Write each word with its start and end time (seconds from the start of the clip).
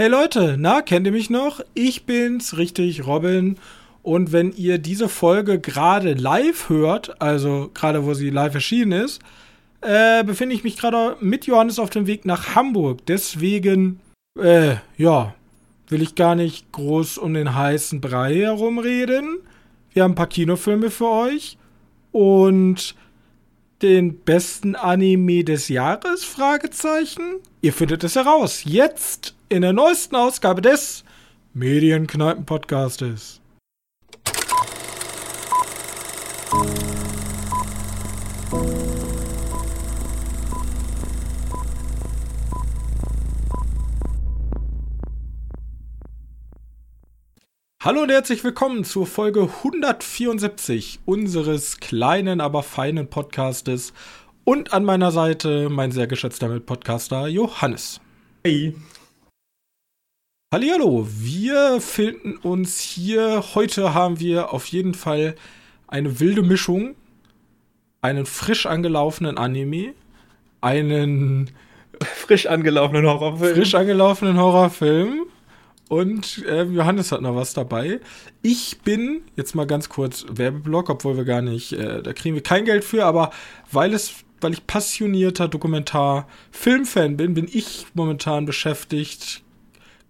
Hey 0.00 0.08
Leute, 0.08 0.56
na, 0.58 0.80
kennt 0.80 1.06
ihr 1.06 1.12
mich 1.12 1.28
noch? 1.28 1.60
Ich 1.74 2.06
bin's, 2.06 2.56
richtig, 2.56 3.06
Robin. 3.06 3.58
Und 4.02 4.32
wenn 4.32 4.50
ihr 4.52 4.78
diese 4.78 5.10
Folge 5.10 5.60
gerade 5.60 6.14
live 6.14 6.70
hört, 6.70 7.20
also 7.20 7.70
gerade 7.74 8.06
wo 8.06 8.14
sie 8.14 8.30
live 8.30 8.54
erschienen 8.54 8.92
ist, 8.92 9.20
äh, 9.82 10.24
befinde 10.24 10.54
ich 10.54 10.64
mich 10.64 10.78
gerade 10.78 11.18
mit 11.20 11.44
Johannes 11.44 11.78
auf 11.78 11.90
dem 11.90 12.06
Weg 12.06 12.24
nach 12.24 12.54
Hamburg. 12.54 13.04
Deswegen, 13.04 14.00
äh, 14.38 14.76
ja, 14.96 15.34
will 15.90 16.00
ich 16.00 16.14
gar 16.14 16.34
nicht 16.34 16.72
groß 16.72 17.18
um 17.18 17.34
den 17.34 17.54
heißen 17.54 18.00
Brei 18.00 18.36
herumreden. 18.36 19.40
Wir 19.92 20.04
haben 20.04 20.12
ein 20.12 20.14
paar 20.14 20.28
Kinofilme 20.28 20.88
für 20.88 21.10
euch 21.10 21.58
und 22.10 22.94
den 23.82 24.18
besten 24.20 24.76
Anime 24.76 25.44
des 25.44 25.68
Jahres? 25.68 26.24
Fragezeichen. 26.24 27.40
Ihr 27.60 27.74
findet 27.74 28.02
es 28.02 28.16
heraus. 28.16 28.62
Jetzt 28.64 29.34
in 29.52 29.62
der 29.62 29.72
neuesten 29.72 30.14
Ausgabe 30.14 30.62
des 30.62 31.02
Medienkneipen-Podcastes. 31.54 33.40
Hallo 47.82 48.02
und 48.02 48.10
herzlich 48.10 48.44
willkommen 48.44 48.84
zur 48.84 49.08
Folge 49.08 49.50
174 49.64 51.00
unseres 51.06 51.78
kleinen, 51.78 52.40
aber 52.40 52.62
feinen 52.62 53.10
Podcastes. 53.10 53.94
Und 54.44 54.72
an 54.72 54.84
meiner 54.84 55.10
Seite 55.10 55.68
mein 55.70 55.90
sehr 55.90 56.06
geschätzter 56.06 56.46
Mitpodcaster 56.46 57.26
Johannes. 57.26 58.00
Hey. 58.44 58.76
Hallihallo, 60.52 61.06
wir 61.08 61.80
finden 61.80 62.36
uns 62.36 62.80
hier. 62.80 63.44
Heute 63.54 63.94
haben 63.94 64.18
wir 64.18 64.52
auf 64.52 64.66
jeden 64.66 64.94
Fall 64.94 65.36
eine 65.86 66.18
wilde 66.18 66.42
Mischung. 66.42 66.96
Einen 68.02 68.26
frisch 68.26 68.66
angelaufenen 68.66 69.38
Anime. 69.38 69.94
Einen 70.60 71.52
frisch 72.00 72.46
angelaufenen 72.46 73.06
Horrorfilm. 73.06 73.54
Frisch 73.54 73.76
angelaufenen 73.76 74.38
Horrorfilm 74.38 75.26
und 75.88 76.44
äh, 76.48 76.64
Johannes 76.64 77.12
hat 77.12 77.20
noch 77.20 77.36
was 77.36 77.54
dabei. 77.54 78.00
Ich 78.42 78.80
bin, 78.80 79.22
jetzt 79.36 79.54
mal 79.54 79.68
ganz 79.68 79.88
kurz 79.88 80.26
Werbeblock, 80.28 80.90
obwohl 80.90 81.16
wir 81.16 81.24
gar 81.24 81.42
nicht, 81.42 81.74
äh, 81.74 82.02
da 82.02 82.12
kriegen 82.12 82.34
wir 82.34 82.42
kein 82.42 82.64
Geld 82.64 82.82
für, 82.82 83.04
aber 83.04 83.30
weil 83.70 83.94
es, 83.94 84.24
weil 84.40 84.52
ich 84.52 84.66
passionierter 84.66 85.46
Dokumentar-Filmfan 85.46 87.16
bin, 87.16 87.34
bin 87.34 87.48
ich 87.48 87.86
momentan 87.94 88.46
beschäftigt, 88.46 89.44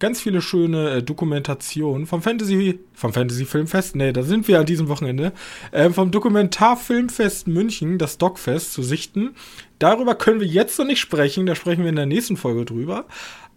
ganz 0.01 0.19
viele 0.19 0.41
schöne 0.41 0.89
äh, 0.89 1.03
Dokumentationen 1.03 2.05
vom 2.05 2.21
Fantasy, 2.21 2.79
vom 2.93 3.13
Fantasy 3.13 3.45
Filmfest, 3.45 3.95
nee, 3.95 4.11
da 4.11 4.23
sind 4.23 4.49
wir 4.49 4.59
an 4.59 4.65
diesem 4.65 4.89
Wochenende, 4.89 5.31
äh, 5.71 5.89
vom 5.91 6.11
Dokumentarfilmfest 6.11 7.47
München, 7.47 7.97
das 7.97 8.17
Dogfest, 8.17 8.73
zu 8.73 8.83
sichten. 8.83 9.35
Darüber 9.79 10.15
können 10.15 10.41
wir 10.41 10.47
jetzt 10.47 10.77
noch 10.77 10.85
nicht 10.85 10.99
sprechen, 10.99 11.45
da 11.45 11.55
sprechen 11.55 11.83
wir 11.83 11.89
in 11.89 11.95
der 11.95 12.07
nächsten 12.07 12.35
Folge 12.35 12.65
drüber. 12.65 13.05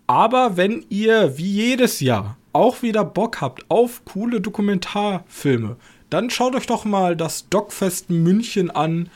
Aber 0.07 0.57
wenn 0.57 0.85
ihr 0.91 1.39
wie 1.39 1.51
jedes 1.51 2.01
Jahr 2.01 2.37
auch 2.53 2.83
wieder 2.83 3.05
Bock 3.05 3.41
habt 3.41 3.65
auf 3.71 4.05
coole 4.05 4.41
Dokumentarfilme, 4.41 5.77
dann 6.11 6.31
schaut 6.31 6.55
euch 6.55 6.67
doch 6.67 6.85
mal 6.85 7.17
das 7.17 7.49
Dogfest 7.49 8.11
München 8.11 8.71
an. 8.71 9.09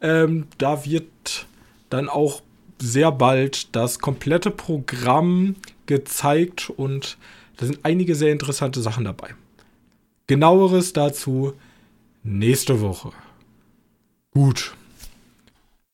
Ähm, 0.00 0.48
da 0.58 0.84
wird 0.84 1.46
dann 1.90 2.08
auch 2.08 2.42
sehr 2.78 3.12
bald 3.12 3.74
das 3.74 4.00
komplette 4.00 4.50
Programm 4.50 5.54
gezeigt 5.86 6.70
und 6.70 7.16
da 7.56 7.66
sind 7.66 7.80
einige 7.82 8.14
sehr 8.14 8.32
interessante 8.32 8.80
Sachen 8.80 9.04
dabei. 9.04 9.34
Genaueres 10.26 10.92
dazu 10.92 11.54
nächste 12.22 12.80
Woche. 12.80 13.12
Gut. 14.32 14.74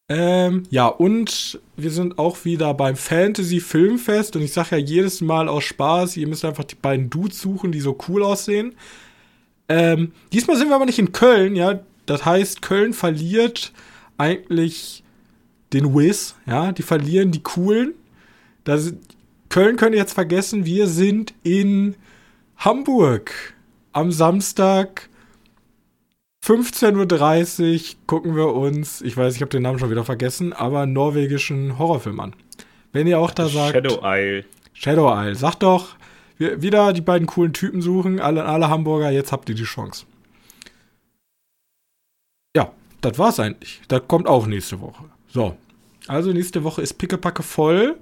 Ähm, 0.08 0.64
ja, 0.70 0.88
und 0.88 1.60
wir 1.76 1.90
sind 1.90 2.18
auch 2.18 2.44
wieder 2.44 2.74
beim 2.74 2.96
Fantasy 2.96 3.60
Filmfest 3.60 4.36
und 4.36 4.42
ich 4.42 4.52
sage 4.52 4.76
ja 4.76 4.78
jedes 4.78 5.20
Mal 5.20 5.48
aus 5.48 5.64
Spaß, 5.64 6.16
ihr 6.16 6.26
müsst 6.26 6.44
einfach 6.44 6.64
die 6.64 6.74
beiden 6.74 7.08
Dudes 7.08 7.40
suchen, 7.40 7.72
die 7.72 7.80
so 7.80 7.96
cool 8.08 8.22
aussehen. 8.22 8.74
Ähm, 9.68 10.12
diesmal 10.32 10.56
sind 10.56 10.68
wir 10.68 10.76
aber 10.76 10.86
nicht 10.86 10.98
in 10.98 11.12
Köln, 11.12 11.56
ja. 11.56 11.80
Das 12.04 12.24
heißt, 12.24 12.62
Köln 12.62 12.92
verliert 12.92 13.72
eigentlich 14.18 15.02
den 15.72 15.94
Wiz, 15.94 16.34
ja. 16.46 16.72
Die 16.72 16.82
verlieren 16.82 17.30
die 17.30 17.42
coolen. 17.42 17.94
Das, 18.64 18.92
Köln 19.52 19.76
könnt 19.76 19.94
ihr 19.94 20.00
jetzt 20.00 20.14
vergessen, 20.14 20.64
wir 20.64 20.86
sind 20.86 21.34
in 21.42 21.94
Hamburg 22.56 23.52
am 23.92 24.10
Samstag 24.10 25.10
15.30 26.42 27.90
Uhr 27.90 27.96
gucken 28.06 28.34
wir 28.34 28.54
uns, 28.54 29.02
ich 29.02 29.14
weiß, 29.14 29.36
ich 29.36 29.42
habe 29.42 29.50
den 29.50 29.60
Namen 29.60 29.78
schon 29.78 29.90
wieder 29.90 30.06
vergessen, 30.06 30.54
aber 30.54 30.80
einen 30.80 30.94
norwegischen 30.94 31.78
Horrorfilm 31.78 32.18
an. 32.20 32.32
Wenn 32.92 33.06
ihr 33.06 33.18
auch 33.18 33.30
da 33.30 33.50
sagt. 33.50 33.74
Shadow 33.74 34.00
Isle. 34.02 34.46
Shadow 34.72 35.12
Isle. 35.22 35.34
Sagt 35.34 35.62
doch, 35.64 35.96
wir 36.38 36.62
wieder 36.62 36.94
die 36.94 37.02
beiden 37.02 37.26
coolen 37.26 37.52
Typen 37.52 37.82
suchen, 37.82 38.20
alle, 38.20 38.46
alle 38.46 38.70
Hamburger, 38.70 39.10
jetzt 39.10 39.32
habt 39.32 39.50
ihr 39.50 39.54
die 39.54 39.64
Chance. 39.64 40.06
Ja, 42.56 42.72
das 43.02 43.18
war's 43.18 43.38
eigentlich. 43.38 43.82
Das 43.88 44.00
kommt 44.08 44.28
auch 44.28 44.46
nächste 44.46 44.80
Woche. 44.80 45.04
So. 45.28 45.58
Also 46.06 46.32
nächste 46.32 46.64
Woche 46.64 46.80
ist 46.80 46.94
pickepacke 46.94 47.42
voll. 47.42 47.98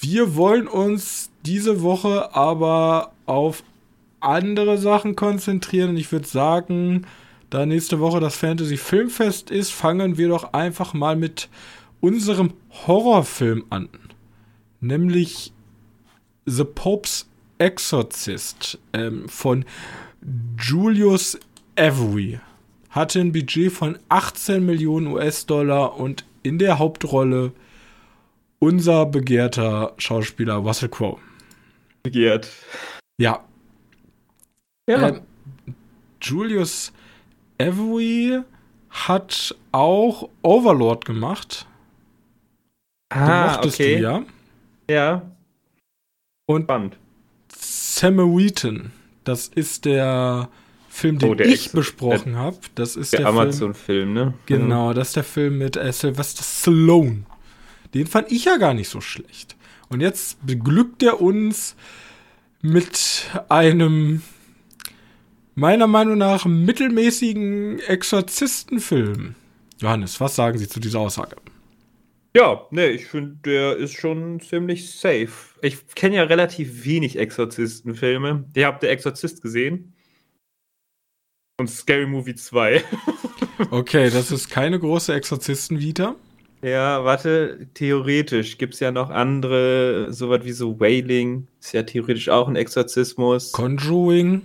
Wir 0.00 0.36
wollen 0.36 0.68
uns 0.68 1.30
diese 1.44 1.82
Woche 1.82 2.34
aber 2.34 3.12
auf 3.24 3.62
andere 4.20 4.78
Sachen 4.78 5.16
konzentrieren 5.16 5.90
und 5.90 5.96
ich 5.96 6.10
würde 6.10 6.26
sagen, 6.26 7.06
da 7.50 7.64
nächste 7.64 8.00
Woche 8.00 8.20
das 8.20 8.36
Fantasy 8.36 8.76
Filmfest 8.76 9.50
ist, 9.50 9.70
fangen 9.70 10.18
wir 10.18 10.28
doch 10.28 10.52
einfach 10.52 10.94
mal 10.94 11.16
mit 11.16 11.48
unserem 12.00 12.52
Horrorfilm 12.86 13.64
an. 13.70 13.88
Nämlich 14.80 15.52
The 16.44 16.64
Pope's 16.64 17.28
Exorcist 17.58 18.78
ähm, 18.92 19.28
von 19.28 19.64
Julius 20.58 21.38
Avery. 21.76 22.40
Hatte 22.90 23.20
ein 23.20 23.32
Budget 23.32 23.72
von 23.72 23.98
18 24.08 24.64
Millionen 24.64 25.06
US-Dollar 25.08 25.96
und 25.96 26.24
in 26.42 26.58
der 26.58 26.78
Hauptrolle 26.78 27.52
unser 28.58 29.06
begehrter 29.06 29.94
Schauspieler 29.98 30.54
Russell 30.54 30.88
Crowe. 30.88 31.18
Begehrt. 32.02 32.50
Ja. 33.18 33.44
Ja. 34.88 35.08
Ähm, 35.08 35.20
Julius 36.20 36.92
Avery 37.58 38.40
hat 38.90 39.54
auch 39.72 40.28
Overlord 40.42 41.04
gemacht. 41.04 41.66
Ah, 43.10 43.60
okay. 43.64 43.96
Du, 43.96 44.02
ja? 44.02 44.22
Ja. 44.90 45.22
Und 46.46 46.64
Spannend. 46.64 46.96
Samaritan, 47.48 48.92
das 49.24 49.48
ist 49.48 49.84
der 49.84 50.48
Film, 50.88 51.18
den 51.18 51.30
oh, 51.30 51.34
ich 51.34 51.52
Ex 51.52 51.68
besprochen 51.70 52.36
habe. 52.36 52.56
Das 52.74 52.96
ist 52.96 53.12
der, 53.12 53.20
der 53.20 53.28
Amazon-Film, 53.28 54.12
ne? 54.12 54.34
Genau, 54.46 54.92
das 54.92 55.08
ist 55.08 55.16
der 55.16 55.24
Film 55.24 55.58
mit 55.58 55.76
äh, 55.76 55.92
Sylvester 55.92 56.42
Stallone. 56.42 57.24
Den 57.96 58.06
fand 58.06 58.30
ich 58.30 58.44
ja 58.44 58.58
gar 58.58 58.74
nicht 58.74 58.90
so 58.90 59.00
schlecht. 59.00 59.56
Und 59.88 60.00
jetzt 60.00 60.44
beglückt 60.46 61.02
er 61.02 61.20
uns 61.20 61.76
mit 62.60 63.30
einem 63.48 64.22
meiner 65.54 65.86
Meinung 65.86 66.18
nach 66.18 66.44
mittelmäßigen 66.44 67.80
Exorzistenfilm. 67.80 69.34
Johannes, 69.80 70.20
was 70.20 70.36
sagen 70.36 70.58
Sie 70.58 70.68
zu 70.68 70.78
dieser 70.78 71.00
Aussage? 71.00 71.36
Ja, 72.36 72.66
ne, 72.70 72.88
ich 72.88 73.06
finde, 73.06 73.36
der 73.46 73.76
ist 73.78 73.94
schon 73.94 74.40
ziemlich 74.40 74.90
safe. 74.90 75.30
Ich 75.62 75.86
kenne 75.94 76.16
ja 76.16 76.24
relativ 76.24 76.84
wenig 76.84 77.18
Exorzistenfilme. 77.18 78.44
Ich 78.54 78.64
habe 78.64 78.78
Der 78.80 78.90
Exorzist 78.90 79.40
gesehen. 79.40 79.94
Und 81.58 81.70
Scary 81.70 82.06
Movie 82.06 82.34
2. 82.34 82.84
okay, 83.70 84.10
das 84.10 84.30
ist 84.30 84.50
keine 84.50 84.78
große 84.78 85.14
Exorzisten-Vita. 85.14 86.16
Ja, 86.66 87.04
warte, 87.04 87.68
theoretisch 87.74 88.58
gibt 88.58 88.74
es 88.74 88.80
ja 88.80 88.90
noch 88.90 89.10
andere, 89.10 90.08
sowas 90.12 90.40
wie 90.42 90.50
so 90.50 90.80
Wailing, 90.80 91.46
ist 91.60 91.72
ja 91.72 91.84
theoretisch 91.84 92.28
auch 92.28 92.48
ein 92.48 92.56
Exorzismus. 92.56 93.52
Conjuring 93.52 94.42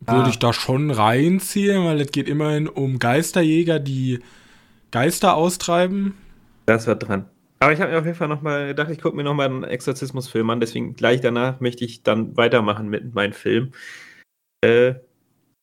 würde 0.00 0.24
ah. 0.24 0.28
ich 0.28 0.38
da 0.38 0.52
schon 0.52 0.90
reinziehen, 0.90 1.82
weil 1.86 2.02
es 2.02 2.12
geht 2.12 2.28
immerhin 2.28 2.68
um 2.68 2.98
Geisterjäger, 2.98 3.78
die 3.78 4.20
Geister 4.90 5.34
austreiben. 5.34 6.12
Das 6.66 6.86
wird 6.86 7.08
dran. 7.08 7.24
Aber 7.60 7.72
ich 7.72 7.80
habe 7.80 7.92
mir 7.92 8.00
auf 8.00 8.04
jeden 8.04 8.18
Fall 8.18 8.28
nochmal 8.28 8.66
gedacht, 8.66 8.90
ich 8.90 9.00
gucke 9.00 9.16
mir 9.16 9.24
nochmal 9.24 9.46
einen 9.46 9.64
Exorzismusfilm 9.64 10.50
an, 10.50 10.60
deswegen 10.60 10.94
gleich 10.94 11.22
danach 11.22 11.58
möchte 11.58 11.86
ich 11.86 12.02
dann 12.02 12.36
weitermachen 12.36 12.90
mit 12.90 13.14
meinem 13.14 13.32
Film. 13.32 13.72
Äh, 14.62 14.96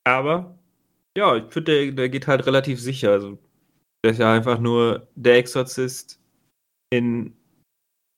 aber, 0.06 0.58
ja, 1.16 1.36
ich 1.36 1.44
finde, 1.54 1.86
der, 1.86 1.92
der 1.92 2.10
geht 2.10 2.25
halt 2.25 2.48
relativ 2.48 2.81
sicher. 2.81 3.12
Also, 3.12 3.38
der 4.03 4.12
ist 4.12 4.19
ja 4.19 4.33
einfach 4.33 4.59
nur 4.59 5.07
der 5.15 5.38
Exorzist 5.38 6.19
in 6.94 7.33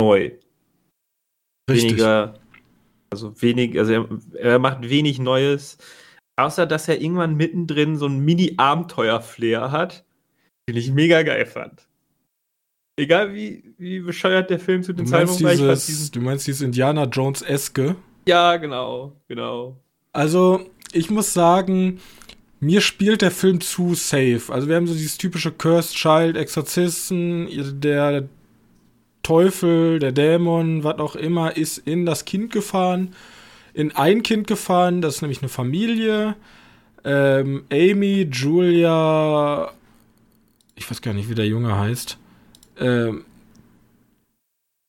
neu. 0.02 0.32
Richtig. 1.70 1.92
Weniger 1.92 2.40
Also 3.12 3.40
wenig, 3.42 3.78
also 3.78 3.94
er, 3.94 4.08
er 4.40 4.60
macht 4.60 4.90
wenig 4.90 5.20
Neues, 5.20 5.78
außer 6.36 6.66
dass 6.66 6.88
er 6.88 7.00
irgendwann 7.00 7.36
mittendrin 7.36 7.96
so 7.96 8.08
ein 8.08 8.20
Mini-Abenteuer-Flair 8.20 9.72
hat, 9.72 10.04
den 10.68 10.78
ich 10.78 10.92
mega 10.92 11.22
geil 11.22 11.46
fand. 11.46 11.88
Egal 13.00 13.34
wie, 13.34 13.74
wie 13.78 14.00
bescheuert 14.00 14.50
der 14.50 14.60
Film 14.60 14.84
zu 14.84 14.94
den 14.94 15.08
Zeitpunkt 15.08 15.44
war, 15.44 15.56
du 15.56 16.22
meinst 16.22 16.48
dieses 16.48 16.62
Indiana 16.62 17.06
Jones-eske? 17.06 17.96
Ja, 18.28 18.58
genau, 18.58 19.16
genau. 19.28 19.78
Also, 20.12 20.70
ich 20.92 21.10
muss 21.10 21.34
sagen, 21.34 22.00
mir 22.64 22.82
spielt 22.82 23.22
der 23.22 23.32
Film 23.32 23.62
zu 23.62 23.94
safe. 23.94 24.44
Also, 24.50 24.68
wir 24.68 24.76
haben 24.76 24.88
so 24.88 24.94
dieses 24.94 25.18
typische 25.18 25.52
Cursed 25.52 25.96
Child, 25.96 26.38
Exorzisten, 26.38 27.82
der 27.82 28.28
Teufel, 29.22 30.00
der 30.00 30.12
Dämon, 30.12 30.84
was 30.84 31.00
auch 31.00 31.16
immer, 31.16 31.56
ist 31.56 31.78
in 31.80 32.06
das 32.06 32.26
Kind 32.26 32.52
gefahren. 32.52 33.16
In 33.74 33.92
ein 33.96 34.22
Kind 34.24 34.48
gefahren, 34.48 35.02
das 35.02 35.16
ist 35.16 35.22
nämlich 35.22 35.42
eine 35.42 35.50
Familie. 35.50 36.36
Ähm, 37.06 37.64
Amy, 37.72 38.28
Julia, 38.32 39.72
ich 40.76 40.90
weiß 40.90 41.02
gar 41.02 41.14
nicht, 41.14 41.30
wie 41.30 41.36
der 41.36 41.48
Junge 41.48 41.78
heißt. 41.78 42.18
Ähm, 42.80 43.26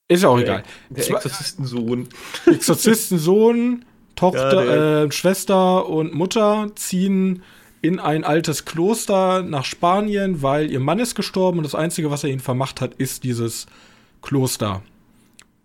ist 0.09 0.23
ja 0.23 0.29
auch 0.29 0.39
egal. 0.39 0.63
Der 0.91 0.99
Exorzistensohn. 1.11 2.09
Exorzistensohn, 2.47 3.85
Tochter, 4.17 4.65
Ja, 4.65 5.05
äh, 5.05 5.13
Schwester 5.13 5.89
und 5.89 6.15
Mutter 6.15 6.71
ziehen 6.75 7.43
in 7.85 8.01
ein 8.01 8.25
altes 8.25 8.65
Kloster 8.65 9.43
nach 9.43 9.67
Spanien, 9.67 10.41
weil 10.41 10.71
ihr 10.71 10.81
Mann 10.81 11.01
ist 11.01 11.15
gestorben 11.15 11.59
und 11.59 11.65
das 11.65 11.75
Einzige, 11.75 12.11
was 12.11 12.25
er 12.25 12.31
ihnen 12.31 12.41
vermacht 12.41 12.81
hat, 12.81 12.95
ist 12.95 13.25
dieses 13.25 13.67
Kloster. 14.23 14.81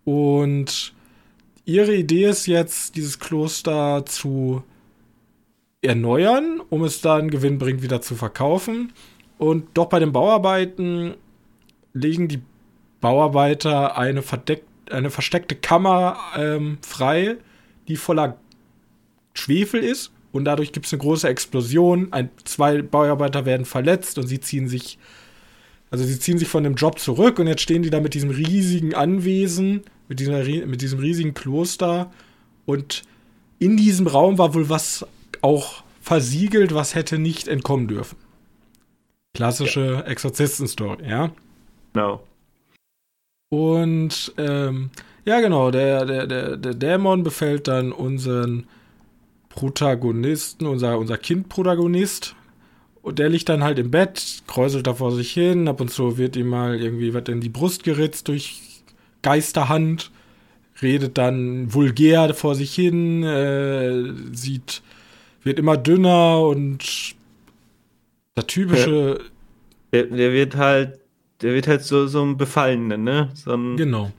Und 0.04 0.92
ihre 1.64 1.94
Idee 1.94 2.26
ist 2.26 2.44
jetzt, 2.44 2.96
dieses 2.96 3.20
Kloster 3.20 4.04
zu 4.04 4.62
erneuern, 5.80 6.60
um 6.68 6.84
es 6.84 7.00
dann 7.00 7.30
gewinnbringend 7.30 7.82
wieder 7.82 8.02
zu 8.02 8.14
verkaufen. 8.16 8.92
Und 9.38 9.68
doch 9.72 9.86
bei 9.86 9.98
den 9.98 10.12
Bauarbeiten 10.12 11.14
legen 11.94 12.28
die 12.28 12.42
Bauarbeiter 13.00 13.96
eine, 13.96 14.22
eine 14.90 15.08
versteckte 15.08 15.54
Kammer 15.54 16.18
ähm, 16.36 16.76
frei, 16.82 17.38
die 17.88 17.96
voller 17.96 18.36
Schwefel 19.32 19.82
ist. 19.82 20.12
Und 20.32 20.44
dadurch 20.44 20.72
gibt 20.72 20.86
es 20.86 20.92
eine 20.92 21.00
große 21.00 21.28
Explosion. 21.28 22.12
Ein, 22.12 22.30
zwei 22.44 22.82
Bauarbeiter 22.82 23.46
werden 23.46 23.66
verletzt 23.66 24.18
und 24.18 24.26
sie 24.26 24.40
ziehen 24.40 24.68
sich, 24.68 24.98
also 25.90 26.04
sie 26.04 26.18
ziehen 26.18 26.38
sich 26.38 26.48
von 26.48 26.62
dem 26.62 26.74
Job 26.74 26.98
zurück 26.98 27.38
und 27.38 27.46
jetzt 27.46 27.62
stehen 27.62 27.82
die 27.82 27.90
da 27.90 28.00
mit 28.00 28.14
diesem 28.14 28.30
riesigen 28.30 28.94
Anwesen, 28.94 29.82
mit, 30.08 30.20
dieser, 30.20 30.44
mit 30.44 30.82
diesem 30.82 31.00
riesigen 31.00 31.34
Kloster. 31.34 32.12
Und 32.64 33.02
in 33.58 33.76
diesem 33.76 34.06
Raum 34.06 34.38
war 34.38 34.54
wohl 34.54 34.68
was 34.68 35.06
auch 35.42 35.82
versiegelt, 36.00 36.74
was 36.74 36.94
hätte 36.94 37.18
nicht 37.18 37.48
entkommen 37.48 37.88
dürfen. 37.88 38.16
Klassische 39.34 40.04
Exorzisten-Story, 40.06 41.08
ja. 41.08 41.32
Genau. 41.92 42.22
Und 43.48 44.32
ähm, 44.38 44.90
ja, 45.24 45.40
genau, 45.40 45.70
der, 45.70 46.04
der, 46.06 46.26
der, 46.26 46.56
der 46.56 46.74
Dämon 46.74 47.22
befällt 47.22 47.68
dann 47.68 47.92
unseren 47.92 48.66
Protagonisten, 49.50 50.66
unser, 50.66 50.98
unser 50.98 51.18
Kind-Protagonist. 51.18 52.34
Und 53.02 53.18
der 53.18 53.28
liegt 53.28 53.48
dann 53.48 53.62
halt 53.62 53.78
im 53.78 53.90
Bett, 53.90 54.42
kräuselt 54.46 54.86
da 54.86 54.94
vor 54.94 55.12
sich 55.12 55.32
hin, 55.32 55.68
ab 55.68 55.80
und 55.80 55.90
zu 55.90 56.18
wird 56.18 56.36
ihm 56.36 56.48
mal 56.48 56.80
irgendwie 56.80 57.12
was 57.14 57.28
in 57.28 57.40
die 57.40 57.48
Brust 57.48 57.82
geritzt 57.82 58.28
durch 58.28 58.60
Geisterhand, 59.22 60.10
redet 60.82 61.18
dann 61.18 61.72
vulgär 61.72 62.32
vor 62.34 62.54
sich 62.54 62.74
hin, 62.74 63.22
äh, 63.22 64.12
sieht, 64.32 64.82
wird 65.42 65.58
immer 65.58 65.76
dünner 65.76 66.40
und 66.42 67.14
der 68.36 68.46
typische 68.46 69.20
Der, 69.92 70.04
der 70.04 70.32
wird 70.32 70.56
halt, 70.56 71.00
der 71.42 71.54
wird 71.54 71.66
halt 71.66 71.82
so, 71.82 72.06
so 72.06 72.22
ein 72.22 72.36
Befallener, 72.36 72.96
ne? 72.96 73.30
So 73.34 73.52
ein, 73.54 73.76
Genau. 73.76 74.12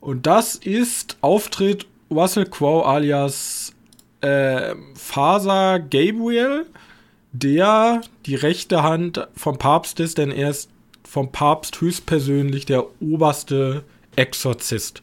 Und 0.00 0.26
das 0.26 0.54
ist 0.54 1.16
Auftritt 1.20 1.86
Russell 2.10 2.46
Crowe 2.46 2.86
alias 2.86 3.73
äh, 4.24 4.74
Faser 4.94 5.78
Gabriel, 5.78 6.66
der 7.32 8.00
die 8.26 8.34
rechte 8.34 8.82
Hand 8.82 9.26
vom 9.36 9.58
Papst 9.58 10.00
ist, 10.00 10.18
denn 10.18 10.30
er 10.30 10.50
ist 10.50 10.70
vom 11.04 11.30
Papst 11.30 11.80
höchstpersönlich 11.80 12.64
der 12.64 12.86
oberste 13.00 13.84
Exorzist. 14.16 15.02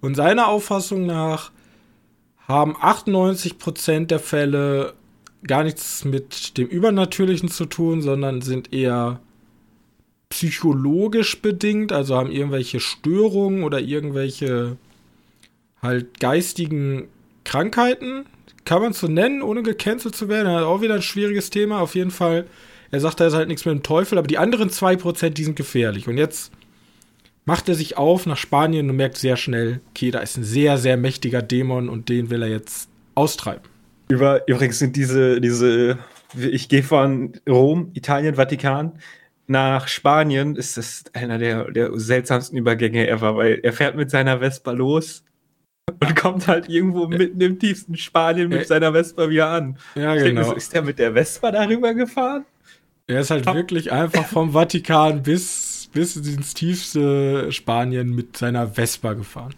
Und 0.00 0.14
seiner 0.14 0.48
Auffassung 0.48 1.04
nach 1.06 1.50
haben 2.46 2.76
98% 2.76 4.06
der 4.06 4.20
Fälle 4.20 4.94
gar 5.46 5.64
nichts 5.64 6.04
mit 6.04 6.56
dem 6.58 6.68
Übernatürlichen 6.68 7.48
zu 7.48 7.66
tun, 7.66 8.02
sondern 8.02 8.42
sind 8.42 8.72
eher 8.72 9.20
psychologisch 10.28 11.42
bedingt, 11.42 11.92
also 11.92 12.16
haben 12.16 12.30
irgendwelche 12.30 12.78
Störungen 12.78 13.64
oder 13.64 13.80
irgendwelche 13.80 14.76
halt 15.82 16.20
geistigen 16.20 17.08
Krankheiten, 17.44 18.26
kann 18.64 18.82
man 18.82 18.92
so 18.92 19.08
nennen, 19.08 19.42
ohne 19.42 19.62
gecancelt 19.62 20.14
zu 20.14 20.28
werden. 20.28 20.48
Hat 20.48 20.62
auch 20.62 20.82
wieder 20.82 20.94
ein 20.94 21.02
schwieriges 21.02 21.50
Thema, 21.50 21.80
auf 21.80 21.94
jeden 21.94 22.10
Fall. 22.10 22.46
Er 22.90 23.00
sagt, 23.00 23.20
da 23.20 23.26
ist 23.26 23.34
halt 23.34 23.48
nichts 23.48 23.64
mit 23.64 23.74
dem 23.74 23.82
Teufel, 23.82 24.18
aber 24.18 24.26
die 24.26 24.38
anderen 24.38 24.70
2%, 24.70 25.30
die 25.30 25.44
sind 25.44 25.56
gefährlich. 25.56 26.08
Und 26.08 26.18
jetzt 26.18 26.52
macht 27.44 27.68
er 27.68 27.74
sich 27.74 27.96
auf 27.96 28.26
nach 28.26 28.36
Spanien 28.36 28.90
und 28.90 28.96
merkt 28.96 29.16
sehr 29.16 29.36
schnell, 29.36 29.80
okay, 29.90 30.10
da 30.10 30.20
ist 30.20 30.36
ein 30.36 30.44
sehr, 30.44 30.78
sehr 30.78 30.96
mächtiger 30.96 31.42
Dämon 31.42 31.88
und 31.88 32.08
den 32.08 32.30
will 32.30 32.42
er 32.42 32.48
jetzt 32.48 32.88
austreiben. 33.14 33.62
Über, 34.08 34.46
übrigens 34.48 34.78
sind 34.78 34.96
diese, 34.96 35.40
diese, 35.40 35.98
ich 36.36 36.68
gehe 36.68 36.82
von 36.82 37.32
Rom, 37.48 37.90
Italien, 37.94 38.34
Vatikan 38.34 38.92
nach 39.46 39.88
Spanien, 39.88 40.54
ist 40.54 40.76
das 40.76 41.04
einer 41.12 41.38
der, 41.38 41.70
der 41.70 41.98
seltsamsten 41.98 42.56
Übergänge 42.58 43.08
ever, 43.08 43.36
weil 43.36 43.60
er 43.62 43.72
fährt 43.72 43.96
mit 43.96 44.10
seiner 44.10 44.38
Vespa 44.38 44.72
los 44.72 45.24
und 45.98 46.16
kommt 46.16 46.46
halt 46.46 46.68
irgendwo 46.68 47.06
mitten 47.06 47.40
im 47.40 47.58
tiefsten 47.58 47.96
Spanien 47.96 48.48
mit 48.48 48.66
seiner 48.66 48.92
Vespa 48.92 49.28
wieder 49.28 49.48
an. 49.48 49.78
Ja, 49.94 50.14
denke, 50.14 50.30
genau. 50.30 50.44
so, 50.44 50.54
ist 50.54 50.72
der 50.72 50.82
mit 50.82 50.98
der 50.98 51.12
Vespa 51.12 51.50
darüber 51.50 51.94
gefahren? 51.94 52.44
Er 53.06 53.20
ist 53.20 53.30
halt 53.30 53.46
wirklich 53.46 53.90
einfach 53.90 54.26
vom 54.26 54.52
Vatikan 54.52 55.22
bis, 55.22 55.88
bis 55.92 56.16
ins 56.16 56.54
tiefste 56.54 57.50
Spanien 57.50 58.14
mit 58.14 58.36
seiner 58.36 58.68
Vespa 58.68 59.14
gefahren. 59.14 59.54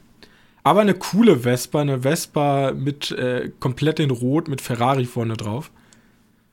Aber 0.64 0.80
eine 0.80 0.94
coole 0.94 1.40
Vespa, 1.40 1.80
eine 1.80 2.02
Vespa 2.02 2.72
mit 2.72 3.10
äh, 3.10 3.50
komplett 3.60 4.00
in 4.00 4.10
Rot 4.10 4.48
mit 4.48 4.60
Ferrari 4.60 5.04
vorne 5.04 5.36
drauf. 5.36 5.70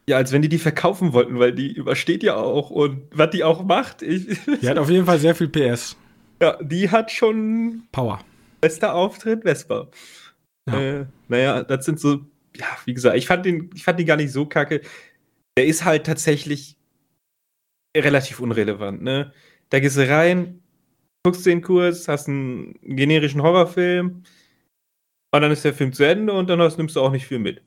Ja, 0.10 0.18
als 0.18 0.32
wenn 0.32 0.42
die 0.42 0.50
die 0.50 0.58
verkaufen 0.58 1.14
wollten, 1.14 1.38
weil 1.38 1.54
die 1.54 1.72
übersteht 1.72 2.24
ja 2.24 2.36
auch 2.36 2.72
und 2.72 3.04
was 3.12 3.30
die 3.30 3.44
auch 3.44 3.64
macht, 3.64 4.02
ich, 4.02 4.26
Die 4.62 4.68
hat 4.68 4.80
auf 4.80 4.90
jeden 4.90 5.06
Fall 5.06 5.20
sehr 5.20 5.36
viel 5.36 5.48
PS. 5.48 5.96
ja, 6.42 6.58
die 6.62 6.90
hat 6.90 7.12
schon 7.12 7.84
Power. 7.92 8.20
Bester 8.62 8.94
Auftritt 8.96 9.44
Vespa. 9.44 9.90
Ja. 10.70 10.80
Äh, 10.80 11.06
naja, 11.28 11.64
das 11.64 11.86
sind 11.86 12.00
so, 12.00 12.26
ja, 12.56 12.68
wie 12.86 12.94
gesagt, 12.94 13.18
ich 13.18 13.28
fand 13.28 13.46
den, 13.46 13.70
ich 13.74 13.84
fand 13.84 14.00
den 14.00 14.06
gar 14.06 14.18
nicht 14.18 14.32
so 14.32 14.46
kacke. 14.46 14.82
Der 15.58 15.66
ist 15.66 15.86
halt 15.86 16.06
tatsächlich 16.06 16.78
relativ 17.96 18.40
unrelevant, 18.40 19.02
ne? 19.02 19.34
Da 19.70 19.80
gehst 19.80 19.98
du 19.98 20.08
rein, 20.08 20.62
guckst 21.24 21.46
den 21.46 21.62
Kurs, 21.62 22.08
hast 22.08 22.28
einen 22.28 22.80
generischen 22.82 23.42
Horrorfilm 23.42 24.24
und 25.32 25.42
dann 25.42 25.52
ist 25.52 25.66
der 25.66 25.74
Film 25.74 25.94
zu 25.94 26.04
Ende 26.04 26.34
und 26.34 26.50
dann 26.50 26.62
hast, 26.62 26.78
nimmst 26.78 26.96
du 26.96 27.02
auch 27.02 27.12
nicht 27.12 27.28
viel 27.28 27.40
mit. 27.40 27.62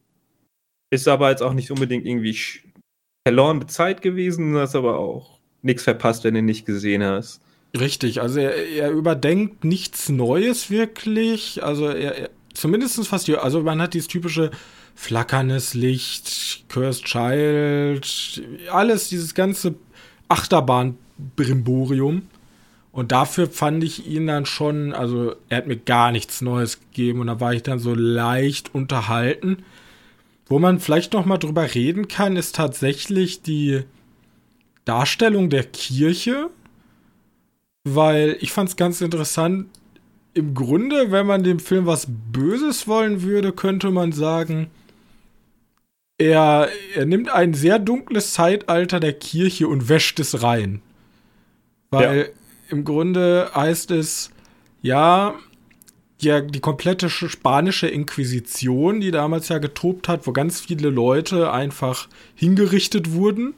Ist 0.91 1.09
aber 1.09 1.31
jetzt 1.31 1.43
auch 1.43 1.55
nicht 1.55 1.71
unbedingt 1.71 2.07
irgendwie 2.07 2.37
verlorene 3.27 3.67
Zeit 3.67 4.03
gewesen, 4.03 4.57
hast 4.57 4.75
aber 4.75 4.99
auch 4.99 5.39
nichts 5.63 5.85
verpasst, 5.85 6.25
wenn 6.25 6.35
du 6.35 6.41
ihn 6.41 6.47
nicht 6.47 6.67
gesehen 6.67 7.03
hast. 7.03 7.43
Richtig, 7.79 8.21
also 8.21 8.39
er, 8.39 8.55
er 8.55 8.91
überdenkt 8.91 9.65
nichts 9.65 10.09
Neues 10.09 10.71
wirklich. 10.71 11.63
Also 11.63 11.87
er, 11.87 12.17
er 12.17 12.31
zumindest 12.53 13.07
fast 13.07 13.29
also 13.31 13.63
man 13.63 13.81
hat 13.81 13.95
dieses 13.95 14.09
typische 14.09 14.51
flackerndes 14.95 15.75
Licht, 15.75 16.65
Cursed 16.69 17.05
Child, 17.05 18.43
alles, 18.71 19.09
dieses 19.09 19.35
ganze 19.35 19.75
Achterbahn-Brimborium. 20.29 22.23
Und 22.93 23.11
dafür 23.11 23.49
fand 23.49 23.83
ich 23.85 24.07
ihn 24.07 24.27
dann 24.27 24.45
schon, 24.45 24.93
also 24.93 25.35
er 25.49 25.59
hat 25.59 25.67
mir 25.67 25.79
gar 25.79 26.13
nichts 26.13 26.43
Neues 26.43 26.79
gegeben 26.79 27.21
und 27.21 27.29
da 27.29 27.41
war 27.41 27.55
ich 27.55 27.63
dann 27.63 27.79
so 27.79 27.95
leicht 27.95 28.75
unterhalten. 28.75 29.65
Wo 30.47 30.59
man 30.59 30.79
vielleicht 30.79 31.15
noch 31.15 31.25
mal 31.25 31.39
drüber 31.39 31.75
reden 31.75 32.07
kann, 32.09 32.37
ist 32.37 32.55
tatsächlich 32.55 33.41
die 33.41 33.85
Darstellung 34.85 35.49
der 35.49 35.65
Kirche 35.65 36.51
weil 37.85 38.37
ich 38.41 38.53
fand 38.53 38.69
es 38.69 38.77
ganz 38.77 39.01
interessant. 39.01 39.67
Im 40.35 40.55
Grunde, 40.55 41.11
wenn 41.11 41.27
man 41.27 41.43
dem 41.43 41.59
Film 41.59 41.87
was 41.87 42.07
Böses 42.09 42.89
wollen 42.89 43.23
würde, 43.23 43.53
könnte 43.53 43.91
man 43.91 44.13
sagen, 44.13 44.71
er, 46.19 46.69
er 46.95 47.07
nimmt 47.07 47.31
ein 47.31 47.55
sehr 47.55 47.79
dunkles 47.79 48.33
Zeitalter 48.33 49.01
der 49.01 49.13
Kirche 49.13 49.69
und 49.69 49.89
wäscht 49.89 50.21
es 50.21 50.43
rein. 50.43 50.81
Weil 51.91 52.33
im 52.71 52.85
Grunde 52.85 53.51
heißt 53.55 53.91
es, 53.91 54.31
ja, 54.81 55.35
ja 56.21 56.41
die 56.41 56.61
komplette 56.61 57.11
spanische 57.11 57.89
Inquisition, 57.89 59.01
die 59.01 59.11
damals 59.11 59.49
ja 59.49 59.59
getobt 59.59 60.09
hat, 60.09 60.27
wo 60.27 60.33
ganz 60.33 60.61
viele 60.61 60.89
Leute 60.89 61.53
einfach 61.53 62.09
hingerichtet 62.35 63.13
wurden. 63.13 63.55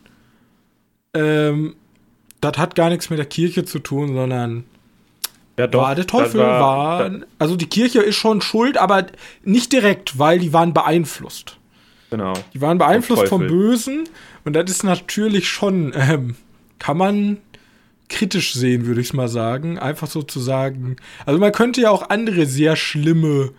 Ähm, 1.13 1.77
das 2.45 2.59
hat 2.59 2.75
gar 2.75 2.91
nichts 2.91 3.11
mit 3.11 3.19
der 3.19 3.27
Kirche 3.27 3.65
zu 3.65 3.79
tun, 3.79 4.15
sondern 4.15 4.65
ja, 5.59 5.67
doch, 5.67 5.83
war 5.83 5.95
der 5.95 6.07
Teufel 6.07 6.41
war, 6.41 6.61
war 7.01 7.11
also 7.39 7.57
die 7.57 7.67
Kirche 7.67 8.01
ist 8.01 8.17
schon 8.17 8.41
schuld, 8.41 8.77
aber 8.77 9.07
nicht 9.43 9.73
direkt, 9.73 10.19
weil 10.19 10.39
die 10.39 10.53
waren 10.53 10.75
beeinflusst. 10.75 11.57
Genau. 12.11 12.35
Die 12.53 12.61
waren 12.61 12.79
beeinflusst 12.79 13.29
vom 13.29 13.47
Bösen 13.47 14.09
und 14.45 14.55
das 14.55 14.71
ist 14.71 14.85
natürlich 14.85 15.49
schon 15.49 15.93
ähm, 15.97 16.37
kann 16.79 16.97
man 16.99 17.39
kritisch 18.09 18.55
sehen, 18.55 18.87
würde 18.87 19.01
ich 19.01 19.15
mal 19.15 19.29
sagen. 19.29 19.79
Einfach 19.79 20.09
sozusagen. 20.09 20.97
Also 21.25 21.41
man 21.41 21.53
könnte 21.53 21.81
ja 21.81 21.91
auch 21.91 22.11
andere 22.11 22.47
sehr 22.47 22.77
schlimme 22.77 23.53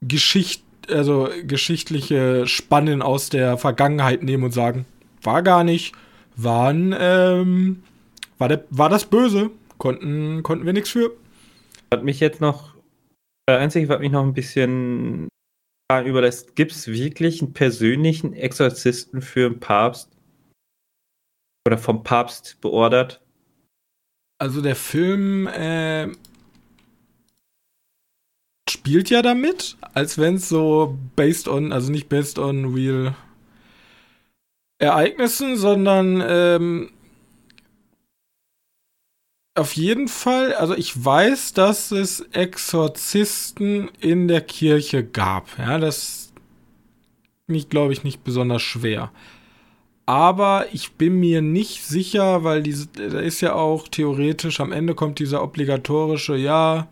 Geschicht, 0.00 0.62
also 0.88 1.28
geschichtliche 1.44 2.46
Spannen 2.46 3.02
aus 3.02 3.30
der 3.30 3.56
Vergangenheit 3.56 4.22
nehmen 4.22 4.44
und 4.44 4.52
sagen, 4.52 4.84
war 5.22 5.42
gar 5.42 5.64
nicht, 5.64 5.94
waren, 6.36 6.94
ähm, 6.98 7.82
war, 8.38 8.48
der, 8.48 8.64
war 8.70 8.88
das 8.88 9.04
böse, 9.04 9.50
konnten, 9.78 10.42
konnten 10.42 10.66
wir 10.66 10.72
nichts 10.72 10.90
für. 10.90 11.12
Hat 11.92 12.04
mich 12.04 12.20
jetzt 12.20 12.40
noch, 12.40 12.74
äh, 13.48 13.56
einzig, 13.56 13.88
was 13.88 14.00
mich 14.00 14.12
noch 14.12 14.22
ein 14.22 14.34
bisschen 14.34 15.28
über 16.06 16.22
das, 16.22 16.54
gibt 16.54 16.72
es 16.72 16.88
wirklich 16.88 17.42
einen 17.42 17.52
persönlichen 17.52 18.32
Exorzisten 18.32 19.20
für 19.20 19.46
einen 19.46 19.60
Papst? 19.60 20.08
Oder 21.66 21.78
vom 21.78 22.02
Papst 22.02 22.60
beordert? 22.60 23.20
Also 24.38 24.62
der 24.62 24.74
Film 24.74 25.46
äh, 25.46 26.08
spielt 28.68 29.10
ja 29.10 29.22
damit, 29.22 29.76
als 29.94 30.18
wenn 30.18 30.36
es 30.36 30.48
so 30.48 30.98
based 31.14 31.46
on, 31.46 31.72
also 31.72 31.92
nicht 31.92 32.08
based 32.08 32.38
on 32.38 32.74
real 32.74 33.14
Ereignissen, 34.82 35.56
sondern 35.56 36.22
ähm, 36.26 36.90
auf 39.54 39.74
jeden 39.74 40.08
Fall, 40.08 40.54
also 40.54 40.74
ich 40.74 41.04
weiß, 41.04 41.52
dass 41.52 41.90
es 41.92 42.20
Exorzisten 42.32 43.90
in 44.00 44.28
der 44.28 44.40
Kirche 44.40 45.04
gab. 45.04 45.58
Ja, 45.58 45.78
das 45.78 46.32
mich, 47.46 47.68
glaube 47.68 47.92
ich, 47.92 48.02
nicht 48.02 48.24
besonders 48.24 48.62
schwer 48.62 49.10
aber 50.06 50.66
ich 50.72 50.92
bin 50.92 51.20
mir 51.20 51.42
nicht 51.42 51.84
sicher, 51.84 52.44
weil 52.44 52.62
diese, 52.62 52.88
da 52.88 53.20
ist 53.20 53.40
ja 53.40 53.54
auch 53.54 53.88
theoretisch, 53.88 54.60
am 54.60 54.72
Ende 54.72 54.94
kommt 54.94 55.18
dieser 55.18 55.42
obligatorische, 55.42 56.36
ja, 56.36 56.88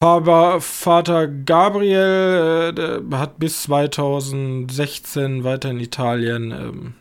aber 0.00 0.60
Vater 0.60 1.26
Gabriel 1.26 2.74
äh, 2.76 3.14
hat 3.16 3.38
bis 3.38 3.62
2016 3.62 5.44
weiter 5.44 5.70
in 5.70 5.80
Italien 5.80 6.52
ähm, 6.52 6.94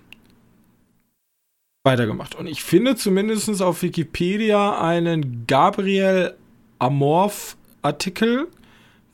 weitergemacht. 1.83 2.35
Und 2.35 2.47
ich 2.47 2.63
finde 2.63 2.95
zumindest 2.95 3.61
auf 3.61 3.81
Wikipedia 3.81 4.79
einen 4.81 5.45
Gabriel 5.45 6.35
Amorph 6.79 7.57
Artikel, 7.81 8.47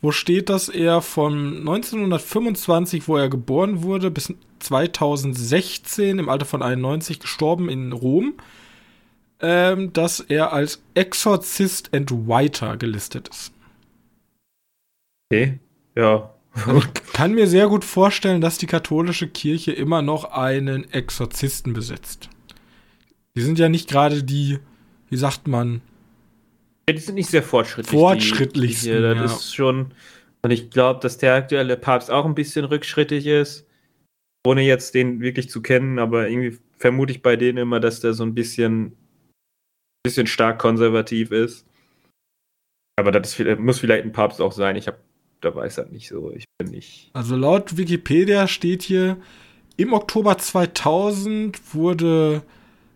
wo 0.01 0.11
steht, 0.11 0.49
dass 0.49 0.69
er 0.69 1.01
von 1.01 1.57
1925, 1.59 3.07
wo 3.07 3.17
er 3.17 3.29
geboren 3.29 3.83
wurde, 3.83 4.09
bis 4.09 4.33
2016 4.59 6.19
im 6.19 6.29
Alter 6.29 6.45
von 6.45 6.63
91 6.63 7.19
gestorben 7.19 7.67
in 7.67 7.91
Rom, 7.91 8.35
ähm, 9.41 9.91
dass 9.91 10.19
er 10.19 10.53
als 10.53 10.81
Exorzist 10.93 11.93
and 11.93 12.11
Writer 12.11 12.77
gelistet 12.77 13.27
ist. 13.27 13.51
Okay, 15.31 15.59
ja. 15.95 16.33
Also 16.53 16.79
ich 16.79 16.93
kann 17.13 17.33
mir 17.33 17.47
sehr 17.47 17.67
gut 17.67 17.85
vorstellen, 17.85 18.41
dass 18.41 18.57
die 18.57 18.67
katholische 18.67 19.27
Kirche 19.27 19.71
immer 19.71 20.01
noch 20.01 20.25
einen 20.25 20.91
Exorzisten 20.91 21.73
besitzt. 21.73 22.29
Die 23.35 23.41
sind 23.41 23.57
ja 23.59 23.69
nicht 23.69 23.89
gerade 23.89 24.23
die, 24.23 24.59
wie 25.09 25.17
sagt 25.17 25.47
man, 25.47 25.81
ja, 26.89 26.95
die 26.95 27.01
sind 27.01 27.15
nicht 27.15 27.29
sehr 27.29 27.43
fortschrittlich. 27.43 27.91
Fortschrittlich. 27.91 28.75
Das 28.75 28.85
ja. 28.85 29.25
ist 29.25 29.55
schon. 29.55 29.93
Und 30.41 30.51
ich 30.51 30.71
glaube, 30.71 30.99
dass 30.99 31.17
der 31.17 31.35
aktuelle 31.35 31.77
Papst 31.77 32.09
auch 32.09 32.25
ein 32.25 32.35
bisschen 32.35 32.65
rückschrittig 32.65 33.27
ist 33.27 33.65
ohne 34.45 34.61
jetzt 34.61 34.95
den 34.95 35.21
wirklich 35.21 35.49
zu 35.49 35.61
kennen, 35.61 35.99
aber 35.99 36.29
irgendwie 36.29 36.57
vermute 36.77 37.11
ich 37.11 37.21
bei 37.21 37.35
denen 37.35 37.59
immer, 37.59 37.79
dass 37.79 37.99
der 37.99 38.13
so 38.13 38.23
ein 38.23 38.33
bisschen, 38.33 38.97
bisschen 40.03 40.27
stark 40.27 40.59
konservativ 40.59 41.31
ist. 41.31 41.67
Aber 42.97 43.11
das 43.11 43.39
ist, 43.39 43.59
muss 43.59 43.79
vielleicht 43.79 44.03
ein 44.03 44.11
Papst 44.11 44.41
auch 44.41 44.51
sein. 44.51 44.75
Ich 44.75 44.87
habe, 44.87 44.97
da 45.41 45.53
weiß 45.53 45.79
er 45.79 45.87
nicht 45.87 46.07
so. 46.07 46.31
Ich 46.31 46.45
bin 46.57 46.71
nicht. 46.71 47.09
Also 47.13 47.35
laut 47.35 47.75
Wikipedia 47.77 48.47
steht 48.47 48.83
hier, 48.83 49.17
im 49.77 49.93
Oktober 49.93 50.37
2000 50.37 51.73
wurde 51.73 52.43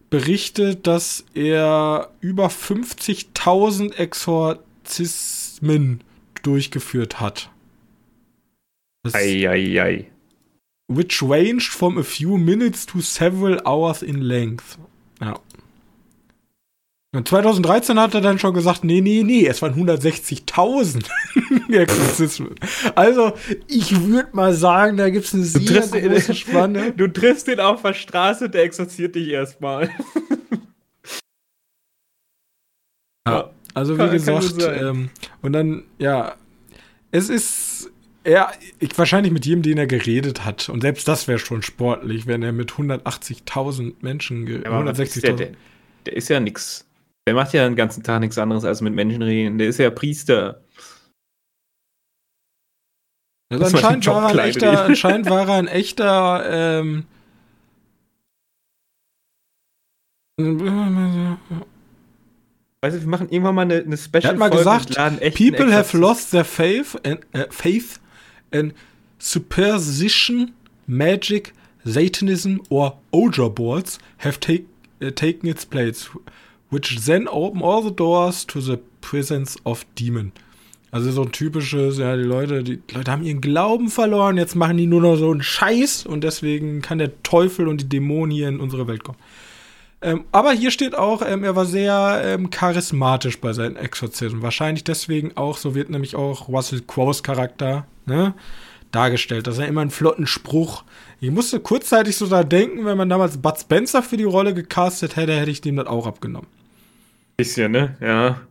berichtet, 0.09 0.87
dass 0.87 1.25
er 1.33 2.11
über 2.21 2.47
50.000 2.47 3.95
Exorzismen 3.95 6.01
durchgeführt 6.43 7.19
hat. 7.19 7.49
Eieiei. 9.13 9.49
Ei, 9.49 9.81
ei 9.81 10.11
which 10.87 11.21
ranged 11.21 11.71
from 11.71 11.97
a 11.97 12.03
few 12.03 12.37
minutes 12.37 12.85
to 12.85 13.01
several 13.01 13.59
hours 13.65 14.01
in 14.01 14.21
length. 14.21 14.77
Ja. 15.21 15.39
Und 17.15 17.27
2013 17.27 17.99
hat 17.99 18.13
er 18.13 18.21
dann 18.21 18.39
schon 18.39 18.53
gesagt, 18.53 18.83
nee, 18.83 19.01
nee, 19.01 19.23
nee, 19.23 19.45
es 19.47 19.61
waren 19.61 19.73
160.000 19.73 21.05
Exorzismen. 21.71 22.55
Also, 22.95 23.33
ich 23.67 24.05
würde 24.07 24.29
mal 24.33 24.53
sagen, 24.53 24.97
da 24.97 25.09
gibt 25.09 25.25
es 25.25 25.33
eine 25.33 25.43
sehr 25.43 25.81
große 25.81 26.31
ihn, 26.31 26.35
Spanne. 26.35 26.91
Du 26.97 27.07
triffst 27.07 27.47
ihn 27.47 27.59
auf 27.59 27.81
der 27.81 27.93
Straße, 27.93 28.49
der 28.49 28.63
exorziert 28.63 29.15
dich 29.15 29.29
erstmal. 29.29 29.89
ja, 33.27 33.49
also 33.73 33.97
wie 33.97 34.09
gesagt, 34.09 34.55
ähm, 34.59 35.09
und 35.41 35.53
dann, 35.53 35.83
ja, 35.97 36.35
es 37.11 37.29
ist 37.29 37.91
er, 38.25 38.51
ich, 38.79 38.97
wahrscheinlich 38.97 39.31
mit 39.31 39.45
jedem, 39.45 39.61
den 39.61 39.77
er 39.77 39.87
geredet 39.87 40.43
hat. 40.43 40.67
Und 40.69 40.81
selbst 40.81 41.07
das 41.07 41.27
wäre 41.27 41.39
schon 41.39 41.61
sportlich, 41.61 42.25
wenn 42.25 42.41
er 42.41 42.51
mit 42.51 42.71
180.000 42.71 43.93
Menschen, 44.01 44.47
ja, 44.47 44.69
160.000. 44.69 45.21
Der, 45.21 45.33
der, 45.33 45.51
der, 46.07 46.13
ist 46.15 46.29
ja 46.29 46.39
nix. 46.39 46.84
Der 47.27 47.33
macht 47.33 47.53
ja 47.53 47.67
den 47.67 47.75
ganzen 47.75 48.03
Tag 48.03 48.19
nichts 48.19 48.37
anderes 48.37 48.65
als 48.65 48.81
mit 48.81 48.93
Menschen 48.93 49.21
reden. 49.21 49.57
Der 49.57 49.67
ist 49.67 49.79
ja 49.79 49.89
Priester. 49.89 50.61
Also 53.51 53.65
anscheinend, 53.65 54.05
war 54.07 54.23
er 54.23 54.29
ein 54.29 54.39
echter, 54.39 54.85
anscheinend 54.85 55.29
war 55.29 55.47
er 55.47 55.55
ein 55.55 55.67
echter, 55.67 56.49
ähm, 56.51 57.05
Weißt 60.37 60.49
du, 62.97 63.01
wir 63.01 63.07
machen 63.07 63.29
irgendwann 63.29 63.55
mal 63.55 63.61
eine, 63.61 63.75
eine 63.75 63.97
Special 63.97 64.23
Er 64.23 64.29
hat 64.31 64.37
mal 64.37 64.49
gesagt, 64.49 64.95
people 65.35 65.73
have 65.73 65.97
lost 65.97 66.31
their 66.31 66.43
faith, 66.43 66.97
and, 67.05 67.21
uh, 67.33 67.45
faith 67.49 68.01
and 68.51 68.73
superstition, 69.17 70.51
magic, 70.85 71.53
Satanism, 71.85 72.57
or 72.69 72.99
Ouija 73.11 73.47
boards 73.47 73.97
have 74.19 74.41
take, 74.41 74.65
uh, 75.01 75.09
taken 75.09 75.47
its 75.47 75.65
place, 75.65 76.09
which 76.69 77.05
then 77.05 77.27
open 77.27 77.61
all 77.61 77.83
the 77.83 77.95
doors 77.95 78.45
to 78.47 78.59
the 78.59 78.77
presence 79.01 79.57
of 79.65 79.85
demon. 79.97 80.31
Also 80.91 81.11
so 81.11 81.23
ein 81.23 81.31
typisches, 81.33 81.97
ja, 81.97 82.15
die 82.15 82.23
Leute, 82.23 82.63
die 82.63 82.81
Leute 82.93 83.11
haben 83.11 83.23
ihren 83.23 83.41
Glauben 83.41 83.89
verloren, 83.89 84.37
jetzt 84.37 84.55
machen 84.55 84.77
die 84.77 84.85
nur 84.85 85.01
noch 85.01 85.17
so 85.17 85.29
einen 85.29 85.43
Scheiß 85.43 86.05
und 86.05 86.23
deswegen 86.23 86.81
kann 86.81 86.99
der 86.99 87.21
Teufel 87.21 87.67
und 87.67 87.81
die 87.81 87.89
Dämonen 87.89 88.31
hier 88.31 88.47
in 88.47 88.61
unsere 88.61 88.87
Welt 88.87 89.03
kommen. 89.03 89.17
Ähm, 90.01 90.23
aber 90.31 90.53
hier 90.53 90.71
steht 90.71 90.95
auch, 90.95 91.21
ähm, 91.25 91.43
er 91.43 91.55
war 91.55 91.65
sehr 91.65 92.21
ähm, 92.23 92.49
charismatisch 92.49 93.39
bei 93.41 93.53
seinen 93.53 93.75
Exorzismen. 93.75 94.41
Wahrscheinlich 94.41 94.83
deswegen 94.83 95.35
auch, 95.35 95.57
so 95.57 95.75
wird 95.75 95.89
nämlich 95.89 96.15
auch 96.15 96.47
Russell 96.47 96.81
Crowes 96.87 97.23
Charakter 97.23 97.87
ne, 98.05 98.33
dargestellt, 98.95 99.47
dass 99.47 99.57
er 99.57 99.67
immer 99.67 99.81
einen 99.81 99.91
flotten 99.91 100.27
Spruch. 100.27 100.83
Ich 101.19 101.31
musste 101.31 101.59
kurzzeitig 101.59 102.17
so 102.17 102.27
da 102.27 102.43
denken, 102.43 102.85
wenn 102.85 102.97
man 102.97 103.09
damals 103.09 103.37
Bud 103.37 103.59
Spencer 103.59 104.01
für 104.01 104.17
die 104.17 104.23
Rolle 104.23 104.53
gecastet 104.53 105.15
hätte, 105.15 105.33
hätte 105.33 105.51
ich 105.51 105.61
dem 105.61 105.75
das 105.75 105.87
auch 105.87 106.07
abgenommen. 106.07 106.47
Bisschen, 107.37 107.71
ne? 107.71 107.97
Ja. 107.99 108.41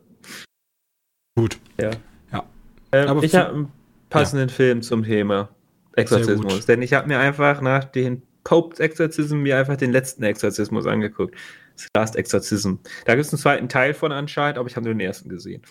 Gut. 1.36 1.58
Ja. 1.80 1.90
ja. 2.32 2.44
Ähm, 2.92 3.08
Aber 3.08 3.22
ich 3.22 3.34
habe 3.34 3.54
einen 3.54 3.72
passenden 4.10 4.48
ja. 4.48 4.54
Film 4.54 4.82
zum 4.82 5.04
Thema 5.04 5.48
Exorzismus. 5.94 6.66
Denn 6.66 6.82
ich 6.82 6.92
habe 6.92 7.08
mir 7.08 7.18
einfach 7.18 7.60
nach 7.60 7.84
den 7.84 8.22
Pope's 8.44 8.78
Exorzism 8.78 9.38
mir 9.38 9.58
einfach 9.58 9.76
den 9.76 9.92
letzten 9.92 10.22
Exorzismus 10.22 10.86
angeguckt. 10.86 11.34
Das 11.76 11.88
Last 11.96 12.16
Exorcism. 12.16 12.74
Da 13.06 13.14
gibt 13.14 13.26
es 13.26 13.32
einen 13.32 13.40
zweiten 13.40 13.68
Teil 13.68 13.94
von 13.94 14.12
anscheinend, 14.12 14.58
aber 14.58 14.68
ich 14.68 14.76
habe 14.76 14.84
nur 14.84 14.94
den 14.94 15.00
ersten 15.00 15.28
gesehen. 15.28 15.62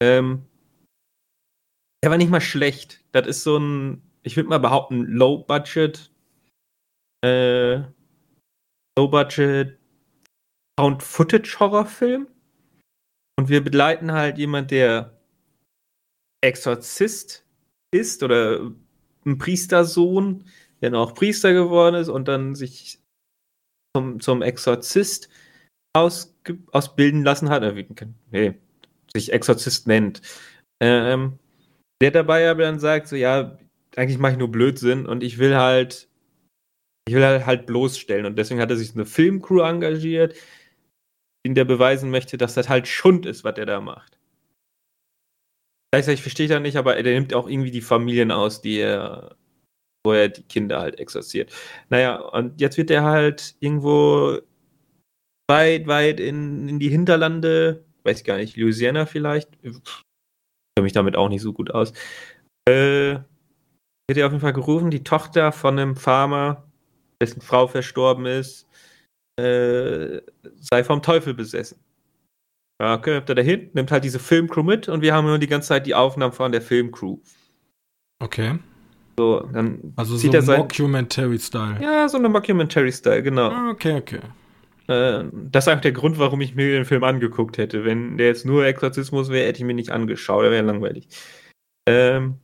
Ähm, 0.00 0.42
der 2.04 2.10
war 2.10 2.18
nicht 2.18 2.30
mal 2.30 2.42
schlecht. 2.42 3.02
Das 3.12 3.26
ist 3.26 3.44
so 3.44 3.56
ein, 3.56 4.02
ich 4.24 4.36
würde 4.36 4.50
mal 4.50 4.58
behaupten, 4.58 5.06
Low-Budget, 5.06 6.12
äh, 7.24 7.76
Low-Budget 8.98 9.78
Found-Footage-Horrorfilm. 10.78 12.28
Und 13.38 13.48
wir 13.48 13.64
begleiten 13.64 14.12
halt 14.12 14.36
jemand, 14.36 14.70
der 14.70 15.18
Exorzist 16.42 17.46
ist 17.90 18.22
oder 18.22 18.70
ein 19.24 19.38
Priestersohn, 19.38 20.44
der 20.82 20.90
dann 20.90 21.00
auch 21.00 21.14
Priester 21.14 21.54
geworden 21.54 21.94
ist 21.94 22.10
und 22.10 22.28
dann 22.28 22.54
sich 22.54 23.00
zum, 23.96 24.20
zum 24.20 24.42
Exorzist 24.42 25.30
ausbilden 25.96 27.24
lassen 27.24 27.48
hat, 27.48 27.62
äh, 27.62 27.86
nee, 28.30 28.60
sich 29.10 29.32
Exorzist 29.32 29.86
nennt. 29.86 30.20
Ähm, 30.82 31.38
der 32.04 32.10
dabei 32.10 32.50
aber 32.50 32.64
dann 32.64 32.78
sagt, 32.78 33.08
so 33.08 33.16
ja, 33.16 33.56
eigentlich 33.96 34.18
mache 34.18 34.32
ich 34.32 34.38
nur 34.38 34.52
Blödsinn 34.52 35.06
und 35.06 35.22
ich 35.22 35.38
will 35.38 35.56
halt, 35.56 36.10
ich 37.08 37.14
will 37.14 37.24
halt, 37.24 37.46
halt 37.46 37.64
bloßstellen. 37.64 38.26
Und 38.26 38.36
deswegen 38.36 38.60
hat 38.60 38.70
er 38.70 38.76
sich 38.76 38.94
eine 38.94 39.06
Filmcrew 39.06 39.60
engagiert, 39.62 40.36
in 41.46 41.54
der 41.54 41.64
beweisen 41.64 42.10
möchte, 42.10 42.36
dass 42.36 42.52
das 42.52 42.68
halt 42.68 42.88
Schund 42.88 43.24
ist, 43.24 43.42
was 43.42 43.56
er 43.56 43.64
da 43.64 43.80
macht. 43.80 44.18
Gleichzeitig 45.92 46.20
verstehe 46.20 46.44
ich 46.44 46.52
da 46.52 46.60
nicht, 46.60 46.76
aber 46.76 46.98
er 46.98 47.04
nimmt 47.04 47.32
auch 47.32 47.48
irgendwie 47.48 47.70
die 47.70 47.80
Familien 47.80 48.30
aus, 48.30 48.60
die 48.60 48.80
er, 48.80 49.36
wo 50.04 50.12
er 50.12 50.28
die 50.28 50.42
Kinder 50.42 50.80
halt 50.80 51.00
exorziert. 51.00 51.54
Naja, 51.88 52.16
und 52.16 52.60
jetzt 52.60 52.76
wird 52.76 52.90
er 52.90 53.04
halt 53.04 53.54
irgendwo 53.60 54.40
weit, 55.48 55.86
weit 55.86 56.20
in, 56.20 56.68
in 56.68 56.78
die 56.78 56.90
Hinterlande, 56.90 57.82
weiß 58.02 58.18
ich 58.18 58.24
gar 58.24 58.36
nicht, 58.36 58.58
Louisiana 58.58 59.06
vielleicht. 59.06 59.48
Ich 60.74 60.80
kenne 60.80 60.86
mich 60.86 60.92
damit 60.92 61.14
auch 61.14 61.28
nicht 61.28 61.42
so 61.42 61.52
gut 61.52 61.70
aus. 61.70 61.92
Äh, 62.68 63.20
wird 64.08 64.18
er 64.18 64.26
auf 64.26 64.32
jeden 64.32 64.40
Fall 64.40 64.52
gerufen, 64.52 64.90
die 64.90 65.04
Tochter 65.04 65.52
von 65.52 65.78
einem 65.78 65.94
Farmer, 65.94 66.64
dessen 67.22 67.40
Frau 67.40 67.68
verstorben 67.68 68.26
ist, 68.26 68.66
äh, 69.40 70.20
sei 70.56 70.82
vom 70.82 71.00
Teufel 71.00 71.32
besessen. 71.32 71.78
Ja, 72.82 72.94
okay, 72.94 73.22
er 73.24 73.34
dahin, 73.36 73.70
nimmt 73.72 73.92
halt 73.92 74.02
diese 74.02 74.18
Filmcrew 74.18 74.64
mit 74.64 74.88
und 74.88 75.00
wir 75.00 75.14
haben 75.14 75.28
nur 75.28 75.38
die 75.38 75.46
ganze 75.46 75.68
Zeit 75.68 75.86
die 75.86 75.94
Aufnahmen 75.94 76.32
von 76.32 76.50
der 76.50 76.60
Filmcrew. 76.60 77.18
Okay. 78.20 78.58
So, 79.16 79.48
dann 79.52 79.92
also 79.94 80.16
so 80.16 80.28
ein 80.28 80.44
Mockumentary-Style. 80.44 81.80
Ja, 81.80 82.08
so 82.08 82.18
eine 82.18 82.28
Mockumentary-Style, 82.28 83.22
genau. 83.22 83.50
Ah, 83.50 83.70
okay, 83.70 83.94
okay. 83.94 84.20
Äh, 84.88 85.24
das 85.32 85.66
ist 85.66 85.72
auch 85.72 85.80
der 85.80 85.92
Grund, 85.92 86.18
warum 86.18 86.40
ich 86.40 86.54
mir 86.54 86.72
den 86.72 86.84
Film 86.84 87.04
angeguckt 87.04 87.58
hätte. 87.58 87.84
Wenn 87.84 88.18
der 88.18 88.28
jetzt 88.28 88.44
nur 88.46 88.66
Exorzismus 88.66 89.30
wäre, 89.30 89.46
hätte 89.46 89.58
ich 89.60 89.64
mir 89.64 89.74
nicht 89.74 89.90
angeschaut, 89.90 90.44
der 90.44 90.50
wäre 90.50 90.64
langweilig. 90.64 91.08
Ähm, 91.88 92.38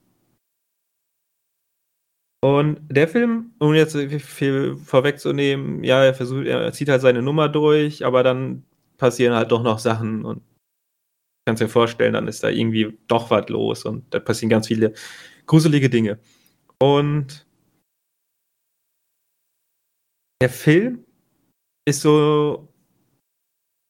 und 2.42 2.80
der 2.88 3.06
Film, 3.06 3.52
um 3.58 3.74
jetzt 3.74 3.96
viel 3.96 4.76
vorwegzunehmen, 4.76 5.84
ja, 5.84 6.02
er 6.04 6.14
versucht, 6.14 6.46
er 6.46 6.72
zieht 6.72 6.88
halt 6.88 7.02
seine 7.02 7.20
Nummer 7.20 7.48
durch, 7.50 8.04
aber 8.04 8.22
dann 8.22 8.64
passieren 8.96 9.34
halt 9.34 9.52
doch 9.52 9.62
noch 9.62 9.78
Sachen 9.78 10.24
und 10.24 10.42
kannst 11.46 11.62
dir 11.62 11.68
vorstellen, 11.68 12.14
dann 12.14 12.28
ist 12.28 12.42
da 12.42 12.48
irgendwie 12.48 12.98
doch 13.08 13.30
was 13.30 13.48
los 13.48 13.84
und 13.84 14.12
da 14.14 14.20
passieren 14.20 14.50
ganz 14.50 14.68
viele 14.68 14.94
gruselige 15.46 15.90
Dinge. 15.90 16.18
Und 16.78 17.46
der 20.40 20.48
Film 20.48 21.04
ist 21.90 22.00
so, 22.00 22.68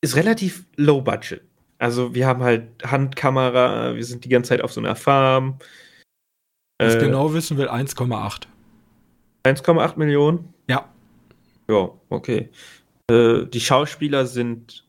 ist 0.02 0.16
relativ 0.16 0.64
low 0.76 1.00
budget. 1.00 1.42
Also 1.78 2.14
wir 2.14 2.26
haben 2.26 2.42
halt 2.42 2.66
Handkamera, 2.84 3.94
wir 3.94 4.04
sind 4.04 4.24
die 4.24 4.28
ganze 4.28 4.50
Zeit 4.50 4.60
auf 4.60 4.72
so 4.72 4.80
einer 4.80 4.96
Farm, 4.96 5.58
was 6.78 6.96
äh, 6.96 6.98
genau 6.98 7.32
wissen 7.32 7.56
will, 7.56 7.68
1,8. 7.68 8.46
1,8 9.44 9.98
Millionen? 9.98 10.52
Ja. 10.68 10.88
Ja, 11.68 11.90
okay. 12.08 12.50
Äh, 13.10 13.46
die 13.46 13.60
Schauspieler 13.60 14.26
sind 14.26 14.86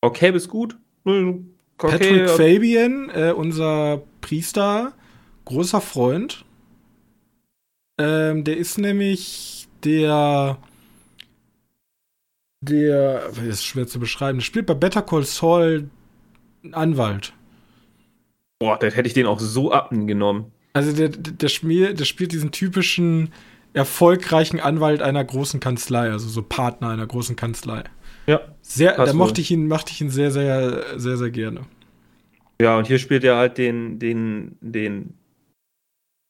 okay 0.00 0.32
bis 0.32 0.48
gut. 0.48 0.76
Okay, 1.04 1.44
Patrick 1.78 2.30
Fabian, 2.30 3.10
äh, 3.10 3.32
unser 3.32 4.02
Priester, 4.20 4.94
großer 5.44 5.80
Freund. 5.80 6.44
Ähm, 8.00 8.44
der 8.44 8.56
ist 8.56 8.78
nämlich 8.78 9.68
der 9.84 10.58
der, 12.60 13.30
ist 13.46 13.64
schwer 13.64 13.86
zu 13.86 14.00
beschreiben, 14.00 14.38
der 14.38 14.44
spielt 14.44 14.66
bei 14.66 14.74
Better 14.74 15.02
Call 15.02 15.24
Saul 15.24 15.90
Anwalt. 16.72 17.32
Boah, 18.58 18.78
das 18.78 18.96
hätte 18.96 19.06
ich 19.06 19.14
den 19.14 19.26
auch 19.26 19.38
so 19.38 19.70
abgenommen. 19.70 20.46
Also 20.72 20.92
der, 20.92 21.08
der, 21.08 21.48
Schmier, 21.48 21.94
der 21.94 22.04
spielt 22.04 22.32
diesen 22.32 22.50
typischen 22.50 23.32
erfolgreichen 23.72 24.60
Anwalt 24.60 25.02
einer 25.02 25.24
großen 25.24 25.60
Kanzlei, 25.60 26.10
also 26.10 26.28
so 26.28 26.42
Partner 26.42 26.88
einer 26.88 27.06
großen 27.06 27.36
Kanzlei. 27.36 27.84
Ja. 28.26 28.40
Sehr, 28.60 28.96
da 28.96 29.12
mochte 29.12 29.40
ich 29.40 29.50
ihn, 29.50 29.68
mochte 29.68 29.92
ich 29.92 30.00
ihn 30.00 30.10
sehr, 30.10 30.30
sehr, 30.30 30.98
sehr, 30.98 31.16
sehr 31.16 31.30
gerne. 31.30 31.62
Ja, 32.60 32.76
und 32.76 32.86
hier 32.86 32.98
spielt 32.98 33.24
er 33.24 33.36
halt 33.36 33.56
den, 33.56 33.98
den, 33.98 34.56
den 34.60 35.14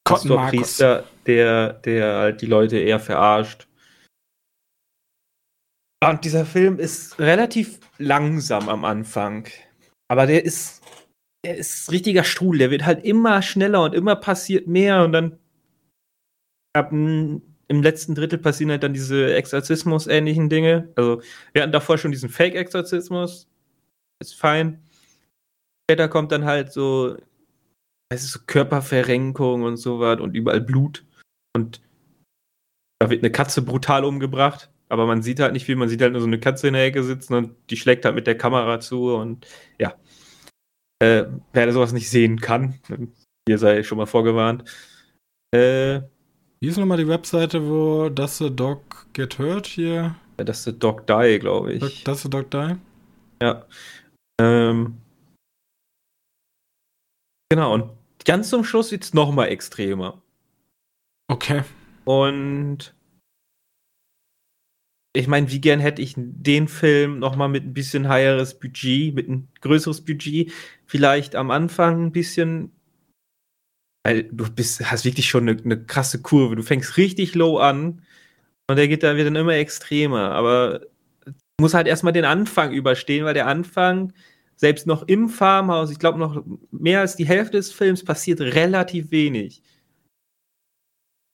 Priester, 0.04 1.04
der, 1.26 1.72
der 1.72 2.16
halt 2.16 2.42
die 2.42 2.46
Leute 2.46 2.78
eher 2.78 3.00
verarscht. 3.00 3.66
Und 6.04 6.24
dieser 6.24 6.46
Film 6.46 6.78
ist 6.78 7.18
relativ 7.18 7.80
langsam 7.98 8.68
am 8.68 8.84
Anfang. 8.84 9.48
Aber 10.08 10.26
der 10.26 10.44
ist 10.44 10.82
der 11.44 11.56
ist 11.56 11.90
richtiger 11.90 12.24
Strudel. 12.24 12.58
Der 12.58 12.70
wird 12.70 12.84
halt 12.84 13.04
immer 13.04 13.42
schneller 13.42 13.82
und 13.82 13.94
immer 13.94 14.16
passiert 14.16 14.66
mehr 14.66 15.02
und 15.02 15.12
dann 15.12 15.38
ab 16.74 16.92
im 16.92 17.82
letzten 17.82 18.14
Drittel 18.14 18.38
passieren 18.38 18.70
halt 18.70 18.82
dann 18.82 18.94
diese 18.94 19.34
Exorzismus-ähnlichen 19.34 20.48
Dinge. 20.48 20.92
Also 20.96 21.22
wir 21.52 21.62
hatten 21.62 21.72
davor 21.72 21.98
schon 21.98 22.12
diesen 22.12 22.28
Fake-Exorzismus. 22.28 23.48
Ist 24.20 24.34
fein. 24.34 24.82
Später 25.84 26.08
kommt 26.08 26.32
dann 26.32 26.44
halt 26.44 26.72
so, 26.72 27.16
es 28.10 28.24
ist 28.24 28.32
so 28.32 28.40
Körperverrenkung 28.46 29.62
und 29.62 29.76
sowas 29.76 30.20
und 30.20 30.34
überall 30.34 30.60
Blut. 30.60 31.04
Und 31.54 31.80
da 32.98 33.10
wird 33.10 33.22
eine 33.22 33.30
Katze 33.30 33.62
brutal 33.62 34.04
umgebracht, 34.04 34.70
aber 34.88 35.06
man 35.06 35.22
sieht 35.22 35.40
halt 35.40 35.52
nicht 35.52 35.64
viel. 35.66 35.76
Man 35.76 35.88
sieht 35.88 36.02
halt 36.02 36.12
nur 36.12 36.20
so 36.20 36.26
eine 36.26 36.40
Katze 36.40 36.68
in 36.68 36.74
der 36.74 36.84
Ecke 36.84 37.02
sitzen 37.02 37.34
und 37.34 37.54
die 37.70 37.76
schlägt 37.76 38.04
halt 38.04 38.14
mit 38.14 38.26
der 38.26 38.38
Kamera 38.38 38.80
zu 38.80 39.14
und 39.14 39.46
ja. 39.78 39.94
Äh, 41.00 41.26
wer 41.52 41.72
sowas 41.72 41.92
nicht 41.92 42.10
sehen 42.10 42.40
kann, 42.40 42.74
ihr 43.48 43.58
sei 43.58 43.82
schon 43.84 43.98
mal 43.98 44.06
vorgewarnt. 44.06 44.64
Äh, 45.54 46.00
Wie 46.60 46.68
ist 46.68 46.76
nochmal 46.76 46.98
die 46.98 47.06
Webseite, 47.06 47.68
wo 47.68 48.08
Does 48.08 48.38
the 48.38 48.54
Dog 48.54 49.06
Get 49.12 49.38
Hurt 49.38 49.66
hier? 49.66 50.16
Ja, 50.38 50.44
Does 50.44 50.64
the 50.64 50.76
Dog 50.76 51.06
Die, 51.06 51.38
glaube 51.38 51.74
ich. 51.74 52.04
Does 52.04 52.22
the 52.22 52.30
Dog 52.30 52.50
Die? 52.50 52.76
Ja. 53.40 53.64
Ähm, 54.40 54.98
genau, 57.48 57.74
und 57.74 57.92
ganz 58.24 58.50
zum 58.50 58.64
Schluss 58.64 58.90
wird 58.90 59.04
es 59.04 59.14
nochmal 59.14 59.48
extremer. 59.48 60.20
Okay. 61.28 61.62
Und 62.04 62.94
ich 65.14 65.26
meine, 65.26 65.50
wie 65.50 65.60
gern 65.60 65.80
hätte 65.80 66.02
ich 66.02 66.14
den 66.16 66.68
Film 66.68 67.18
nochmal 67.18 67.48
mit 67.48 67.64
ein 67.64 67.74
bisschen 67.74 68.08
higheres 68.08 68.58
Budget, 68.58 69.14
mit 69.14 69.28
ein 69.28 69.48
größeres 69.60 70.04
Budget, 70.04 70.52
vielleicht 70.86 71.34
am 71.34 71.50
Anfang 71.50 72.06
ein 72.06 72.12
bisschen, 72.12 72.72
weil 74.04 74.24
du 74.24 74.50
bist, 74.50 74.90
hast 74.90 75.04
wirklich 75.04 75.28
schon 75.28 75.48
eine, 75.48 75.60
eine 75.62 75.84
krasse 75.84 76.22
Kurve. 76.22 76.56
Du 76.56 76.62
fängst 76.62 76.96
richtig 76.96 77.34
low 77.34 77.58
an 77.58 78.02
und 78.68 78.76
der 78.76 78.88
geht 78.88 79.02
dann, 79.02 79.16
wird 79.16 79.26
dann 79.26 79.36
immer 79.36 79.54
extremer. 79.54 80.32
Aber 80.32 80.80
du 81.24 81.32
musst 81.60 81.74
halt 81.74 81.86
erstmal 81.86 82.12
den 82.12 82.24
Anfang 82.24 82.72
überstehen, 82.72 83.24
weil 83.24 83.34
der 83.34 83.46
Anfang, 83.46 84.12
selbst 84.56 84.86
noch 84.86 85.06
im 85.06 85.28
Farmhaus, 85.28 85.90
ich 85.90 85.98
glaube 85.98 86.18
noch 86.18 86.44
mehr 86.70 87.00
als 87.00 87.16
die 87.16 87.26
Hälfte 87.26 87.56
des 87.56 87.72
Films 87.72 88.04
passiert 88.04 88.40
relativ 88.40 89.10
wenig. 89.10 89.62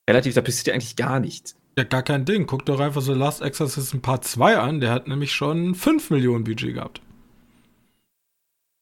Relativ, 0.08 0.34
da 0.34 0.42
passiert 0.42 0.66
ja 0.68 0.74
eigentlich 0.74 0.96
gar 0.96 1.20
nichts. 1.20 1.56
Ja, 1.76 1.84
gar 1.84 2.02
kein 2.02 2.24
Ding. 2.24 2.46
Guck 2.46 2.64
doch 2.66 2.80
einfach 2.80 3.02
so 3.02 3.14
Last 3.14 3.42
Exorcism 3.42 3.98
Part 3.98 4.24
2 4.24 4.58
an. 4.58 4.80
Der 4.80 4.90
hat 4.90 5.08
nämlich 5.08 5.32
schon 5.32 5.74
5 5.74 6.10
Millionen 6.10 6.44
Budget 6.44 6.74
gehabt. 6.74 7.00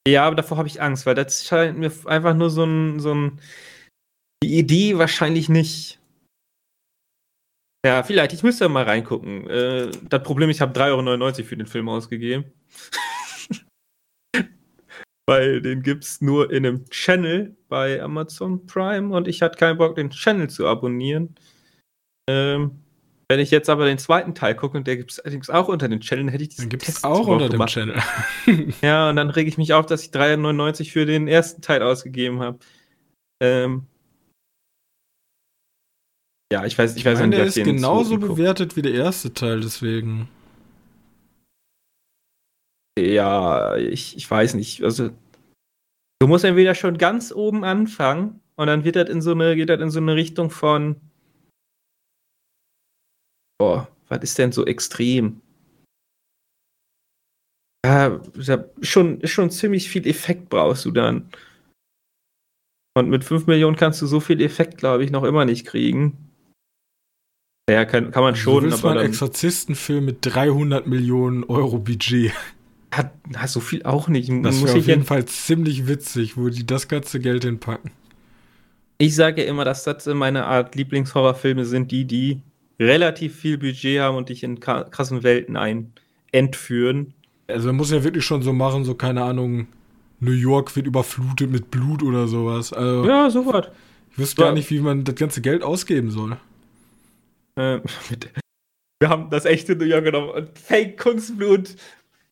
Ja, 0.06 0.26
aber 0.26 0.36
davor 0.36 0.58
habe 0.58 0.68
ich 0.68 0.82
Angst, 0.82 1.06
weil 1.06 1.14
das 1.14 1.46
scheint 1.46 1.78
mir 1.78 1.92
einfach 2.06 2.34
nur 2.34 2.50
so 2.50 2.64
ein, 2.64 3.00
so 3.00 3.14
ein. 3.14 3.40
Die 4.42 4.58
Idee 4.58 4.98
wahrscheinlich 4.98 5.48
nicht. 5.48 6.00
Ja, 7.84 8.02
vielleicht. 8.02 8.32
Ich 8.32 8.42
müsste 8.42 8.68
mal 8.68 8.84
reingucken. 8.84 9.48
Äh, 9.48 9.90
das 10.08 10.22
Problem 10.22 10.50
ist, 10.50 10.56
ich 10.56 10.60
habe 10.60 10.78
3,99 10.78 11.22
Euro 11.22 11.32
für 11.44 11.56
den 11.56 11.66
Film 11.66 11.88
ausgegeben. 11.88 12.44
weil 15.26 15.62
den 15.62 15.82
gibt's 15.82 16.20
nur 16.20 16.50
in 16.52 16.66
einem 16.66 16.90
Channel 16.90 17.56
bei 17.68 18.02
Amazon 18.02 18.66
Prime 18.66 19.14
und 19.14 19.28
ich 19.28 19.40
hatte 19.40 19.56
keinen 19.56 19.78
Bock, 19.78 19.96
den 19.96 20.10
Channel 20.10 20.50
zu 20.50 20.66
abonnieren. 20.66 21.34
Ähm, 22.28 22.82
wenn 23.28 23.40
ich 23.40 23.50
jetzt 23.50 23.70
aber 23.70 23.86
den 23.86 23.98
zweiten 23.98 24.34
Teil 24.34 24.54
gucke 24.54 24.76
und 24.76 24.86
der 24.86 24.96
gibt 24.96 25.12
es 25.12 25.20
allerdings 25.20 25.48
auch 25.48 25.68
unter 25.68 25.88
den 25.88 26.00
Channel, 26.00 26.30
hätte 26.30 26.42
ich 26.42 26.50
diesen 26.50 26.64
Dann 26.64 26.68
gibt 26.68 26.88
es 26.88 27.02
auch 27.02 27.26
unter 27.26 27.48
dem 27.48 27.64
Channel. 27.66 27.98
ja, 28.82 29.08
und 29.08 29.16
dann 29.16 29.30
rege 29.30 29.48
ich 29.48 29.56
mich 29.56 29.72
auf, 29.72 29.86
dass 29.86 30.02
ich 30.02 30.10
3,99 30.10 30.90
für 30.90 31.06
den 31.06 31.28
ersten 31.28 31.62
Teil 31.62 31.82
ausgegeben 31.82 32.40
habe. 32.40 32.58
Ähm, 33.42 33.86
ja, 36.52 36.66
ich 36.66 36.76
weiß, 36.76 36.96
ich 36.96 37.04
weiß 37.06 37.14
ich 37.14 37.20
meine, 37.20 37.28
nicht, 37.28 37.56
der 37.56 37.64
ist 37.64 37.64
genauso 37.64 38.18
bewertet 38.18 38.76
wie 38.76 38.82
der 38.82 38.92
erste 38.92 39.32
Teil, 39.32 39.60
deswegen. 39.60 40.28
Ja, 42.98 43.76
ich, 43.76 44.14
ich 44.18 44.30
weiß 44.30 44.52
nicht. 44.54 44.84
Also, 44.84 45.08
du 46.20 46.26
musst 46.26 46.44
entweder 46.44 46.74
schon 46.74 46.98
ganz 46.98 47.32
oben 47.32 47.64
anfangen 47.64 48.42
und 48.56 48.66
dann 48.66 48.84
wird 48.84 48.96
das 48.96 49.08
in 49.08 49.22
so 49.22 49.30
eine, 49.30 49.56
geht 49.56 49.70
das 49.70 49.80
in 49.80 49.90
so 49.90 50.00
eine 50.00 50.14
Richtung 50.14 50.50
von. 50.50 50.96
Boah, 53.62 53.86
was 54.08 54.24
ist 54.24 54.38
denn 54.38 54.50
so 54.50 54.66
extrem? 54.66 55.40
Ja, 57.86 58.20
schon, 58.80 59.24
schon 59.24 59.50
ziemlich 59.52 59.88
viel 59.88 60.04
Effekt 60.08 60.48
brauchst 60.48 60.84
du 60.84 60.90
dann. 60.90 61.30
Und 62.98 63.08
mit 63.08 63.22
5 63.22 63.46
Millionen 63.46 63.76
kannst 63.76 64.02
du 64.02 64.08
so 64.08 64.18
viel 64.18 64.40
Effekt, 64.42 64.78
glaube 64.78 65.04
ich, 65.04 65.12
noch 65.12 65.22
immer 65.22 65.44
nicht 65.44 65.64
kriegen. 65.64 66.32
Ja, 67.70 67.84
kann, 67.84 68.10
kann 68.10 68.24
man 68.24 68.34
schon. 68.34 68.64
Du 68.64 68.70
willst 68.70 68.80
aber 68.84 68.94
mal 68.94 69.00
einen 69.00 69.10
Exorzistenfilm 69.10 70.06
mit 70.06 70.18
300 70.22 70.88
Millionen 70.88 71.44
Euro 71.44 71.78
Budget. 71.78 72.32
Hat, 72.90 73.12
hat 73.36 73.48
so 73.48 73.60
viel 73.60 73.84
auch 73.84 74.08
nicht. 74.08 74.28
Das 74.42 74.60
wäre 74.64 74.76
auf 74.76 74.86
jeden 74.88 75.04
Fall 75.04 75.24
ziemlich 75.26 75.86
witzig, 75.86 76.36
wo 76.36 76.48
die 76.48 76.66
das 76.66 76.88
ganze 76.88 77.20
Geld 77.20 77.44
hinpacken. 77.44 77.92
Ich 78.98 79.14
sage 79.14 79.44
ja 79.44 79.48
immer, 79.48 79.64
dass 79.64 79.84
das 79.84 80.04
meine 80.06 80.46
Art 80.46 80.74
Lieblingshorrorfilme 80.74 81.64
sind, 81.64 81.92
die, 81.92 82.04
die 82.06 82.42
relativ 82.82 83.36
viel 83.36 83.58
Budget 83.58 84.00
haben 84.00 84.16
und 84.16 84.28
dich 84.28 84.42
in 84.42 84.60
krassen 84.60 85.22
Welten 85.22 85.56
ein 85.56 85.92
entführen. 86.32 87.14
Also 87.46 87.68
man 87.68 87.76
muss 87.76 87.90
ja 87.90 88.02
wirklich 88.04 88.24
schon 88.24 88.42
so 88.42 88.52
machen, 88.52 88.84
so 88.84 88.94
keine 88.94 89.22
Ahnung, 89.22 89.66
New 90.20 90.32
York 90.32 90.74
wird 90.76 90.86
überflutet 90.86 91.50
mit 91.50 91.70
Blut 91.70 92.02
oder 92.02 92.28
sowas. 92.28 92.72
Also, 92.72 93.04
ja, 93.06 93.28
sofort. 93.28 93.72
Ich 94.12 94.18
wüsste 94.18 94.42
gar 94.42 94.52
nicht, 94.52 94.70
wie 94.70 94.80
man 94.80 95.04
das 95.04 95.14
ganze 95.14 95.40
Geld 95.40 95.62
ausgeben 95.62 96.10
soll. 96.10 96.36
Äh, 97.54 97.80
wir 98.98 99.10
haben 99.10 99.28
das 99.28 99.44
echte 99.44 99.76
New 99.76 99.84
York 99.84 100.04
genommen 100.04 100.30
und 100.30 100.58
Fake-Kunstblut 100.58 101.76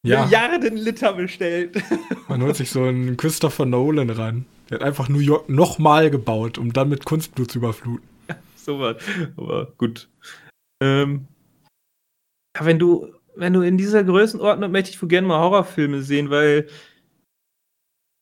ja. 0.02 0.24
Milliarden 0.24 0.76
Liter 0.76 1.12
bestellt. 1.12 1.82
Man 2.28 2.42
holt 2.42 2.56
sich 2.56 2.70
so 2.70 2.84
einen 2.84 3.16
Christopher 3.16 3.66
Nolan 3.66 4.08
ran. 4.08 4.46
Der 4.70 4.78
hat 4.78 4.86
einfach 4.86 5.08
New 5.08 5.18
York 5.18 5.48
nochmal 5.48 6.10
gebaut, 6.10 6.58
um 6.58 6.72
dann 6.72 6.88
mit 6.88 7.04
Kunstblut 7.04 7.50
zu 7.50 7.58
überfluten. 7.58 8.08
Ja, 8.60 8.64
so 8.64 8.80
was. 8.80 8.96
Aber 9.36 9.72
gut. 9.76 10.08
Ähm, 10.82 11.26
ja, 12.56 12.64
wenn 12.64 12.78
du, 12.78 13.12
wenn 13.36 13.52
du 13.52 13.62
in 13.62 13.78
dieser 13.78 14.04
Größenordnung 14.04 14.70
möchte 14.70 14.90
ich 14.90 15.08
gerne 15.08 15.26
mal 15.26 15.40
Horrorfilme 15.40 16.02
sehen, 16.02 16.30
weil 16.30 16.68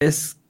es 0.01 0.40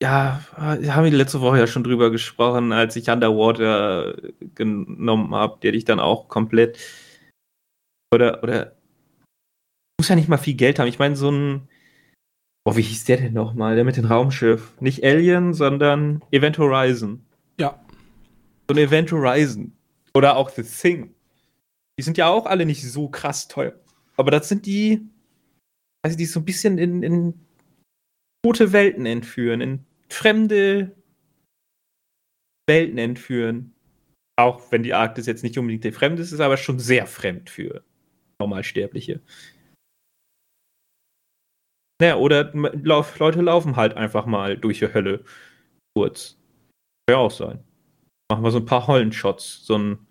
ja, 0.00 0.40
haben 0.54 1.04
wir 1.04 1.10
letzte 1.10 1.40
Woche 1.40 1.58
ja 1.58 1.66
schon 1.66 1.82
drüber 1.82 2.12
gesprochen, 2.12 2.70
als 2.70 2.94
ich 2.94 3.10
Underwater 3.10 4.14
genommen 4.54 5.34
habe, 5.34 5.58
der 5.60 5.72
dich 5.72 5.84
dann 5.84 5.98
auch 5.98 6.28
komplett 6.28 6.78
oder 8.14 8.42
oder 8.44 8.76
muss 9.98 10.08
ja 10.08 10.14
nicht 10.14 10.28
mal 10.28 10.36
viel 10.36 10.54
Geld 10.54 10.78
haben. 10.78 10.86
Ich 10.86 11.00
meine 11.00 11.16
so 11.16 11.30
ein 11.32 11.68
Boah, 12.68 12.76
wie 12.76 12.82
hieß 12.82 13.06
der 13.06 13.16
denn 13.16 13.32
nochmal? 13.32 13.76
Der 13.76 13.84
mit 13.84 13.96
dem 13.96 14.04
Raumschiff. 14.04 14.74
Nicht 14.78 15.02
Alien, 15.02 15.54
sondern 15.54 16.22
Event 16.30 16.58
Horizon. 16.58 17.24
Ja. 17.58 17.80
So 18.68 18.76
ein 18.76 18.78
Event 18.78 19.10
Horizon. 19.12 19.72
Oder 20.14 20.36
auch 20.36 20.50
The 20.50 20.62
Thing. 20.62 21.14
Die 21.98 22.02
sind 22.02 22.18
ja 22.18 22.28
auch 22.28 22.46
alle 22.46 22.66
nicht 22.66 22.82
so 22.82 23.08
krass 23.08 23.48
teuer. 23.48 23.78
Aber 24.16 24.30
das 24.30 24.48
sind 24.48 24.66
die, 24.66 25.08
also 26.02 26.16
die 26.16 26.26
so 26.26 26.40
ein 26.40 26.44
bisschen 26.44 26.78
in, 26.78 27.02
in 27.02 27.46
tote 28.44 28.72
Welten 28.72 29.06
entführen, 29.06 29.60
in 29.60 29.84
fremde 30.08 30.96
Welten 32.68 32.98
entführen. 32.98 33.74
Auch 34.38 34.70
wenn 34.70 34.82
die 34.82 34.94
Arktis 34.94 35.26
jetzt 35.26 35.42
nicht 35.42 35.58
unbedingt 35.58 35.84
der 35.84 35.92
Fremde 35.92 36.22
ist, 36.22 36.32
ist 36.32 36.40
aber 36.40 36.56
schon 36.56 36.78
sehr 36.78 37.06
fremd 37.06 37.50
für 37.50 37.84
Normalsterbliche. 38.40 39.20
Naja, 42.00 42.16
oder 42.16 42.52
Leute 42.54 43.40
laufen 43.40 43.74
halt 43.74 43.94
einfach 43.94 44.26
mal 44.26 44.56
durch 44.56 44.78
die 44.78 44.92
Hölle. 44.92 45.24
Kurz. 45.96 46.38
Kann 47.06 47.16
ja 47.16 47.16
auch 47.16 47.30
sein. 47.30 47.67
Machen 48.30 48.44
wir 48.44 48.50
so 48.50 48.58
ein 48.58 48.66
paar 48.66 48.86
Hollenshots. 48.86 49.64
So 49.64 49.78
ein, 49.78 50.06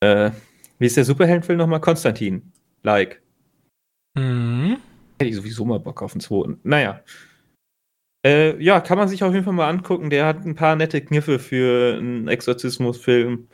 äh, 0.00 0.30
wie 0.78 0.86
ist 0.86 0.96
der 0.96 1.04
Superheldenfilm 1.04 1.58
nochmal? 1.58 1.80
Konstantin. 1.80 2.52
Like. 2.82 3.20
Mhm. 4.16 4.78
Hätte 5.18 5.30
ich 5.30 5.36
sowieso 5.36 5.64
mal 5.64 5.80
Bock 5.80 6.02
auf 6.02 6.12
den 6.12 6.20
zweiten. 6.20 6.60
Naja. 6.62 7.02
Äh, 8.24 8.62
ja, 8.62 8.80
kann 8.80 8.98
man 8.98 9.08
sich 9.08 9.22
auf 9.24 9.32
jeden 9.32 9.44
Fall 9.44 9.54
mal 9.54 9.68
angucken. 9.68 10.10
Der 10.10 10.26
hat 10.26 10.44
ein 10.44 10.54
paar 10.54 10.76
nette 10.76 11.00
Kniffe 11.00 11.38
für 11.38 11.96
einen 11.96 12.28
Exorzismusfilm. 12.28 13.48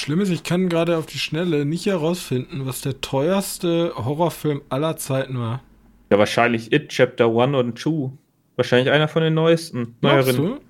Schlimm 0.00 0.20
ist, 0.20 0.30
ich 0.30 0.44
kann 0.44 0.68
gerade 0.68 0.98
auf 0.98 1.06
die 1.06 1.18
Schnelle 1.18 1.64
nicht 1.64 1.86
herausfinden, 1.86 2.66
was 2.66 2.80
der 2.80 3.00
teuerste 3.00 3.92
Horrorfilm 3.96 4.62
aller 4.68 4.96
Zeiten 4.96 5.38
war. 5.38 5.62
Ja, 6.10 6.18
wahrscheinlich 6.18 6.72
It 6.72 6.90
Chapter 6.90 7.26
1 7.26 7.56
und 7.56 7.78
2. 7.78 8.12
Wahrscheinlich 8.56 8.90
einer 8.90 9.08
von 9.08 9.22
den 9.22 9.34
neuesten. 9.34 9.96
Glaubst 10.00 10.38
du? 10.38 10.60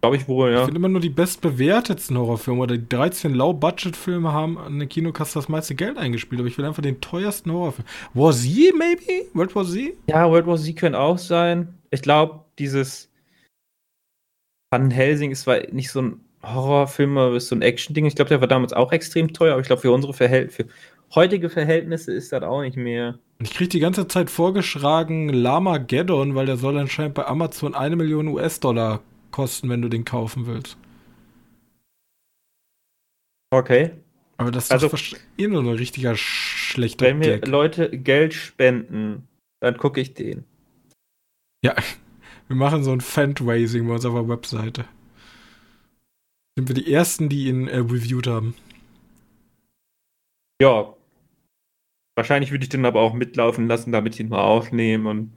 Glaube 0.00 0.16
ich 0.16 0.28
wohl, 0.28 0.52
ja. 0.52 0.60
Ich 0.60 0.64
finde 0.66 0.78
immer 0.78 0.88
nur 0.88 1.00
die 1.00 1.08
bestbewertetsten 1.08 2.16
Horrorfilme 2.16 2.60
oder 2.60 2.76
die 2.76 2.88
13 2.88 3.34
Low-Budget-Filme 3.34 4.32
haben 4.32 4.56
an 4.56 4.78
der 4.78 4.86
Kinokasse 4.86 5.34
das 5.34 5.48
meiste 5.48 5.74
Geld 5.74 5.98
eingespielt, 5.98 6.40
aber 6.40 6.48
ich 6.48 6.56
will 6.56 6.64
einfach 6.64 6.82
den 6.82 7.00
teuersten 7.00 7.52
Horrorfilm. 7.52 7.86
War 8.14 8.32
Z, 8.32 8.74
maybe? 8.76 9.26
World 9.34 9.56
War 9.56 9.64
Z? 9.64 9.94
Ja, 10.08 10.30
World 10.30 10.46
War 10.46 10.56
Z 10.56 10.76
könnte 10.76 11.00
auch 11.00 11.18
sein. 11.18 11.74
Ich 11.90 12.02
glaube, 12.02 12.44
dieses 12.58 13.10
Van 14.70 14.90
Helsing 14.90 15.32
ist 15.32 15.42
zwar 15.42 15.66
nicht 15.72 15.90
so 15.90 16.02
ein 16.02 16.20
Horrorfilm, 16.44 17.18
aber 17.18 17.36
ist 17.36 17.48
so 17.48 17.56
ein 17.56 17.62
Action-Ding. 17.62 18.06
Ich 18.06 18.14
glaube, 18.14 18.28
der 18.28 18.40
war 18.40 18.48
damals 18.48 18.72
auch 18.72 18.92
extrem 18.92 19.32
teuer, 19.32 19.52
aber 19.52 19.62
ich 19.62 19.66
glaube, 19.66 19.82
für 19.82 19.90
unsere 19.90 20.14
Verhältnisse, 20.14 20.64
für 20.64 20.70
heutige 21.14 21.50
Verhältnisse 21.50 22.12
ist 22.12 22.32
das 22.32 22.42
auch 22.44 22.62
nicht 22.62 22.76
mehr. 22.76 23.18
Ich 23.40 23.52
kriege 23.52 23.68
die 23.68 23.80
ganze 23.80 24.06
Zeit 24.06 24.30
vorgeschlagen 24.30 25.28
Lama 25.30 25.78
Geddon, 25.78 26.36
weil 26.36 26.46
der 26.46 26.56
soll 26.56 26.78
anscheinend 26.78 27.14
bei 27.14 27.26
Amazon 27.26 27.74
eine 27.74 27.96
Million 27.96 28.28
US-Dollar 28.28 29.00
kosten, 29.38 29.68
wenn 29.68 29.82
du 29.82 29.88
den 29.88 30.04
kaufen 30.04 30.48
willst. 30.48 30.76
Okay. 33.50 33.92
Aber 34.36 34.50
das 34.50 34.64
ist 34.64 34.72
also, 34.72 34.88
doch 34.88 35.00
eh 35.38 35.46
nur 35.46 35.62
ein 35.62 35.68
richtiger 35.68 36.16
schlechter 36.16 37.06
Wenn 37.06 37.18
mir 37.18 37.38
Gag. 37.38 37.46
Leute 37.46 37.88
Geld 37.90 38.34
spenden, 38.34 39.28
dann 39.60 39.76
gucke 39.76 40.00
ich 40.00 40.14
den. 40.14 40.44
Ja, 41.64 41.76
wir 42.48 42.56
machen 42.56 42.82
so 42.82 42.90
ein 42.90 43.00
Fundraising 43.00 43.86
bei 43.86 43.94
uns 43.94 44.04
auf 44.04 44.14
der 44.14 44.28
Webseite. 44.28 44.86
Sind 46.56 46.66
wir 46.66 46.74
die 46.74 46.92
Ersten, 46.92 47.28
die 47.28 47.46
ihn 47.46 47.68
äh, 47.68 47.76
reviewed 47.76 48.26
haben. 48.26 48.56
Ja. 50.60 50.96
Wahrscheinlich 52.16 52.50
würde 52.50 52.64
ich 52.64 52.70
den 52.70 52.84
aber 52.84 53.02
auch 53.02 53.14
mitlaufen 53.14 53.68
lassen, 53.68 53.92
damit 53.92 54.14
ich 54.14 54.20
ihn 54.20 54.30
mal 54.30 54.42
aufnehme 54.42 55.08
und 55.08 55.32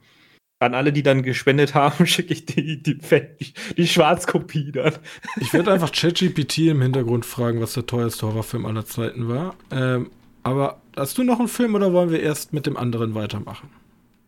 an 0.62 0.74
alle, 0.74 0.92
die 0.92 1.02
dann 1.02 1.22
gespendet 1.22 1.74
haben, 1.74 2.06
schicke 2.06 2.32
ich 2.32 2.46
die, 2.46 2.82
die, 2.82 2.98
die, 2.98 3.54
die 3.76 3.86
Schwarzkopie 3.86 4.72
dann. 4.72 4.94
Ich 5.40 5.52
werde 5.52 5.72
einfach 5.72 5.92
ChatGPT 5.92 6.58
im 6.58 6.82
Hintergrund 6.82 7.26
fragen, 7.26 7.60
was 7.60 7.74
der 7.74 7.86
teuerste 7.86 8.26
Horrorfilm 8.26 8.66
aller 8.66 8.86
Zeiten 8.86 9.28
war. 9.28 9.54
Ähm, 9.70 10.10
aber 10.42 10.80
hast 10.96 11.18
du 11.18 11.24
noch 11.24 11.38
einen 11.38 11.48
Film 11.48 11.74
oder 11.74 11.92
wollen 11.92 12.10
wir 12.10 12.20
erst 12.20 12.52
mit 12.52 12.66
dem 12.66 12.76
anderen 12.76 13.14
weitermachen? 13.14 13.70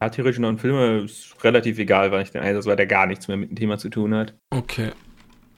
Ja, 0.00 0.08
theoretisch 0.10 0.38
noch 0.38 0.48
ein 0.48 0.58
Film 0.58 1.04
ist 1.04 1.34
relativ 1.42 1.78
egal, 1.78 2.10
weil 2.12 2.22
ich 2.22 2.30
den 2.30 2.42
Einsatz, 2.42 2.66
weil 2.66 2.76
der 2.76 2.86
gar 2.86 3.06
nichts 3.06 3.28
mehr 3.28 3.36
mit 3.36 3.50
dem 3.50 3.56
Thema 3.56 3.78
zu 3.78 3.88
tun 3.88 4.14
hat. 4.14 4.34
Okay. 4.50 4.90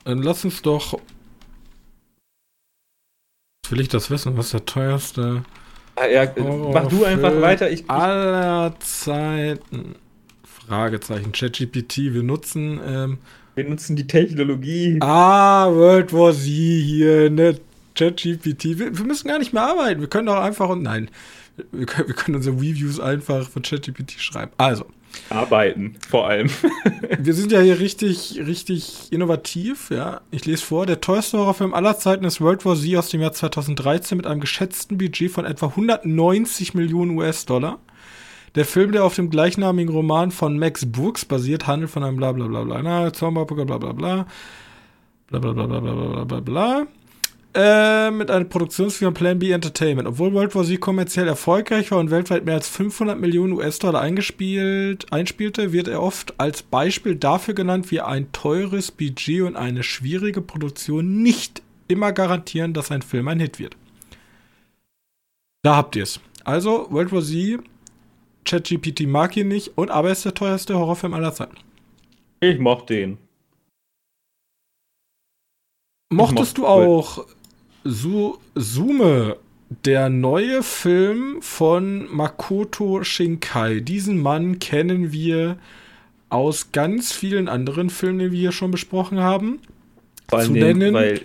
Dann 0.05 0.23
lass 0.23 0.45
uns 0.45 0.63
doch. 0.63 1.01
Will 3.69 3.81
ich 3.81 3.89
das 3.89 4.11
wissen? 4.11 4.37
Was 4.37 4.47
ist 4.47 4.55
der 4.55 4.65
teuerste? 4.67 5.43
Ah, 5.97 6.07
ja, 6.07 6.31
mach 6.73 6.87
du 6.87 7.05
einfach 7.05 7.41
weiter. 7.41 7.71
Ich, 7.71 7.81
ich 7.81 7.91
aller 7.91 8.79
Zeiten. 8.79 9.97
Fragezeichen. 10.67 11.33
ChatGPT, 11.33 12.13
wir 12.13 12.23
nutzen. 12.23 12.81
Ähm, 12.85 13.19
wir 13.55 13.69
nutzen 13.69 13.97
die 13.97 14.07
Technologie. 14.07 14.99
Ah, 15.01 15.69
World 15.71 16.13
War 16.13 16.33
Z 16.33 16.43
hier, 16.43 17.31
ne? 17.31 17.57
ChatGPT. 17.95 18.79
Wir, 18.79 18.99
wir, 18.99 19.05
müssen 19.05 19.29
gar 19.29 19.39
nicht 19.39 19.53
mehr 19.53 19.63
arbeiten. 19.63 20.01
Wir 20.01 20.09
können 20.09 20.27
doch 20.27 20.37
einfach. 20.37 20.75
Nein. 20.77 21.11
Wir 21.73 21.87
können, 21.87 22.09
wir 22.09 22.15
können 22.15 22.37
unsere 22.37 22.57
Reviews 22.57 23.01
einfach 23.01 23.49
von 23.49 23.63
ChatGPT 23.63 24.13
schreiben. 24.21 24.53
Also. 24.59 24.85
Arbeiten, 25.31 25.97
vor 26.07 26.29
allem. 26.29 26.51
wir 27.19 27.33
sind 27.33 27.51
ja 27.51 27.61
hier 27.61 27.81
richtig, 27.81 28.39
richtig 28.47 29.11
innovativ, 29.11 29.91
ja. 29.91 30.21
Ich 30.31 30.45
lese 30.45 30.63
vor, 30.63 30.85
der 30.85 31.01
teuerste 31.01 31.39
Horrorfilm 31.39 31.73
aller 31.73 31.99
Zeiten 31.99 32.25
ist 32.25 32.43
World 32.43 32.67
War 32.67 32.77
Z 32.77 32.97
aus 32.97 33.09
dem 33.09 33.23
Jahr 33.23 33.33
2013 33.33 34.19
mit 34.19 34.27
einem 34.27 34.41
geschätzten 34.41 34.99
Budget 34.99 35.31
von 35.31 35.47
etwa 35.47 35.69
190 35.69 36.75
Millionen 36.75 37.17
US-Dollar. 37.17 37.79
Der 38.55 38.65
Film, 38.65 38.93
der 38.93 39.05
auf 39.05 39.15
dem 39.15 39.29
gleichnamigen 39.29 39.93
Roman 39.93 40.31
von 40.31 40.59
Max 40.59 40.91
Brooks 40.91 41.25
basiert, 41.25 41.67
handelt 41.67 41.91
von 41.91 42.03
einem 42.03 42.17
bla 42.17 42.33
bla 42.33 42.47
bla 42.47 42.65
bla, 42.65 42.83
na, 42.83 43.13
Zauberer, 43.13 43.45
bla 43.47 43.65
bla 43.65 43.93
bla, 43.93 44.27
bla 45.29 45.39
bla 45.39 45.53
bla 45.53 45.67
bla 45.67 45.81
bla 45.81 45.91
bla 45.93 46.25
bla 46.25 46.41
bla 46.41 46.87
äh, 47.57 48.11
mit 48.11 48.31
einer 48.31 48.45
Produktionsfirma 48.45 49.13
Plan 49.13 49.39
B 49.39 49.51
Entertainment. 49.51 50.07
Obwohl 50.07 50.35
World 50.35 50.55
War 50.55 50.65
Z 50.65 50.79
kommerziell 50.79 51.27
erfolgreich 51.27 51.91
war 51.91 51.99
und 51.99 52.11
weltweit 52.11 52.45
mehr 52.45 52.55
als 52.55 52.69
500 52.69 53.19
Millionen 53.19 53.55
US-Dollar 53.55 54.03
eingespielt, 54.03 55.11
einspielte, 55.11 55.73
wird 55.73 55.89
er 55.89 56.03
oft 56.03 56.39
als 56.39 56.63
Beispiel 56.63 57.17
dafür 57.17 57.55
genannt, 57.55 57.91
wie 57.91 58.03
ein 58.03 58.31
teures 58.33 58.93
Budget 58.93 59.43
und 59.43 59.57
eine 59.57 59.83
schwierige 59.83 60.43
Produktion 60.43 61.23
nicht 61.23 61.63
immer 61.89 62.13
garantieren, 62.13 62.75
dass 62.75 62.91
ein 62.91 63.03
Film 63.03 63.27
ein 63.29 63.41
Hit 63.41 63.59
wird. 63.59 63.77
Da 65.63 65.77
habt 65.77 65.97
ihr 65.97 66.03
es. 66.03 66.21
Also, 66.45 66.89
World 66.91 67.11
War 67.13 67.23
Z, 67.23 67.61
ChatGPT 68.47 69.07
mag 69.07 69.37
ihn 69.37 69.49
nicht, 69.49 69.77
und 69.77 69.91
aber 69.91 70.09
er 70.09 70.13
ist 70.13 70.25
der 70.25 70.35
teuerste 70.35 70.79
Horrorfilm 70.79 71.15
aller 71.15 71.35
Zeiten. 71.35 71.57
Ich 72.41 72.59
mochte 72.59 72.95
den. 72.95 73.19
Mochtest 76.13 76.59
du 76.59 76.67
auch 76.67 77.27
Su 77.85 78.39
Sume, 78.55 79.37
der 79.85 80.09
neue 80.09 80.63
Film 80.63 81.43
von 81.43 82.07
Makoto 82.15 83.03
Shinkai? 83.03 83.81
Diesen 83.81 84.21
Mann 84.21 84.59
kennen 84.59 85.11
wir 85.13 85.59
aus 86.29 86.73
ganz 86.73 87.13
vielen 87.13 87.49
anderen 87.49 87.91
Filmen, 87.91 88.19
die 88.21 88.33
wir 88.33 88.39
hier 88.39 88.53
schon 88.53 88.71
besprochen 88.71 89.19
haben. 89.21 89.61
Vor 90.29 90.43
Zu 90.43 90.53
den, 90.53 90.79
nennen- 90.79 90.95
weil. 90.95 91.21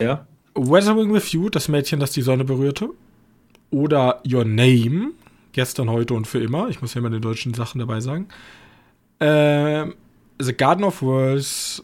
Ja. 0.00 0.26
Weathering 0.54 1.12
with 1.12 1.32
You, 1.32 1.48
das 1.50 1.68
Mädchen, 1.68 2.00
das 2.00 2.12
die 2.12 2.22
Sonne 2.22 2.44
berührte. 2.44 2.90
Oder 3.70 4.22
Your 4.26 4.44
Name, 4.44 5.12
gestern, 5.52 5.90
heute 5.90 6.14
und 6.14 6.26
für 6.26 6.40
immer. 6.40 6.68
Ich 6.68 6.80
muss 6.80 6.94
ja 6.94 7.00
immer 7.00 7.10
die 7.10 7.20
deutschen 7.20 7.54
Sachen 7.54 7.78
dabei 7.78 8.00
sagen. 8.00 8.28
Ähm, 9.20 9.94
The 10.40 10.52
Garden 10.54 10.84
of 10.84 11.02
Worlds, 11.02 11.82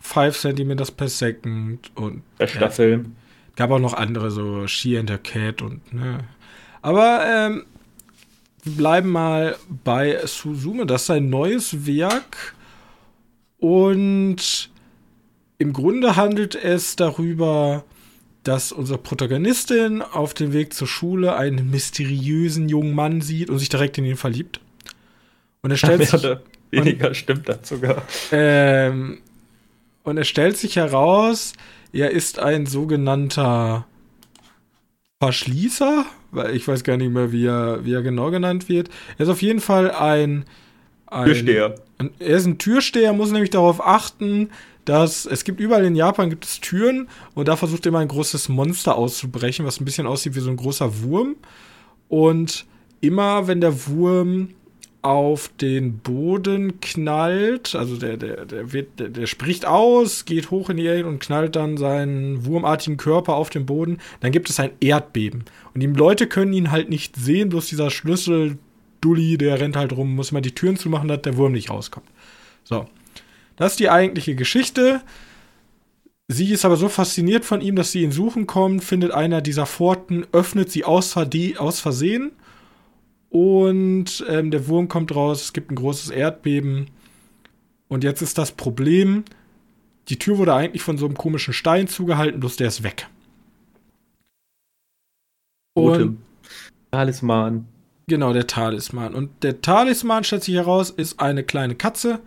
5 0.00 0.36
cm 0.36 0.76
per 0.96 1.08
second 1.08 1.90
und 1.94 2.22
Bester 2.38 2.60
Ja. 2.60 2.70
Film. 2.70 3.14
gab 3.54 3.70
auch 3.70 3.78
noch 3.78 3.94
andere, 3.94 4.30
so 4.30 4.66
She 4.66 4.98
and 4.98 5.08
the 5.10 5.18
Cat 5.18 5.62
und, 5.62 5.92
ne. 5.94 6.20
Aber, 6.80 7.22
ähm, 7.24 7.64
wir 8.64 8.72
bleiben 8.76 9.10
mal 9.10 9.56
bei 9.84 10.18
Suzume. 10.26 10.86
Das 10.86 11.02
ist 11.02 11.10
ein 11.10 11.30
neues 11.30 11.86
Werk 11.86 12.54
und 13.58 14.70
im 15.58 15.72
Grunde 15.72 16.16
handelt 16.16 16.54
es 16.56 16.96
darüber, 16.96 17.84
dass 18.44 18.72
unsere 18.72 18.98
Protagonistin 18.98 20.02
auf 20.02 20.34
dem 20.34 20.52
Weg 20.52 20.74
zur 20.74 20.88
Schule 20.88 21.36
einen 21.36 21.70
mysteriösen 21.70 22.68
jungen 22.68 22.94
Mann 22.94 23.20
sieht 23.20 23.50
und 23.50 23.58
sich 23.58 23.68
direkt 23.68 23.98
in 23.98 24.04
ihn 24.04 24.16
verliebt. 24.16 24.60
Und 25.62 25.70
er 25.70 25.76
stellt 25.76 25.98
Mehr 25.98 26.08
sich, 26.08 26.20
oder 26.20 26.42
weniger 26.70 27.14
stimmt 27.14 27.48
das 27.48 27.68
sogar. 27.68 28.02
ähm, 28.32 29.20
und 30.02 30.18
es 30.18 30.26
stellt 30.26 30.56
sich 30.56 30.76
heraus, 30.76 31.52
er 31.92 32.10
ist 32.10 32.38
ein 32.38 32.66
sogenannter 32.66 33.86
Verschließer, 35.20 36.04
weil 36.32 36.56
ich 36.56 36.66
weiß 36.66 36.82
gar 36.82 36.96
nicht 36.96 37.12
mehr, 37.12 37.30
wie 37.30 37.46
er, 37.46 37.84
wie 37.84 37.92
er 37.92 38.02
genau 38.02 38.32
genannt 38.32 38.68
wird. 38.68 38.88
Er 39.18 39.24
ist 39.24 39.28
auf 39.28 39.42
jeden 39.42 39.60
Fall 39.60 39.92
ein, 39.92 40.46
ein 41.06 41.26
Türsteher. 41.26 41.76
Er 42.18 42.36
ist 42.36 42.46
ein 42.46 42.58
Türsteher, 42.58 43.12
muss 43.12 43.30
nämlich 43.30 43.50
darauf 43.50 43.84
achten, 43.84 44.50
dass 44.84 45.26
es 45.26 45.44
gibt 45.44 45.60
überall 45.60 45.84
in 45.84 45.94
Japan 45.94 46.30
gibt 46.30 46.44
es 46.44 46.60
Türen 46.60 47.08
und 47.34 47.48
da 47.48 47.56
versucht 47.56 47.86
immer 47.86 48.00
ein 48.00 48.08
großes 48.08 48.48
Monster 48.48 48.96
auszubrechen, 48.96 49.64
was 49.64 49.80
ein 49.80 49.84
bisschen 49.84 50.06
aussieht 50.06 50.34
wie 50.34 50.40
so 50.40 50.50
ein 50.50 50.56
großer 50.56 51.02
Wurm. 51.02 51.36
Und 52.08 52.66
immer 53.00 53.46
wenn 53.46 53.60
der 53.60 53.86
Wurm 53.86 54.48
auf 55.02 55.50
den 55.60 55.98
Boden 55.98 56.80
knallt, 56.80 57.74
also 57.74 57.96
der, 57.96 58.16
der, 58.16 58.46
der 58.46 58.72
wird, 58.72 59.00
der, 59.00 59.08
der 59.08 59.26
spricht 59.26 59.66
aus, 59.66 60.24
geht 60.24 60.52
hoch 60.52 60.70
in 60.70 60.76
die 60.76 60.84
Erde 60.84 61.08
und 61.08 61.18
knallt 61.18 61.56
dann 61.56 61.76
seinen 61.76 62.46
wurmartigen 62.46 62.96
Körper 62.96 63.34
auf 63.34 63.50
den 63.50 63.66
Boden, 63.66 63.98
dann 64.20 64.30
gibt 64.30 64.48
es 64.48 64.60
ein 64.60 64.70
Erdbeben. 64.80 65.44
Und 65.74 65.80
die 65.80 65.88
Leute 65.88 66.28
können 66.28 66.52
ihn 66.52 66.70
halt 66.70 66.88
nicht 66.88 67.16
sehen, 67.16 67.48
bloß 67.48 67.66
dieser 67.66 67.90
Schlüssel, 67.90 68.58
Dulli, 69.02 69.36
der 69.36 69.60
rennt 69.60 69.76
halt 69.76 69.92
rum, 69.92 70.14
muss 70.14 70.30
immer 70.30 70.40
die 70.40 70.54
Türen 70.54 70.76
zumachen, 70.76 71.08
dass 71.08 71.20
der 71.22 71.36
Wurm 71.36 71.52
nicht 71.52 71.68
rauskommt. 71.68 72.06
So. 72.64 72.86
Das 73.56 73.72
ist 73.72 73.80
die 73.80 73.90
eigentliche 73.90 74.34
Geschichte. 74.34 75.02
Sie 76.28 76.50
ist 76.50 76.64
aber 76.64 76.76
so 76.76 76.88
fasziniert 76.88 77.44
von 77.44 77.60
ihm, 77.60 77.76
dass 77.76 77.92
sie 77.92 78.02
ihn 78.02 78.12
suchen 78.12 78.46
kommt, 78.46 78.82
findet 78.82 79.10
einer 79.10 79.42
dieser 79.42 79.66
Pforten, 79.66 80.26
öffnet 80.32 80.70
sie 80.70 80.84
aus, 80.84 81.14
aus 81.16 81.80
Versehen 81.80 82.32
und 83.32 84.24
ähm, 84.28 84.50
der 84.50 84.68
Wurm 84.68 84.88
kommt 84.88 85.14
raus, 85.14 85.42
es 85.42 85.52
gibt 85.54 85.70
ein 85.70 85.74
großes 85.74 86.10
Erdbeben. 86.10 86.90
Und 87.88 88.04
jetzt 88.04 88.20
ist 88.20 88.36
das 88.36 88.52
Problem, 88.52 89.24
die 90.08 90.18
Tür 90.18 90.36
wurde 90.36 90.54
eigentlich 90.54 90.82
von 90.82 90.98
so 90.98 91.06
einem 91.06 91.16
komischen 91.16 91.54
Stein 91.54 91.88
zugehalten, 91.88 92.40
bloß 92.40 92.56
der 92.56 92.68
ist 92.68 92.82
weg. 92.82 93.08
Und 95.74 95.92
Totem. 95.92 96.18
Talisman. 96.90 97.66
Genau, 98.08 98.32
der 98.32 98.46
Talisman. 98.46 99.14
Und 99.14 99.30
der 99.42 99.62
Talisman, 99.62 100.24
stellt 100.24 100.44
sich 100.44 100.54
heraus, 100.54 100.90
ist 100.90 101.20
eine 101.20 101.44
kleine 101.44 101.74
Katze. 101.74 102.20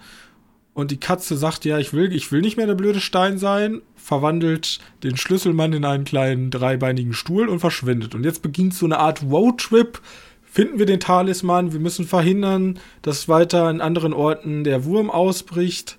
Und 0.73 0.91
die 0.91 0.99
Katze 0.99 1.38
sagt, 1.38 1.63
ja, 1.63 1.79
ich 1.79 1.93
will, 1.93 2.13
ich 2.13 2.31
will 2.31 2.41
nicht 2.41 2.57
mehr 2.57 2.67
der 2.67 2.75
blöde 2.75 2.99
Stein 2.99 3.38
sein, 3.38 3.81
verwandelt 3.95 4.79
den 5.03 5.15
Schlüsselmann 5.15 5.71
in 5.71 5.85
einen 5.85 6.03
kleinen 6.03 6.51
dreibeinigen 6.51 7.13
Stuhl 7.13 7.47
und 7.47 7.59
verschwindet. 7.59 8.13
Und 8.13 8.25
jetzt 8.25 8.41
beginnt 8.41 8.73
so 8.73 8.85
eine 8.85 8.99
Art 8.99 9.23
Roadtrip. 9.23 10.01
Finden 10.43 10.79
wir 10.79 10.85
den 10.85 10.99
Talisman, 10.99 11.73
wir 11.73 11.79
müssen 11.79 12.05
verhindern, 12.05 12.79
dass 13.01 13.27
weiter 13.27 13.67
an 13.67 13.81
anderen 13.81 14.13
Orten 14.13 14.63
der 14.63 14.85
Wurm 14.85 15.09
ausbricht. 15.09 15.97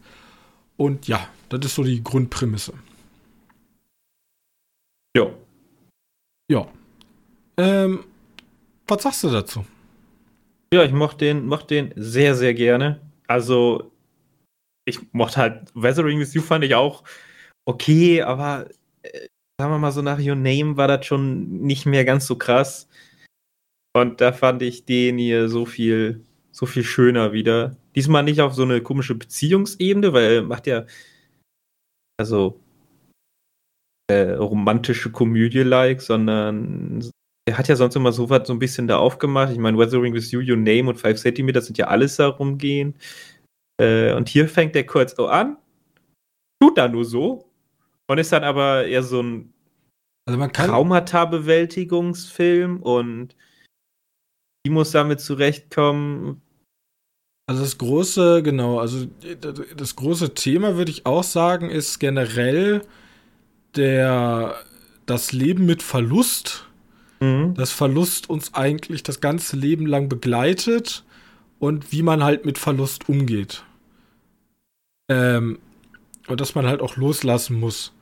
Und 0.76 1.08
ja, 1.08 1.26
das 1.48 1.60
ist 1.64 1.74
so 1.74 1.82
die 1.82 2.02
Grundprämisse. 2.02 2.72
Ja. 5.16 5.30
Ja. 6.50 6.66
Ähm, 7.56 8.04
was 8.86 9.02
sagst 9.02 9.24
du 9.24 9.30
dazu? 9.30 9.64
Ja, 10.72 10.84
ich 10.84 10.92
mochte 10.92 11.24
den, 11.24 11.46
mochte 11.46 11.74
den 11.74 11.92
sehr, 11.96 12.34
sehr 12.34 12.54
gerne. 12.54 13.00
Also, 13.26 13.92
ich 14.84 15.00
mochte 15.12 15.36
halt 15.38 15.70
Weathering 15.74 16.18
with 16.18 16.34
You 16.34 16.42
fand 16.42 16.64
ich 16.64 16.74
auch 16.74 17.04
okay, 17.66 18.22
aber 18.22 18.68
äh, 19.02 19.26
sagen 19.60 19.72
wir 19.72 19.78
mal 19.78 19.92
so 19.92 20.02
nach 20.02 20.18
Your 20.18 20.36
Name 20.36 20.76
war 20.76 20.88
das 20.88 21.06
schon 21.06 21.62
nicht 21.62 21.86
mehr 21.86 22.04
ganz 22.04 22.26
so 22.26 22.36
krass. 22.36 22.88
Und 23.94 24.20
da 24.20 24.32
fand 24.32 24.62
ich 24.62 24.84
den 24.84 25.18
hier 25.18 25.48
so 25.48 25.66
viel, 25.66 26.24
so 26.52 26.66
viel 26.66 26.84
schöner 26.84 27.32
wieder. 27.32 27.76
Diesmal 27.94 28.22
nicht 28.22 28.40
auf 28.40 28.54
so 28.54 28.62
eine 28.62 28.82
komische 28.82 29.14
Beziehungsebene, 29.14 30.12
weil 30.12 30.42
macht 30.42 30.66
ja 30.66 30.84
also 32.18 32.60
äh, 34.08 34.32
romantische 34.32 35.10
Komödie-like, 35.10 36.02
sondern 36.02 37.10
er 37.48 37.56
hat 37.56 37.68
ja 37.68 37.76
sonst 37.76 37.94
immer 37.94 38.10
so 38.12 38.28
was 38.28 38.48
so 38.48 38.52
ein 38.52 38.58
bisschen 38.58 38.88
da 38.88 38.98
aufgemacht. 38.98 39.52
Ich 39.52 39.58
meine, 39.58 39.78
Weathering 39.78 40.12
with 40.12 40.32
You, 40.32 40.40
Your 40.40 40.56
Name 40.56 40.88
und 40.88 40.96
5 40.96 41.20
cm, 41.20 41.52
das 41.52 41.66
sind 41.66 41.78
ja 41.78 41.86
alles 41.86 42.16
da 42.16 42.26
rumgehen. 42.26 42.96
Äh, 43.80 44.12
und 44.14 44.28
hier 44.28 44.48
fängt 44.48 44.74
er 44.74 44.84
kurz 44.84 45.14
so 45.14 45.28
an, 45.28 45.56
tut 46.60 46.76
da 46.76 46.88
nur 46.88 47.04
so 47.04 47.48
und 48.08 48.18
ist 48.18 48.32
dann 48.32 48.42
aber 48.42 48.86
eher 48.86 49.04
so 49.04 49.22
ein 49.22 49.54
Also 50.26 50.36
man 50.38 50.50
kann, 50.52 50.70
Traumata-Bewältigungsfilm 50.70 52.82
und 52.82 53.36
die 54.66 54.70
muss 54.70 54.90
damit 54.90 55.20
zurechtkommen. 55.20 56.42
Also 57.48 57.62
das 57.62 57.78
große, 57.78 58.42
genau, 58.42 58.80
also 58.80 59.06
das 59.76 59.94
große 59.94 60.34
Thema 60.34 60.76
würde 60.76 60.90
ich 60.90 61.06
auch 61.06 61.22
sagen, 61.22 61.70
ist 61.70 62.00
generell 62.00 62.82
der 63.76 64.56
das 65.04 65.30
Leben 65.30 65.66
mit 65.66 65.84
Verlust, 65.84 66.65
Mhm. 67.20 67.54
dass 67.54 67.72
Verlust 67.72 68.28
uns 68.28 68.52
eigentlich 68.54 69.02
das 69.02 69.20
ganze 69.20 69.56
Leben 69.56 69.86
lang 69.86 70.08
begleitet 70.08 71.04
und 71.58 71.90
wie 71.92 72.02
man 72.02 72.22
halt 72.22 72.44
mit 72.44 72.58
Verlust 72.58 73.08
umgeht. 73.08 73.64
Ähm, 75.08 75.58
und 76.28 76.40
dass 76.40 76.54
man 76.54 76.66
halt 76.66 76.80
auch 76.82 76.96
loslassen 76.96 77.58
muss. 77.58 77.92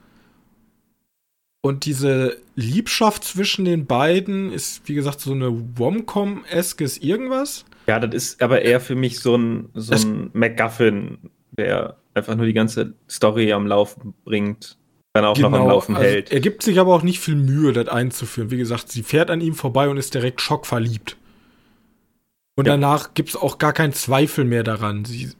Und 1.63 1.87
diese 1.87 2.39
Liebschaft 2.57 3.25
zwischen 3.25 3.65
den 3.65 3.87
beiden 3.87 4.53
ist, 4.53 4.87
wie 4.89 4.95
gesagt, 4.95 5.21
so 5.21 5.33
eine 5.33 5.47
Rom-Com-eskes 5.79 6.99
irgendwas. 6.99 7.65
Ja, 7.87 8.01
das 8.01 8.15
ist 8.15 8.43
aber 8.43 8.63
eher 8.63 8.81
für 8.81 8.95
mich 8.95 9.21
so 9.21 9.37
ein, 9.37 9.69
so 9.75 9.93
Das- 9.93 10.05
ein 10.05 10.31
MacGuffin, 10.35 11.19
der 11.53 11.97
einfach 12.15 12.35
nur 12.37 12.47
die 12.47 12.53
ganze 12.53 12.95
Story 13.09 13.53
am 13.53 13.67
Laufen 13.67 14.15
bringt, 14.25 14.77
dann 15.15 15.25
auch 15.25 15.39
noch 15.39 15.53
am 15.53 15.69
Laufen 15.69 15.95
also 15.95 16.07
hält. 16.09 16.33
Er 16.33 16.41
gibt 16.41 16.65
sich 16.65 16.81
aber 16.81 16.93
auch 16.93 17.03
nicht 17.03 17.21
viel 17.21 17.37
Mühe, 17.37 17.73
das 17.73 17.89
einzuführen. 17.89 18.51
Wie 18.51 18.57
gesagt, 18.57 18.91
sie 18.91 19.05
fährt 19.05 19.31
an 19.31 19.41
ihm 19.41 19.55
vorbei 19.55 19.89
und 19.89 19.97
ist 19.97 20.13
direkt 20.13 20.41
schockverliebt. 20.41 21.17
Und 22.57 22.67
Ja. 22.67 22.73
danach 22.73 23.15
gibt 23.15 23.29
es 23.31 23.37
auch 23.37 23.59
gar 23.59 23.73
keinen 23.73 23.93
Zweifel 23.93 24.45
mehr 24.45 24.65
daran. 24.65 25.05
Sie, 25.05 25.31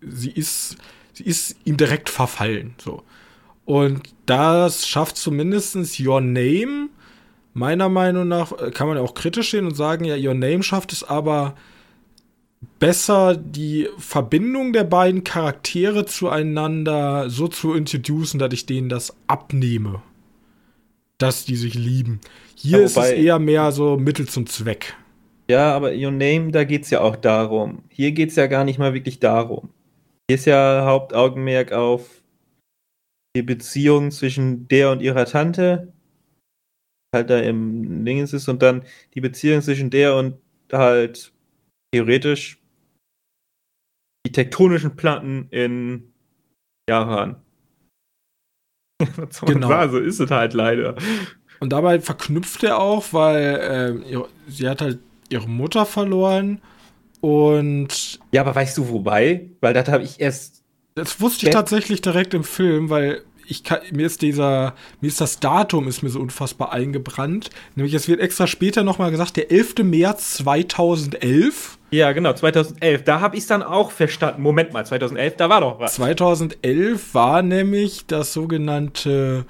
sie, 0.00 0.30
ist, 0.30 0.76
sie 1.12 1.22
ist 1.22 1.56
ihm 1.64 1.76
direkt 1.76 2.08
verfallen. 2.08 2.74
So. 2.78 3.04
Und 3.64 4.12
das 4.26 4.88
schafft 4.88 5.16
zumindest 5.16 6.00
Your 6.00 6.20
Name. 6.20 6.88
Meiner 7.54 7.88
Meinung 7.88 8.26
nach 8.26 8.52
äh, 8.60 8.72
kann 8.72 8.88
man 8.88 8.96
ja 8.96 9.04
auch 9.04 9.14
kritisch 9.14 9.52
sehen 9.52 9.66
und 9.66 9.76
sagen, 9.76 10.04
ja, 10.04 10.16
Your 10.16 10.34
Name 10.34 10.64
schafft 10.64 10.92
es 10.92 11.04
aber 11.04 11.54
besser, 12.78 13.36
die 13.36 13.88
Verbindung 13.98 14.72
der 14.72 14.84
beiden 14.84 15.24
Charaktere 15.24 16.06
zueinander 16.06 17.30
so 17.30 17.48
zu 17.48 17.74
introducen, 17.74 18.38
dass 18.38 18.52
ich 18.52 18.66
denen 18.66 18.88
das 18.88 19.16
abnehme. 19.26 20.02
Dass 21.18 21.44
die 21.44 21.56
sich 21.56 21.74
lieben. 21.74 22.20
Hier 22.54 22.78
Ja, 22.78 22.84
ist 22.84 22.96
es 22.96 23.10
eher 23.10 23.38
mehr 23.38 23.72
so 23.72 23.96
Mittel 23.96 24.28
zum 24.28 24.46
Zweck. 24.46 24.94
Ja, 25.48 25.74
aber 25.74 25.92
Your 25.92 26.10
Name, 26.10 26.50
da 26.50 26.64
geht's 26.64 26.90
ja 26.90 27.00
auch 27.00 27.16
darum. 27.16 27.82
Hier 27.88 28.12
geht's 28.12 28.36
ja 28.36 28.46
gar 28.46 28.64
nicht 28.64 28.78
mal 28.78 28.94
wirklich 28.94 29.20
darum. 29.20 29.70
Hier 30.28 30.36
ist 30.36 30.46
ja 30.46 30.84
Hauptaugenmerk 30.84 31.72
auf 31.72 32.22
die 33.36 33.42
Beziehung 33.42 34.10
zwischen 34.10 34.66
der 34.68 34.90
und 34.90 35.02
ihrer 35.02 35.24
Tante. 35.26 35.92
halt 37.14 37.30
da 37.30 37.38
im 37.38 38.04
Dingens 38.04 38.32
ist 38.32 38.48
und 38.48 38.62
dann 38.62 38.82
die 39.14 39.20
Beziehung 39.20 39.62
zwischen 39.62 39.90
der 39.90 40.16
und 40.16 40.38
halt 40.72 41.32
theoretisch 41.92 42.58
die 44.26 44.32
tektonischen 44.32 44.96
Platten 44.96 45.48
in 45.50 46.12
Japan. 46.88 47.36
Was 49.16 49.36
soll 49.38 49.54
genau. 49.54 49.68
sagen? 49.68 49.92
So 49.92 49.98
ist 49.98 50.20
es 50.20 50.30
halt 50.30 50.54
leider. 50.54 50.96
Und 51.60 51.70
dabei 51.70 52.00
verknüpft 52.00 52.64
er 52.64 52.78
auch, 52.78 53.12
weil 53.12 54.02
äh, 54.04 54.18
sie 54.48 54.68
hat 54.68 54.82
halt 54.82 54.98
ihre 55.28 55.48
Mutter 55.48 55.86
verloren 55.86 56.60
und. 57.20 58.20
Ja, 58.32 58.42
aber 58.42 58.54
weißt 58.54 58.78
du 58.78 58.88
wobei? 58.88 59.50
Weil 59.60 59.74
das 59.74 59.88
habe 59.88 60.04
ich 60.04 60.20
erst. 60.20 60.62
Das 60.94 61.20
wusste 61.20 61.46
ich 61.46 61.52
tatsächlich 61.52 62.00
direkt 62.00 62.32
im 62.34 62.44
Film, 62.44 62.88
weil 62.88 63.22
ich 63.48 63.64
kann, 63.64 63.80
mir 63.92 64.06
ist 64.06 64.22
dieser, 64.22 64.74
mir 65.00 65.08
ist 65.08 65.20
das 65.20 65.40
Datum 65.40 65.88
ist 65.88 66.02
mir 66.02 66.10
so 66.10 66.20
unfassbar 66.20 66.72
eingebrannt. 66.72 67.50
Nämlich 67.74 67.94
es 67.94 68.08
wird 68.08 68.20
extra 68.20 68.46
später 68.46 68.82
nochmal 68.82 69.10
gesagt, 69.10 69.36
der 69.36 69.50
11. 69.50 69.78
März 69.82 70.34
2011. 70.38 71.78
Ja, 71.90 72.12
genau, 72.12 72.32
2011. 72.32 73.04
Da 73.04 73.20
habe 73.20 73.36
ich 73.36 73.42
es 73.42 73.48
dann 73.48 73.62
auch 73.62 73.90
verstanden. 73.90 74.42
Moment 74.42 74.72
mal, 74.72 74.84
2011, 74.84 75.36
da 75.36 75.48
war 75.48 75.60
doch 75.60 75.78
was. 75.78 75.94
2011 75.94 77.14
war 77.14 77.42
nämlich 77.42 78.06
das 78.06 78.32
sogenannte 78.32 79.46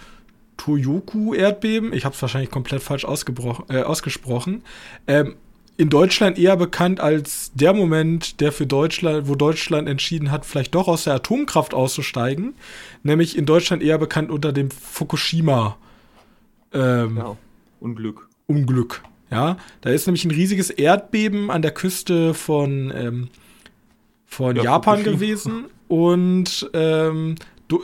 Toyoku-Erdbeben. 0.57 1.93
Ich 1.93 2.05
habe 2.05 2.15
es 2.15 2.23
wahrscheinlich 2.23 2.51
komplett 2.51 2.83
falsch 2.83 3.05
äh, 3.05 3.83
ausgesprochen. 3.83 4.63
Ähm, 5.07 5.37
in 5.77 5.91
Deutschland 5.91 6.39
eher 6.39 6.57
bekannt 6.57 7.01
als 7.01 7.53
der 7.55 7.75
Moment, 7.75 8.41
der 8.41 8.53
für 8.53 8.67
Deutschland, 8.67 9.29
wo 9.29 9.35
Deutschland 9.35 9.89
entschieden 9.89 10.31
hat, 10.31 10.47
vielleicht 10.47 10.75
doch 10.75 10.89
aus 10.89 11.05
der 11.05 11.15
Atomkraft 11.15 11.75
auszusteigen, 11.75 12.55
nämlich 13.03 13.37
in 13.37 13.47
Deutschland 13.47 13.83
eher 13.83 13.99
bekannt 13.99 14.31
unter 14.31 14.53
dem 14.53 14.71
Fukushima 14.71 15.77
ähm, 16.73 17.17
ja, 17.17 17.37
Unglück. 17.81 18.29
Unglück. 18.47 19.03
Ja, 19.31 19.57
da 19.81 19.91
ist 19.91 20.07
nämlich 20.07 20.25
ein 20.25 20.31
riesiges 20.31 20.71
Erdbeben 20.71 21.51
an 21.51 21.61
der 21.63 21.73
Küste 21.73 22.33
von 22.33 22.91
von, 22.93 23.31
von 24.27 24.57
ja, 24.57 24.63
Japan 24.63 24.99
Fukushima. 24.99 25.17
gewesen 25.17 25.65
und 25.89 26.71
ähm, 26.73 27.35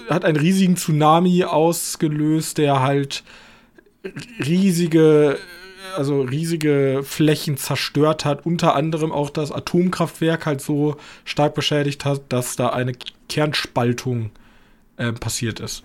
hat 0.08 0.24
einen 0.24 0.36
riesigen 0.36 0.76
Tsunami 0.76 1.44
ausgelöst, 1.44 2.58
der 2.58 2.80
halt 2.80 3.24
riesige 4.38 5.38
also 5.96 6.22
riesige 6.22 7.02
Flächen 7.04 7.56
zerstört 7.56 8.24
hat, 8.24 8.46
unter 8.46 8.74
anderem 8.74 9.12
auch 9.12 9.30
das 9.30 9.52
Atomkraftwerk 9.52 10.46
halt 10.46 10.60
so 10.60 10.96
stark 11.24 11.54
beschädigt 11.54 12.04
hat, 12.04 12.22
dass 12.28 12.56
da 12.56 12.70
eine 12.70 12.92
Kernspaltung 13.28 14.30
äh, 14.96 15.12
passiert 15.12 15.60
ist. 15.60 15.84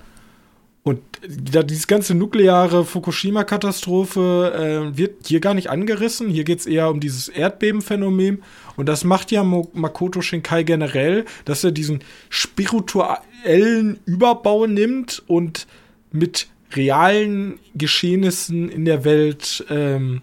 Und 0.87 1.01
da, 1.27 1.63
dieses 1.63 1.87
ganze 1.87 2.15
nukleare 2.15 2.85
Fukushima-Katastrophe 2.85 4.93
äh, 4.93 4.97
wird 4.97 5.27
hier 5.27 5.41
gar 5.41 5.53
nicht 5.53 5.69
angerissen. 5.69 6.29
Hier 6.29 6.45
geht 6.45 6.59
es 6.59 6.65
eher 6.65 6.89
um 6.89 7.01
dieses 7.01 7.27
Erdbebenphänomen. 7.27 8.41
Und 8.77 8.87
das 8.87 9.03
macht 9.03 9.31
ja 9.31 9.43
Makoto 9.43 10.21
Shinkai 10.21 10.63
generell, 10.63 11.25
dass 11.43 11.65
er 11.65 11.71
diesen 11.71 11.99
spirituellen 12.29 13.99
Überbau 14.05 14.65
nimmt 14.65 15.21
und 15.27 15.67
mit 16.13 16.47
realen 16.73 17.59
Geschehnissen 17.75 18.69
in 18.69 18.85
der 18.85 19.03
Welt 19.03 19.65
ähm, 19.69 20.21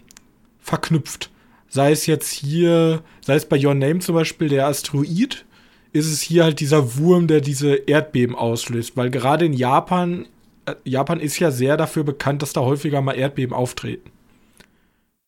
verknüpft. 0.60 1.30
Sei 1.68 1.90
es 1.92 2.06
jetzt 2.06 2.30
hier, 2.30 3.02
sei 3.20 3.34
es 3.34 3.46
bei 3.46 3.62
Your 3.62 3.74
Name 3.74 3.98
zum 4.00 4.14
Beispiel 4.14 4.48
der 4.48 4.66
Asteroid, 4.66 5.44
ist 5.92 6.10
es 6.10 6.20
hier 6.20 6.44
halt 6.44 6.60
dieser 6.60 6.98
Wurm, 6.98 7.26
der 7.26 7.40
diese 7.40 7.74
Erdbeben 7.74 8.36
auslöst. 8.36 8.96
Weil 8.96 9.10
gerade 9.10 9.46
in 9.46 9.52
Japan, 9.52 10.26
äh, 10.66 10.74
Japan 10.84 11.20
ist 11.20 11.38
ja 11.38 11.50
sehr 11.50 11.76
dafür 11.76 12.04
bekannt, 12.04 12.42
dass 12.42 12.52
da 12.52 12.60
häufiger 12.60 13.00
mal 13.00 13.14
Erdbeben 13.14 13.54
auftreten. 13.54 14.10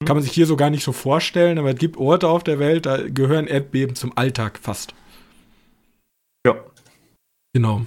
Kann 0.04 0.16
man 0.16 0.22
sich 0.22 0.32
hier 0.32 0.46
so 0.46 0.56
gar 0.56 0.70
nicht 0.70 0.84
so 0.84 0.92
vorstellen, 0.92 1.58
aber 1.58 1.70
es 1.70 1.78
gibt 1.78 1.96
Orte 1.96 2.28
auf 2.28 2.44
der 2.44 2.58
Welt, 2.58 2.84
da 2.84 2.98
gehören 3.08 3.46
Erdbeben 3.46 3.96
zum 3.96 4.16
Alltag 4.16 4.58
fast. 4.60 4.94
Ja. 6.46 6.62
Genau. 7.54 7.86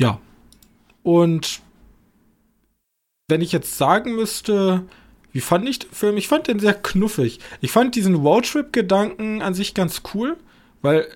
Ja, 0.00 0.20
und 1.08 1.62
wenn 3.28 3.40
ich 3.40 3.50
jetzt 3.50 3.78
sagen 3.78 4.14
müsste, 4.14 4.84
wie 5.32 5.40
fand 5.40 5.66
ich 5.66 5.78
den 5.78 5.90
Film? 5.90 6.18
Ich 6.18 6.28
fand 6.28 6.48
den 6.48 6.58
sehr 6.58 6.74
knuffig. 6.74 7.38
Ich 7.62 7.72
fand 7.72 7.94
diesen 7.94 8.14
Roadtrip-Gedanken 8.14 9.40
an 9.40 9.54
sich 9.54 9.72
ganz 9.72 10.02
cool, 10.12 10.36
weil 10.82 11.08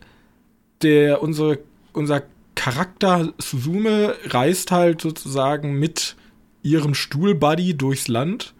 der 0.81 1.20
unsere, 1.20 1.59
unser 1.92 2.22
Charakter 2.55 3.35
Suzume 3.37 4.16
reist 4.24 4.70
halt 4.70 5.02
sozusagen 5.02 5.78
mit 5.78 6.16
ihrem 6.62 6.94
Stuhlbuddy 6.94 7.76
durchs 7.76 8.09
Land 8.09 8.55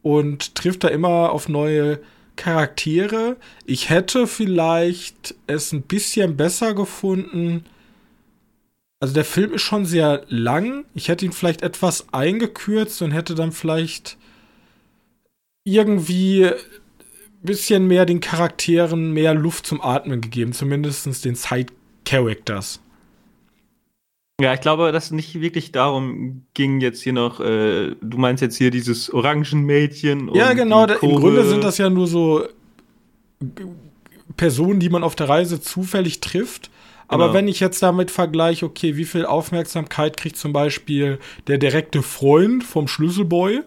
und 0.00 0.54
trifft 0.54 0.84
da 0.84 0.88
immer 0.88 1.30
auf 1.32 1.50
neue 1.50 2.00
Charaktere. 2.36 3.36
Ich 3.66 3.90
hätte 3.90 4.26
vielleicht 4.26 5.34
es 5.46 5.72
ein 5.72 5.82
bisschen 5.82 6.38
besser 6.38 6.72
gefunden, 6.72 7.66
also 9.04 9.12
der 9.12 9.26
Film 9.26 9.52
ist 9.52 9.60
schon 9.60 9.84
sehr 9.84 10.24
lang. 10.28 10.86
Ich 10.94 11.08
hätte 11.08 11.26
ihn 11.26 11.32
vielleicht 11.32 11.60
etwas 11.60 12.06
eingekürzt 12.14 13.02
und 13.02 13.10
hätte 13.10 13.34
dann 13.34 13.52
vielleicht 13.52 14.16
irgendwie 15.64 16.46
ein 16.46 16.54
bisschen 17.42 17.86
mehr 17.86 18.06
den 18.06 18.20
Charakteren 18.20 19.12
mehr 19.12 19.34
Luft 19.34 19.66
zum 19.66 19.82
Atmen 19.82 20.22
gegeben, 20.22 20.54
zumindest 20.54 21.22
den 21.22 21.34
Side-Characters. 21.34 22.80
Ja, 24.40 24.54
ich 24.54 24.62
glaube, 24.62 24.90
dass 24.90 25.04
es 25.04 25.10
nicht 25.10 25.38
wirklich 25.38 25.70
darum 25.70 26.46
ging, 26.54 26.80
jetzt 26.80 27.02
hier 27.02 27.12
noch, 27.12 27.40
äh, 27.40 27.94
du 28.00 28.16
meinst 28.16 28.40
jetzt 28.40 28.56
hier 28.56 28.70
dieses 28.70 29.12
Orangenmädchen. 29.12 30.34
Ja, 30.34 30.54
genau, 30.54 30.86
da, 30.86 30.94
im 30.94 31.16
Grunde 31.16 31.44
sind 31.44 31.62
das 31.62 31.76
ja 31.76 31.90
nur 31.90 32.06
so 32.06 32.48
Personen, 34.38 34.80
die 34.80 34.88
man 34.88 35.04
auf 35.04 35.14
der 35.14 35.28
Reise 35.28 35.60
zufällig 35.60 36.20
trifft. 36.20 36.70
Aber 37.14 37.26
genau. 37.26 37.34
wenn 37.34 37.48
ich 37.48 37.60
jetzt 37.60 37.80
damit 37.80 38.10
vergleiche, 38.10 38.66
okay, 38.66 38.96
wie 38.96 39.04
viel 39.04 39.24
Aufmerksamkeit 39.24 40.16
kriegt 40.16 40.36
zum 40.36 40.52
Beispiel 40.52 41.20
der 41.46 41.58
direkte 41.58 42.02
Freund 42.02 42.64
vom 42.64 42.88
Schlüsselboy, 42.88 43.60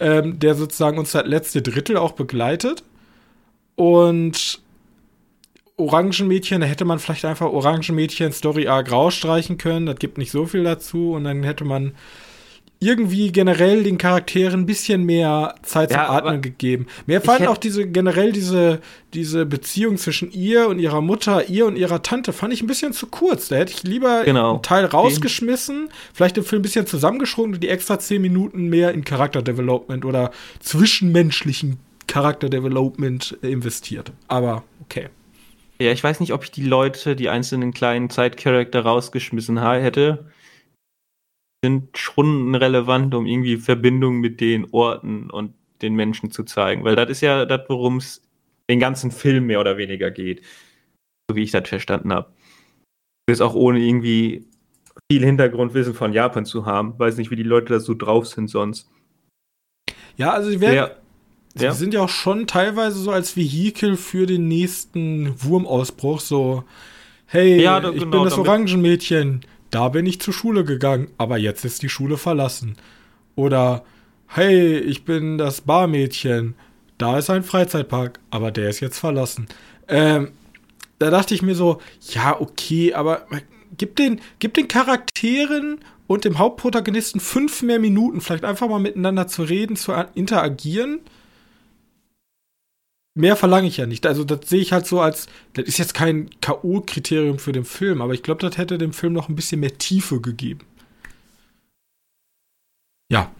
ähm, 0.00 0.38
der 0.38 0.54
sozusagen 0.54 0.98
uns 0.98 1.12
das 1.12 1.26
letzte 1.26 1.62
Drittel 1.62 1.96
auch 1.96 2.12
begleitet. 2.12 2.84
Und 3.74 4.60
Orangenmädchen, 5.76 6.60
da 6.60 6.66
hätte 6.66 6.84
man 6.84 6.98
vielleicht 6.98 7.24
einfach 7.24 7.46
Orangenmädchen 7.46 8.32
Story 8.32 8.68
Arc 8.68 8.92
rausstreichen 8.92 9.56
können. 9.56 9.86
Das 9.86 9.96
gibt 9.96 10.18
nicht 10.18 10.30
so 10.30 10.44
viel 10.44 10.62
dazu. 10.62 11.12
Und 11.12 11.24
dann 11.24 11.42
hätte 11.42 11.64
man 11.64 11.94
irgendwie 12.84 13.32
generell 13.32 13.82
den 13.82 13.98
Charakteren 13.98 14.60
ein 14.60 14.66
bisschen 14.66 15.04
mehr 15.04 15.54
Zeit 15.62 15.90
zum 15.90 16.00
ja, 16.00 16.10
Atmen 16.10 16.42
gegeben. 16.42 16.86
Mir 17.06 17.20
fand 17.20 17.46
auch 17.46 17.56
diese 17.56 17.86
generell 17.86 18.32
diese 18.32 18.80
diese 19.14 19.46
Beziehung 19.46 19.96
zwischen 19.96 20.30
ihr 20.32 20.68
und 20.68 20.78
ihrer 20.78 21.00
Mutter, 21.00 21.48
ihr 21.48 21.66
und 21.66 21.76
ihrer 21.76 22.02
Tante 22.02 22.32
fand 22.32 22.52
ich 22.52 22.62
ein 22.62 22.66
bisschen 22.66 22.92
zu 22.92 23.06
kurz. 23.06 23.48
Da 23.48 23.56
hätte 23.56 23.72
ich 23.72 23.84
lieber 23.84 24.24
genau. 24.24 24.54
einen 24.54 24.62
Teil 24.62 24.84
rausgeschmissen, 24.84 25.88
vielleicht 26.12 26.36
den 26.36 26.44
Film 26.44 26.60
ein 26.60 26.62
bisschen 26.62 26.86
zusammengeschrungen 26.86 27.54
und 27.54 27.62
die 27.62 27.68
extra 27.68 27.98
zehn 27.98 28.20
Minuten 28.20 28.68
mehr 28.68 28.92
in 28.92 29.04
Charakterdevelopment 29.04 30.04
oder 30.04 30.30
zwischenmenschlichen 30.60 31.78
Charakterdevelopment 32.06 33.38
investiert. 33.42 34.12
Aber 34.28 34.64
okay. 34.82 35.08
Ja, 35.80 35.90
ich 35.90 36.04
weiß 36.04 36.20
nicht, 36.20 36.32
ob 36.32 36.44
ich 36.44 36.50
die 36.50 36.64
Leute, 36.64 37.16
die 37.16 37.28
einzelnen 37.28 37.72
kleinen 37.72 38.10
Zeitcharakter 38.10 38.82
rausgeschmissen 38.82 39.60
hätte 39.62 40.24
sind 41.64 41.96
schon 41.96 42.54
relevant, 42.54 43.14
um 43.14 43.24
irgendwie 43.24 43.56
Verbindungen 43.56 44.20
mit 44.20 44.42
den 44.42 44.66
Orten 44.70 45.30
und 45.30 45.54
den 45.80 45.94
Menschen 45.94 46.30
zu 46.30 46.44
zeigen. 46.44 46.84
Weil 46.84 46.94
das 46.94 47.08
ist 47.08 47.22
ja 47.22 47.46
das, 47.46 47.62
worum 47.68 47.96
es 47.96 48.20
den 48.68 48.80
ganzen 48.80 49.10
Film 49.10 49.46
mehr 49.46 49.60
oder 49.60 49.78
weniger 49.78 50.10
geht. 50.10 50.42
So 51.26 51.36
wie 51.36 51.42
ich 51.42 51.52
das 51.52 51.66
verstanden 51.66 52.12
habe. 52.12 52.30
Ist 53.30 53.40
auch 53.40 53.54
ohne 53.54 53.78
irgendwie 53.78 54.46
viel 55.10 55.24
Hintergrundwissen 55.24 55.94
von 55.94 56.12
Japan 56.12 56.44
zu 56.44 56.66
haben. 56.66 56.98
Weiß 56.98 57.16
nicht, 57.16 57.30
wie 57.30 57.36
die 57.36 57.42
Leute 57.42 57.72
da 57.72 57.80
so 57.80 57.94
drauf 57.94 58.26
sind 58.26 58.48
sonst. 58.48 58.90
Ja, 60.18 60.32
also 60.32 60.50
sie 60.50 60.60
werden. 60.60 60.76
Ja. 60.76 60.90
Sie 61.54 61.64
ja. 61.64 61.72
sind 61.72 61.94
ja 61.94 62.02
auch 62.02 62.10
schon 62.10 62.46
teilweise 62.46 62.98
so 62.98 63.10
als 63.10 63.38
Vehikel 63.38 63.96
für 63.96 64.26
den 64.26 64.48
nächsten 64.48 65.34
Wurmausbruch. 65.42 66.20
So, 66.20 66.64
hey, 67.24 67.62
ja, 67.62 67.80
da, 67.80 67.88
ich 67.90 68.00
genau, 68.00 68.10
bin 68.10 68.24
das 68.24 68.36
Orangenmädchen 68.36 69.46
da 69.74 69.88
bin 69.88 70.06
ich 70.06 70.20
zur 70.20 70.32
Schule 70.32 70.64
gegangen, 70.64 71.08
aber 71.18 71.36
jetzt 71.36 71.64
ist 71.64 71.82
die 71.82 71.88
Schule 71.88 72.16
verlassen. 72.16 72.76
Oder, 73.34 73.84
hey, 74.28 74.78
ich 74.78 75.04
bin 75.04 75.36
das 75.36 75.62
Barmädchen, 75.62 76.54
da 76.96 77.18
ist 77.18 77.28
ein 77.28 77.42
Freizeitpark, 77.42 78.20
aber 78.30 78.52
der 78.52 78.68
ist 78.70 78.78
jetzt 78.78 79.00
verlassen. 79.00 79.48
Ähm, 79.88 80.30
da 81.00 81.10
dachte 81.10 81.34
ich 81.34 81.42
mir 81.42 81.56
so, 81.56 81.80
ja, 82.12 82.40
okay, 82.40 82.94
aber 82.94 83.26
gib 83.76 83.96
den, 83.96 84.20
gib 84.38 84.54
den 84.54 84.68
Charakteren 84.68 85.80
und 86.06 86.24
dem 86.24 86.38
Hauptprotagonisten 86.38 87.20
fünf 87.20 87.62
mehr 87.62 87.80
Minuten, 87.80 88.20
vielleicht 88.20 88.44
einfach 88.44 88.68
mal 88.68 88.78
miteinander 88.78 89.26
zu 89.26 89.42
reden, 89.42 89.74
zu 89.74 89.92
interagieren 90.14 91.00
mehr 93.14 93.36
verlange 93.36 93.68
ich 93.68 93.76
ja 93.76 93.86
nicht. 93.86 94.06
Also 94.06 94.24
das 94.24 94.48
sehe 94.48 94.60
ich 94.60 94.72
halt 94.72 94.86
so 94.86 95.00
als, 95.00 95.26
das 95.54 95.64
ist 95.64 95.78
jetzt 95.78 95.94
kein 95.94 96.28
K.O.-Kriterium 96.40 97.38
für 97.38 97.52
den 97.52 97.64
Film, 97.64 98.02
aber 98.02 98.12
ich 98.12 98.22
glaube, 98.22 98.40
das 98.40 98.58
hätte 98.58 98.78
dem 98.78 98.92
Film 98.92 99.12
noch 99.12 99.28
ein 99.28 99.36
bisschen 99.36 99.60
mehr 99.60 99.78
Tiefe 99.78 100.20
gegeben. 100.20 100.66
Ja. 103.10 103.32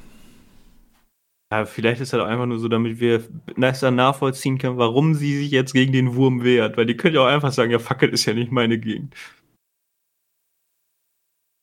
Ja, 1.52 1.66
vielleicht 1.66 2.00
ist 2.00 2.12
das 2.12 2.20
auch 2.20 2.26
einfach 2.26 2.46
nur 2.46 2.58
so, 2.58 2.68
damit 2.68 3.00
wir 3.00 3.22
besser 3.56 3.90
nachvollziehen 3.90 4.58
können, 4.58 4.78
warum 4.78 5.14
sie 5.14 5.36
sich 5.36 5.50
jetzt 5.50 5.72
gegen 5.72 5.92
den 5.92 6.14
Wurm 6.14 6.42
wehrt. 6.42 6.76
Weil 6.76 6.86
die 6.86 6.96
können 6.96 7.14
ja 7.14 7.22
auch 7.22 7.26
einfach 7.26 7.52
sagen, 7.52 7.70
ja, 7.70 7.78
fuck 7.78 8.02
it, 8.02 8.12
ist 8.12 8.24
ja 8.24 8.34
nicht 8.34 8.50
meine 8.50 8.78
Gegend. 8.78 9.14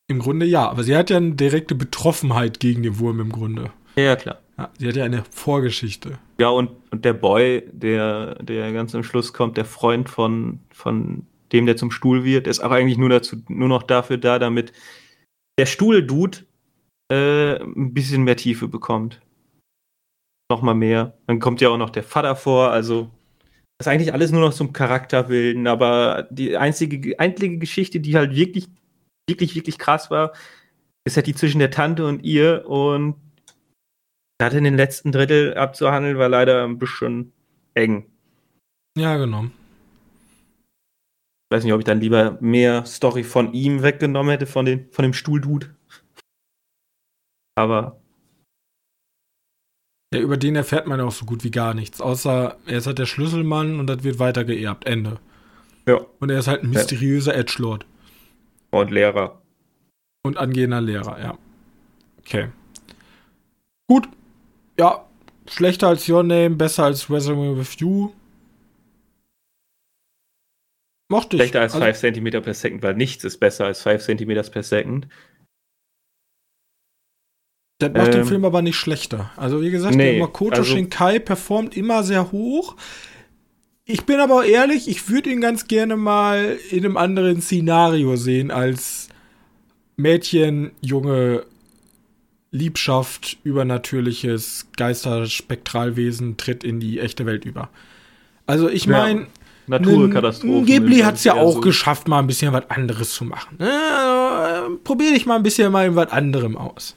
Im 0.07 0.19
Grunde 0.19 0.45
ja, 0.45 0.69
aber 0.69 0.83
sie 0.83 0.95
hat 0.95 1.09
ja 1.09 1.17
eine 1.17 1.35
direkte 1.35 1.73
Betroffenheit 1.73 2.59
gegen 2.59 2.83
den 2.83 2.99
Wurm 2.99 3.21
im 3.21 3.31
Grunde. 3.31 3.71
Ja, 3.95 4.15
klar. 4.17 4.40
Ja, 4.61 4.69
sie 4.77 4.87
hat 4.87 4.95
ja 4.95 5.05
eine 5.05 5.23
Vorgeschichte. 5.31 6.19
Ja, 6.39 6.49
und, 6.49 6.69
und 6.91 7.03
der 7.03 7.13
Boy, 7.13 7.63
der, 7.71 8.35
der 8.35 8.71
ganz 8.73 8.93
am 8.93 9.03
Schluss 9.03 9.33
kommt, 9.33 9.57
der 9.57 9.65
Freund 9.65 10.07
von, 10.07 10.59
von 10.71 11.25
dem, 11.51 11.65
der 11.65 11.77
zum 11.77 11.89
Stuhl 11.89 12.23
wird, 12.23 12.45
ist 12.45 12.59
auch 12.59 12.69
eigentlich 12.69 12.99
nur, 12.99 13.09
dazu, 13.09 13.37
nur 13.47 13.67
noch 13.67 13.83
dafür 13.83 14.17
da, 14.17 14.37
damit 14.37 14.71
der 15.57 15.65
Stuhl-Dude 15.65 16.39
äh, 17.11 17.59
ein 17.59 17.93
bisschen 17.93 18.23
mehr 18.23 18.37
Tiefe 18.37 18.67
bekommt. 18.67 19.19
Nochmal 20.51 20.75
mehr. 20.75 21.17
Dann 21.25 21.39
kommt 21.39 21.59
ja 21.59 21.69
auch 21.69 21.77
noch 21.77 21.89
der 21.89 22.03
Vater 22.03 22.35
vor, 22.35 22.71
also 22.71 23.09
das 23.79 23.87
ist 23.87 23.93
eigentlich 23.93 24.13
alles 24.13 24.31
nur 24.31 24.41
noch 24.41 24.53
zum 24.53 24.73
Charakterbilden, 24.73 25.65
aber 25.65 26.27
die 26.29 26.55
einzige, 26.55 27.19
einzige 27.19 27.57
Geschichte, 27.57 27.99
die 27.99 28.15
halt 28.15 28.35
wirklich, 28.35 28.67
wirklich, 29.27 29.55
wirklich 29.55 29.79
krass 29.79 30.11
war, 30.11 30.33
ist 31.03 31.15
halt 31.15 31.25
die 31.25 31.33
zwischen 31.33 31.57
der 31.57 31.71
Tante 31.71 32.05
und 32.05 32.23
ihr 32.23 32.65
und 32.67 33.15
gerade 34.41 34.57
in 34.57 34.63
den 34.63 34.75
letzten 34.75 35.11
Drittel 35.11 35.53
abzuhandeln, 35.53 36.17
war 36.17 36.27
leider 36.27 36.63
ein 36.63 36.79
bisschen 36.79 37.31
eng. 37.75 38.07
Ja, 38.97 39.17
genau. 39.17 39.43
Ich 39.43 41.55
weiß 41.55 41.63
nicht, 41.63 41.73
ob 41.73 41.79
ich 41.79 41.85
dann 41.85 42.01
lieber 42.01 42.39
mehr 42.41 42.83
Story 42.87 43.23
von 43.23 43.53
ihm 43.53 43.83
weggenommen 43.83 44.31
hätte, 44.31 44.47
von, 44.47 44.65
den, 44.65 44.91
von 44.91 45.03
dem 45.03 45.13
Stuhldude. 45.13 45.75
Aber. 47.55 48.01
Ja, 50.11 50.19
über 50.19 50.37
den 50.37 50.55
erfährt 50.55 50.87
man 50.87 50.99
auch 51.01 51.11
so 51.11 51.25
gut 51.25 51.43
wie 51.43 51.51
gar 51.51 51.75
nichts. 51.75 52.01
Außer 52.01 52.57
er 52.65 52.77
ist 52.79 52.87
halt 52.87 52.97
der 52.97 53.05
Schlüsselmann 53.05 53.79
und 53.79 53.85
das 53.85 54.03
wird 54.03 54.17
weiter 54.17 54.43
geerbt. 54.43 54.87
Ende. 54.87 55.19
Ja. 55.85 56.01
Und 56.19 56.31
er 56.31 56.39
ist 56.39 56.47
halt 56.47 56.63
ein 56.63 56.71
mysteriöser 56.71 57.33
ja. 57.33 57.41
Edgelord. 57.41 57.85
Und 58.71 58.89
Lehrer. 58.89 59.39
Und 60.23 60.37
angehender 60.37 60.81
Lehrer, 60.81 61.21
ja. 61.21 61.37
Okay. 62.19 62.49
Gut. 63.87 64.09
Ja, 64.81 65.07
schlechter 65.47 65.89
als 65.89 66.09
Your 66.09 66.23
Name, 66.23 66.55
besser 66.55 66.85
als 66.85 67.07
Wrestling 67.07 67.55
with 67.55 67.75
You. 67.77 68.09
Mochte 71.07 71.35
ich. 71.35 71.43
Schlechter 71.43 71.61
als 71.61 71.75
also, 71.75 71.85
5 71.85 71.99
cm 71.99 72.41
per 72.41 72.55
Second, 72.55 72.81
weil 72.81 72.95
nichts 72.95 73.23
ist 73.23 73.37
besser 73.39 73.65
als 73.65 73.83
5 73.83 74.03
cm 74.03 74.49
per 74.49 74.63
Second. 74.63 75.07
Das 77.77 77.91
macht 77.91 78.07
ähm, 78.07 78.11
den 78.11 78.25
Film 78.25 78.43
aber 78.43 78.63
nicht 78.63 78.75
schlechter. 78.75 79.29
Also 79.37 79.61
wie 79.61 79.69
gesagt, 79.69 79.93
nee, 79.93 80.13
der 80.13 80.19
Makoto 80.19 80.61
also, 80.61 80.73
Shinkai 80.73 81.19
performt 81.19 81.77
immer 81.77 82.01
sehr 82.01 82.31
hoch. 82.31 82.75
Ich 83.85 84.07
bin 84.07 84.19
aber 84.19 84.45
ehrlich, 84.45 84.87
ich 84.87 85.09
würde 85.09 85.29
ihn 85.29 85.41
ganz 85.41 85.67
gerne 85.67 85.95
mal 85.95 86.57
in 86.71 86.85
einem 86.85 86.97
anderen 86.97 87.39
Szenario 87.39 88.15
sehen 88.15 88.49
als 88.49 89.09
Mädchen, 89.95 90.71
Junge, 90.81 91.45
Liebschaft, 92.51 93.37
übernatürliches 93.43 94.67
Geisterspektralwesen 94.75 96.37
tritt 96.37 96.63
in 96.63 96.79
die 96.79 96.99
echte 96.99 97.25
Welt 97.25 97.45
über. 97.45 97.69
Also 98.45 98.69
ich 98.69 98.87
meine, 98.87 99.21
ja, 99.21 99.27
Naturkatastrophen. 99.67 100.65
Ghibli 100.65 100.99
hat 100.99 101.15
es 101.15 101.23
ja 101.23 101.33
auch 101.33 101.55
so. 101.55 101.61
geschafft, 101.61 102.07
mal 102.07 102.19
ein 102.19 102.27
bisschen 102.27 102.51
was 102.51 102.69
anderes 102.69 103.13
zu 103.13 103.23
machen. 103.23 103.57
Äh, 103.59 104.75
probier 104.83 105.13
dich 105.13 105.25
mal 105.25 105.35
ein 105.35 105.43
bisschen 105.43 105.71
mal 105.71 105.87
in 105.87 105.95
was 105.95 106.11
anderem 106.11 106.57
aus 106.57 106.95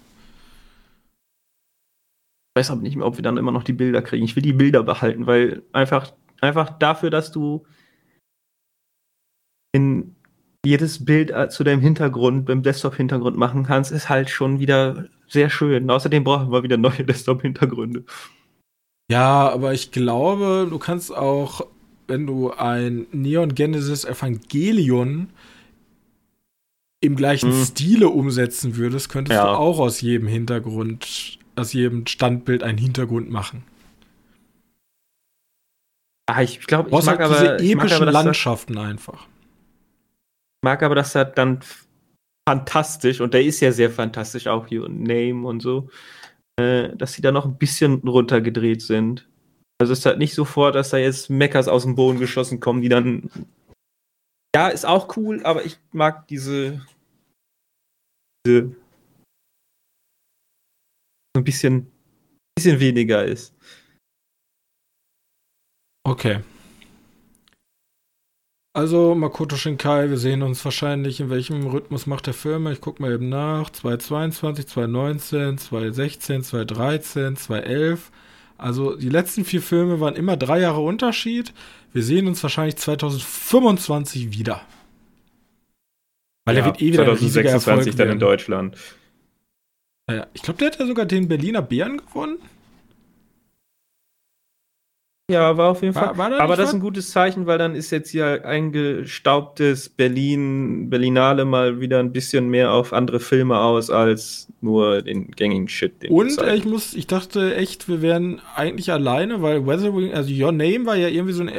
weiß 2.54 2.70
aber 2.70 2.82
nicht 2.82 2.96
mehr, 2.96 3.06
ob 3.06 3.16
wir 3.16 3.22
dann 3.22 3.36
immer 3.36 3.52
noch 3.52 3.64
die 3.64 3.72
Bilder 3.72 4.02
kriegen. 4.02 4.24
Ich 4.24 4.36
will 4.36 4.42
die 4.42 4.52
Bilder 4.52 4.82
behalten, 4.82 5.26
weil 5.26 5.62
einfach, 5.72 6.12
einfach 6.40 6.78
dafür, 6.78 7.10
dass 7.10 7.32
du 7.32 7.66
in 9.72 10.14
jedes 10.64 11.04
Bild 11.04 11.30
äh, 11.30 11.48
zu 11.48 11.64
deinem 11.64 11.80
Hintergrund, 11.80 12.46
beim 12.46 12.62
Desktop-Hintergrund 12.62 13.36
machen 13.36 13.64
kannst, 13.64 13.90
ist 13.90 14.08
halt 14.08 14.30
schon 14.30 14.60
wieder 14.60 15.08
sehr 15.28 15.50
schön. 15.50 15.90
Außerdem 15.90 16.24
brauchen 16.24 16.52
wir 16.52 16.62
wieder 16.62 16.76
neue 16.76 17.04
Desktop-Hintergründe. 17.04 18.04
Ja, 19.10 19.50
aber 19.50 19.74
ich 19.74 19.90
glaube, 19.90 20.66
du 20.70 20.78
kannst 20.78 21.14
auch, 21.14 21.66
wenn 22.06 22.26
du 22.26 22.52
ein 22.52 23.06
Neon 23.12 23.54
Genesis 23.54 24.04
Evangelion 24.04 25.28
im 27.00 27.16
gleichen 27.16 27.52
hm. 27.52 27.64
Stile 27.64 28.08
umsetzen 28.08 28.76
würdest, 28.76 29.10
könntest 29.10 29.36
ja. 29.36 29.44
du 29.44 29.50
auch 29.50 29.78
aus 29.78 30.00
jedem 30.00 30.26
Hintergrund 30.26 31.38
aus 31.56 31.72
jedem 31.72 32.06
Standbild 32.06 32.62
einen 32.62 32.78
Hintergrund 32.78 33.30
machen. 33.30 33.62
Ah, 36.26 36.42
ich 36.42 36.60
glaube, 36.60 36.88
ich 36.88 37.04
mag 37.04 37.20
aber 37.20 37.34
diese 37.34 37.58
epischen 37.58 38.02
aber, 38.02 38.12
Landschaften 38.12 38.78
einfach. 38.78 39.26
Ich 39.26 40.62
mag 40.64 40.82
aber, 40.82 40.94
dass 40.94 41.14
er 41.14 41.26
dann 41.26 41.60
fantastisch 42.48 43.20
und 43.20 43.34
der 43.34 43.42
ist 43.42 43.60
ja 43.60 43.72
sehr 43.72 43.90
fantastisch 43.90 44.46
auch 44.46 44.66
hier 44.66 44.84
und 44.84 45.02
Name 45.02 45.46
und 45.46 45.60
so, 45.60 45.88
äh, 46.56 46.94
dass 46.96 47.14
sie 47.14 47.22
da 47.22 47.32
noch 47.32 47.46
ein 47.46 47.58
bisschen 47.58 47.94
runtergedreht 48.06 48.82
sind. 48.82 49.28
Also 49.80 49.92
es 49.92 50.00
ist 50.00 50.06
halt 50.06 50.18
nicht 50.18 50.34
sofort, 50.34 50.74
dass 50.74 50.90
da 50.90 50.98
jetzt 50.98 51.30
Meckers 51.30 51.68
aus 51.68 51.82
dem 51.82 51.94
Boden 51.94 52.18
geschossen 52.18 52.60
kommen, 52.60 52.82
die 52.82 52.88
dann 52.88 53.30
ja, 54.54 54.68
ist 54.68 54.86
auch 54.86 55.16
cool, 55.16 55.42
aber 55.44 55.64
ich 55.64 55.78
mag 55.90 56.28
diese, 56.28 56.86
diese 58.46 58.76
ein 61.36 61.42
bisschen, 61.42 61.90
bisschen 62.56 62.78
weniger 62.78 63.24
ist. 63.24 63.52
Okay. 66.06 66.40
Also, 68.76 69.14
Makoto 69.14 69.54
Shinkai, 69.54 70.10
wir 70.10 70.16
sehen 70.16 70.42
uns 70.42 70.64
wahrscheinlich, 70.64 71.20
in 71.20 71.30
welchem 71.30 71.64
Rhythmus 71.68 72.08
macht 72.08 72.26
der 72.26 72.34
Film. 72.34 72.66
Ich 72.66 72.80
gucke 72.80 73.00
mal 73.00 73.12
eben 73.12 73.28
nach. 73.28 73.70
2022, 73.70 74.66
2019, 74.66 75.58
2016, 75.58 76.42
2013, 76.42 77.36
2011. 77.36 78.10
Also, 78.58 78.96
die 78.96 79.10
letzten 79.10 79.44
vier 79.44 79.62
Filme 79.62 80.00
waren 80.00 80.16
immer 80.16 80.36
drei 80.36 80.58
Jahre 80.58 80.80
Unterschied. 80.80 81.54
Wir 81.92 82.02
sehen 82.02 82.26
uns 82.26 82.42
wahrscheinlich 82.42 82.74
2025 82.74 84.36
wieder. 84.36 84.60
Weil 86.44 86.56
ja, 86.56 86.62
er 86.62 86.66
wird 86.66 86.82
eh 86.82 86.92
wieder 86.92 87.04
2026 87.04 87.94
dann 87.94 88.10
in 88.10 88.18
Deutschland. 88.18 88.76
Ja, 90.10 90.26
ich 90.34 90.42
glaube, 90.42 90.58
der 90.58 90.72
hat 90.72 90.80
ja 90.80 90.86
sogar 90.86 91.06
den 91.06 91.28
Berliner 91.28 91.62
Bären 91.62 91.98
gewonnen. 91.98 92.38
Ja, 95.30 95.56
war 95.56 95.70
auf 95.70 95.80
jeden 95.80 95.94
Fall. 95.94 96.18
War, 96.18 96.32
war 96.32 96.40
Aber 96.40 96.54
das 96.54 96.68
ist 96.68 96.74
ein 96.74 96.80
gutes 96.80 97.10
Zeichen, 97.10 97.46
weil 97.46 97.56
dann 97.56 97.74
ist 97.74 97.90
jetzt 97.90 98.10
hier 98.10 98.44
eingestaubtes 98.44 99.88
Berlin, 99.88 100.90
Berlinale 100.90 101.46
mal 101.46 101.80
wieder 101.80 101.98
ein 101.98 102.12
bisschen 102.12 102.48
mehr 102.48 102.72
auf 102.72 102.92
andere 102.92 103.20
Filme 103.20 103.58
aus 103.58 103.88
als 103.88 104.48
nur 104.60 105.00
den 105.00 105.30
gängigen 105.30 105.68
Shit. 105.68 106.02
Den 106.02 106.12
Und 106.12 106.38
äh, 106.42 106.54
ich 106.54 106.66
muss, 106.66 106.92
ich 106.92 107.06
dachte 107.06 107.56
echt, 107.56 107.88
wir 107.88 108.02
wären 108.02 108.42
eigentlich 108.54 108.92
alleine, 108.92 109.40
weil 109.40 109.66
Weathering, 109.66 110.12
also 110.12 110.30
Your 110.30 110.52
Name 110.52 110.84
war 110.84 110.96
ja 110.96 111.08
irgendwie 111.08 111.32
so 111.32 111.42
ein 111.42 111.52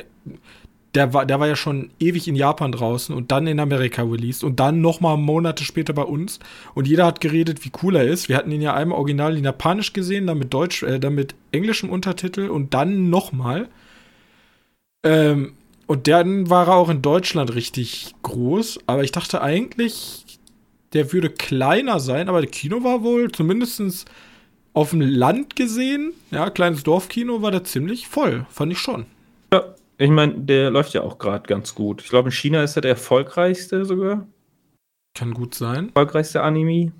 der 0.95 1.13
war, 1.13 1.25
der 1.25 1.39
war 1.39 1.47
ja 1.47 1.55
schon 1.55 1.91
ewig 1.99 2.27
in 2.27 2.35
Japan 2.35 2.71
draußen 2.71 3.13
und 3.13 3.31
dann 3.31 3.47
in 3.47 3.59
Amerika 3.59 4.01
released 4.03 4.43
und 4.43 4.59
dann 4.59 4.81
nochmal 4.81 5.17
Monate 5.17 5.63
später 5.65 5.93
bei 5.93 6.03
uns. 6.03 6.39
Und 6.73 6.87
jeder 6.87 7.05
hat 7.05 7.19
geredet, 7.19 7.65
wie 7.65 7.71
cool 7.83 7.97
er 7.97 8.05
ist. 8.05 8.29
Wir 8.29 8.37
hatten 8.37 8.51
ihn 8.51 8.61
ja 8.61 8.73
einmal 8.73 8.97
original 8.97 9.37
in 9.37 9.43
Japanisch 9.43 9.91
gesehen, 9.93 10.25
dann 10.27 10.37
mit 10.37 10.53
Deutsch, 10.53 10.83
äh, 10.83 10.99
dann 10.99 11.15
mit 11.15 11.35
englischem 11.51 11.89
Untertitel 11.89 12.47
und 12.49 12.73
dann 12.73 13.09
nochmal. 13.09 13.67
Ähm, 15.03 15.53
und 15.85 16.07
dann 16.07 16.49
war 16.49 16.67
er 16.67 16.75
auch 16.75 16.89
in 16.89 17.01
Deutschland 17.01 17.53
richtig 17.53 18.15
groß. 18.23 18.79
Aber 18.87 19.03
ich 19.03 19.11
dachte 19.11 19.41
eigentlich, 19.41 20.39
der 20.93 21.11
würde 21.11 21.29
kleiner 21.29 21.99
sein, 21.99 22.29
aber 22.29 22.41
das 22.41 22.51
Kino 22.51 22.83
war 22.83 23.03
wohl 23.03 23.31
zumindest 23.31 24.05
auf 24.73 24.91
dem 24.91 25.01
Land 25.01 25.55
gesehen, 25.55 26.13
ja, 26.31 26.49
kleines 26.49 26.83
Dorfkino, 26.83 27.41
war 27.41 27.51
der 27.51 27.63
ziemlich 27.63 28.07
voll, 28.07 28.45
fand 28.49 28.71
ich 28.71 28.79
schon. 28.79 29.05
Ich 29.97 30.09
meine, 30.09 30.33
der 30.39 30.71
läuft 30.71 30.93
ja 30.93 31.01
auch 31.01 31.17
gerade 31.17 31.47
ganz 31.47 31.73
gut. 31.73 32.01
Ich 32.01 32.09
glaube, 32.09 32.29
in 32.29 32.33
China 32.33 32.63
ist 32.63 32.75
er 32.75 32.81
der 32.81 32.91
erfolgreichste 32.91 33.85
sogar. 33.85 34.27
Kann 35.13 35.33
gut 35.33 35.55
sein. 35.55 35.87
Erfolgreichste 35.87 36.41
Anime. 36.41 36.91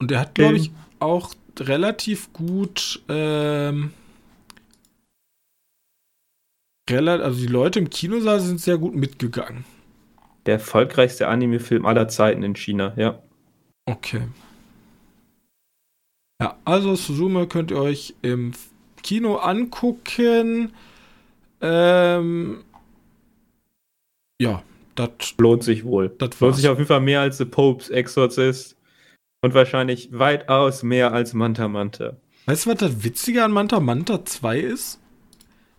Und 0.00 0.10
der 0.10 0.20
hat, 0.20 0.34
glaube 0.34 0.56
ich, 0.56 0.70
auch 0.98 1.34
relativ 1.58 2.32
gut. 2.32 3.02
Ähm, 3.08 3.92
also 6.88 7.38
die 7.40 7.46
Leute 7.46 7.78
im 7.78 7.90
Kinosaal 7.90 8.40
sind 8.40 8.60
sehr 8.60 8.78
gut 8.78 8.94
mitgegangen. 8.94 9.64
Der 10.46 10.54
erfolgreichste 10.54 11.28
Anime-Film 11.28 11.86
aller 11.86 12.08
Zeiten 12.08 12.42
in 12.42 12.56
China, 12.56 12.94
ja. 12.96 13.22
Okay. 13.84 14.22
Ja, 16.40 16.56
also 16.64 16.96
Suzume 16.96 17.46
könnt 17.46 17.70
ihr 17.70 17.76
euch 17.76 18.14
im 18.22 18.52
Kino 19.02 19.36
angucken. 19.36 20.72
Ähm, 21.60 22.64
ja, 24.40 24.62
das 24.94 25.10
lohnt 25.38 25.62
sich 25.62 25.84
wohl. 25.84 26.10
Das 26.18 26.40
lohnt 26.40 26.56
sich 26.56 26.68
auf 26.68 26.78
jeden 26.78 26.88
Fall 26.88 27.00
mehr 27.00 27.20
als 27.20 27.38
The 27.38 27.44
Pope's 27.44 27.90
Exorcist 27.90 28.76
und 29.42 29.54
wahrscheinlich 29.54 30.10
weitaus 30.12 30.82
mehr 30.82 31.12
als 31.12 31.34
Manta 31.34 31.68
Manta. 31.68 32.16
Weißt 32.46 32.66
du, 32.66 32.70
was 32.70 32.78
das 32.78 33.04
Witzige 33.04 33.44
an 33.44 33.52
Manta 33.52 33.80
Manta 33.80 34.24
2 34.24 34.60
ist? 34.60 34.98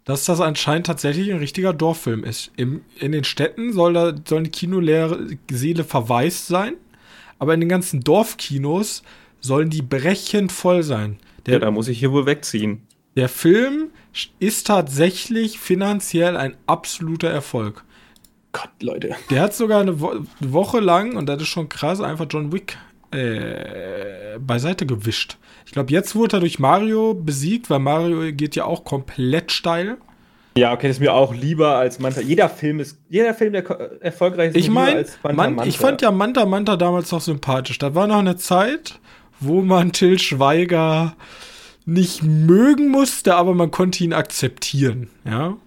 Dass 0.05 0.25
das 0.25 0.41
anscheinend 0.41 0.87
tatsächlich 0.87 1.31
ein 1.31 1.39
richtiger 1.39 1.73
Dorffilm 1.73 2.23
ist. 2.23 2.51
Im, 2.57 2.81
in 2.99 3.11
den 3.11 3.23
Städten 3.23 3.71
soll 3.73 3.93
da, 3.93 4.13
sollen 4.27 4.45
die 4.45 4.51
kinoleere 4.51 5.27
Seele 5.49 5.83
verwaist 5.83 6.47
sein, 6.47 6.73
aber 7.37 7.53
in 7.53 7.59
den 7.59 7.69
ganzen 7.69 8.01
Dorfkinos 8.01 9.03
sollen 9.39 9.69
die 9.69 9.81
brechend 9.81 10.51
voll 10.51 10.83
sein. 10.83 11.17
Der, 11.45 11.55
ja, 11.55 11.59
da 11.59 11.71
muss 11.71 11.87
ich 11.87 11.99
hier 11.99 12.11
wohl 12.11 12.25
wegziehen. 12.25 12.81
Der 13.15 13.29
Film 13.29 13.91
ist 14.39 14.67
tatsächlich 14.67 15.59
finanziell 15.59 16.37
ein 16.37 16.55
absoluter 16.65 17.29
Erfolg. 17.29 17.83
Gott, 18.53 18.69
Leute. 18.81 19.15
Der 19.29 19.41
hat 19.41 19.53
sogar 19.53 19.81
eine, 19.81 19.99
Wo 19.99 20.09
eine 20.09 20.25
Woche 20.39 20.79
lang, 20.79 21.15
und 21.15 21.27
das 21.27 21.41
ist 21.41 21.47
schon 21.47 21.69
krass, 21.69 22.01
einfach 22.01 22.25
John 22.29 22.51
Wick 22.51 22.77
äh, 23.11 24.39
beiseite 24.39 24.85
gewischt. 24.85 25.37
Ich 25.65 25.71
glaube, 25.71 25.91
jetzt 25.91 26.15
wurde 26.15 26.37
er 26.37 26.39
durch 26.41 26.59
Mario 26.59 27.13
besiegt, 27.13 27.69
weil 27.69 27.79
Mario 27.79 28.31
geht 28.33 28.55
ja 28.55 28.65
auch 28.65 28.83
komplett 28.83 29.51
steil. 29.51 29.97
Ja, 30.57 30.73
okay, 30.73 30.87
das 30.87 30.97
ist 30.97 31.01
mir 31.01 31.13
auch 31.13 31.33
lieber 31.33 31.75
als 31.77 31.99
Manta. 31.99 32.19
Jeder 32.19 32.49
Film 32.49 32.81
ist, 32.81 32.97
jeder 33.09 33.33
Film, 33.33 33.53
der 33.53 33.69
erfolgreich 34.01 34.49
ist, 34.49 34.57
ich 34.57 34.69
mein, 34.69 34.97
als 34.97 35.17
Manta, 35.23 35.35
Man, 35.35 35.55
Manta. 35.55 35.69
Ich 35.69 35.77
fand 35.77 36.01
ja 36.01 36.11
Manta 36.11 36.45
Manta 36.45 36.75
damals 36.75 37.11
noch 37.11 37.21
sympathisch. 37.21 37.77
Da 37.77 37.95
war 37.95 38.07
noch 38.07 38.17
eine 38.17 38.35
Zeit, 38.35 38.99
wo 39.39 39.61
man 39.61 39.93
Till 39.93 40.19
Schweiger 40.19 41.15
nicht 41.91 42.23
mögen 42.23 42.89
musste, 42.89 43.35
aber 43.35 43.53
man 43.53 43.71
konnte 43.71 44.03
ihn 44.03 44.13
akzeptieren, 44.13 45.09
ja. 45.25 45.57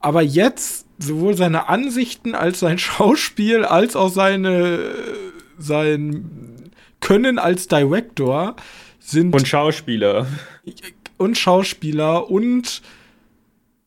Aber 0.00 0.22
jetzt 0.22 0.86
sowohl 0.98 1.36
seine 1.36 1.68
Ansichten 1.68 2.34
als 2.34 2.60
sein 2.60 2.78
Schauspiel 2.78 3.64
als 3.64 3.96
auch 3.96 4.10
seine 4.10 4.78
sein 5.58 6.70
Können 7.00 7.38
als 7.38 7.68
Director 7.68 8.56
sind 9.00 9.34
und 9.34 9.46
Schauspieler 9.46 10.26
und 11.16 11.38
Schauspieler 11.38 12.30
und 12.30 12.82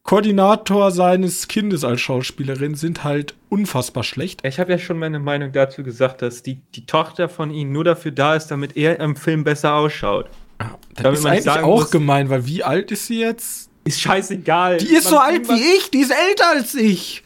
Koordinator 0.03 0.91
seines 0.91 1.47
Kindes 1.47 1.83
als 1.83 2.01
Schauspielerin 2.01 2.75
sind 2.75 3.03
halt 3.03 3.35
unfassbar 3.49 4.03
schlecht. 4.03 4.41
Ich 4.43 4.59
habe 4.59 4.71
ja 4.71 4.79
schon 4.79 4.97
meine 4.97 5.19
Meinung 5.19 5.51
dazu 5.51 5.83
gesagt, 5.83 6.21
dass 6.21 6.41
die, 6.41 6.59
die 6.73 6.85
Tochter 6.85 7.29
von 7.29 7.51
ihm 7.51 7.71
nur 7.71 7.83
dafür 7.83 8.11
da 8.11 8.35
ist, 8.35 8.47
damit 8.47 8.75
er 8.75 8.99
im 8.99 9.15
Film 9.15 9.43
besser 9.43 9.75
ausschaut. 9.75 10.29
Ja, 10.61 10.77
das 10.93 11.03
damit 11.03 11.19
ist 11.19 11.25
eigentlich 11.25 11.63
auch 11.63 11.81
muss, 11.81 11.91
gemein, 11.91 12.29
weil 12.29 12.45
wie 12.45 12.63
alt 12.63 12.91
ist 12.91 13.07
sie 13.07 13.19
jetzt? 13.19 13.69
Ist 13.83 13.99
scheißegal. 14.01 14.77
Die 14.77 14.93
ist 14.93 15.05
man 15.05 15.13
so 15.13 15.17
alt 15.17 15.49
wie 15.49 15.77
ich, 15.77 15.89
die 15.89 15.99
ist 15.99 16.11
älter 16.11 16.49
als 16.49 16.75
ich. 16.75 17.23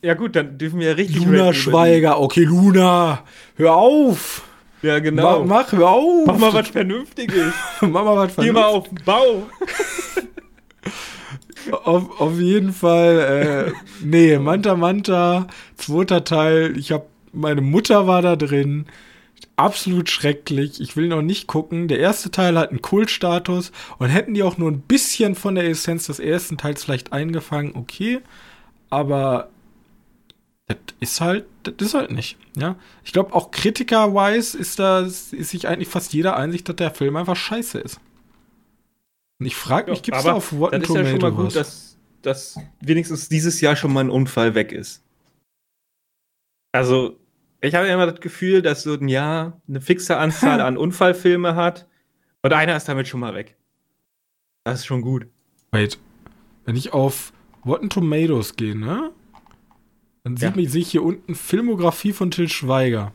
Ja 0.00 0.14
gut, 0.14 0.34
dann 0.34 0.58
dürfen 0.58 0.80
wir 0.80 0.96
richtig 0.96 1.24
Luna 1.24 1.52
Schweiger, 1.52 2.20
okay, 2.20 2.44
Luna, 2.44 3.24
hör 3.56 3.76
auf. 3.76 4.42
Ja, 4.80 4.98
genau. 4.98 5.44
Mach, 5.44 5.64
mach 5.64 5.72
hör 5.72 5.90
auf. 5.90 6.26
Mach 6.26 6.38
mal 6.38 6.54
was 6.54 6.68
Vernünftiges. 6.68 7.52
mach 7.80 8.04
mal 8.04 8.16
was 8.16 8.32
Vernünftiges. 8.32 8.44
Geh 8.44 8.52
mal 8.52 8.64
auf 8.64 8.88
den 8.88 8.98
Bau. 9.04 9.46
auf, 11.84 12.20
auf 12.20 12.38
jeden 12.38 12.72
Fall, 12.72 13.68
äh, 13.68 13.72
nee, 14.04 14.38
Manta 14.38 14.74
Manta, 14.74 15.46
zweiter 15.76 16.24
Teil. 16.24 16.76
Ich 16.76 16.90
hab, 16.90 17.06
meine 17.32 17.60
Mutter 17.60 18.06
war 18.06 18.22
da 18.22 18.34
drin. 18.34 18.86
Absolut 19.56 20.10
schrecklich. 20.10 20.80
Ich 20.80 20.96
will 20.96 21.08
noch 21.08 21.22
nicht 21.22 21.46
gucken. 21.46 21.88
Der 21.88 21.98
erste 21.98 22.30
Teil 22.30 22.58
hat 22.58 22.70
einen 22.70 22.82
Kultstatus 22.82 23.72
und 23.98 24.08
hätten 24.08 24.34
die 24.34 24.42
auch 24.42 24.58
nur 24.58 24.70
ein 24.70 24.80
bisschen 24.80 25.34
von 25.34 25.54
der 25.54 25.68
Essenz 25.68 26.06
des 26.06 26.18
ersten 26.18 26.58
Teils 26.58 26.84
vielleicht 26.84 27.12
eingefangen, 27.12 27.74
okay. 27.74 28.20
Aber 28.90 29.50
das 30.66 30.76
ist 31.00 31.20
halt, 31.20 31.46
das 31.62 31.74
ist 31.88 31.94
halt 31.94 32.10
nicht. 32.10 32.38
Ja, 32.56 32.76
ich 33.04 33.12
glaube 33.12 33.34
auch 33.34 33.50
Kritiker-wise 33.50 34.56
ist 34.56 34.78
da 34.78 35.00
ist 35.00 35.30
sich 35.30 35.68
eigentlich 35.68 35.88
fast 35.88 36.12
jeder 36.12 36.36
einig, 36.36 36.64
dass 36.64 36.76
der 36.76 36.90
Film 36.90 37.16
einfach 37.16 37.36
scheiße 37.36 37.78
ist. 37.78 38.00
Und 39.38 39.46
ich 39.46 39.56
frage 39.56 39.90
mich, 39.90 40.02
gibt 40.02 40.16
es 40.16 40.24
da 40.24 40.34
auf 40.34 40.52
Rotten 40.52 40.82
Tomato 40.82 41.00
ist 41.00 41.06
ja 41.06 41.10
schon 41.10 41.20
mal 41.20 41.32
gut, 41.32 41.56
dass, 41.56 41.96
dass 42.22 42.58
wenigstens 42.80 43.28
dieses 43.28 43.60
Jahr 43.60 43.76
schon 43.76 43.92
mal 43.92 44.00
ein 44.00 44.10
Unfall 44.10 44.54
weg 44.54 44.72
ist. 44.72 45.02
Also, 46.72 47.18
ich 47.62 47.74
habe 47.74 47.86
immer 47.86 48.06
das 48.06 48.20
Gefühl, 48.20 48.60
dass 48.60 48.82
so 48.82 48.94
ein 48.94 49.08
Jahr 49.08 49.60
eine 49.68 49.80
fixe 49.80 50.16
Anzahl 50.16 50.60
an 50.62 50.76
Unfallfilme 50.76 51.54
hat 51.54 51.86
und 52.42 52.52
einer 52.52 52.76
ist 52.76 52.88
damit 52.88 53.08
schon 53.08 53.20
mal 53.20 53.34
weg. 53.34 53.56
Das 54.64 54.80
ist 54.80 54.86
schon 54.86 55.02
gut. 55.02 55.26
Wait, 55.70 55.98
wenn 56.64 56.76
ich 56.76 56.92
auf 56.92 57.32
Rotten 57.64 57.88
Tomatoes 57.88 58.56
gehe, 58.56 58.76
ne? 58.76 59.12
Dann 60.24 60.36
sieht 60.36 60.50
ja. 60.50 60.56
man 60.56 60.66
sich 60.66 60.90
hier 60.90 61.02
unten 61.02 61.34
Filmografie 61.34 62.12
von 62.12 62.30
Till 62.30 62.48
Schweiger. 62.48 63.12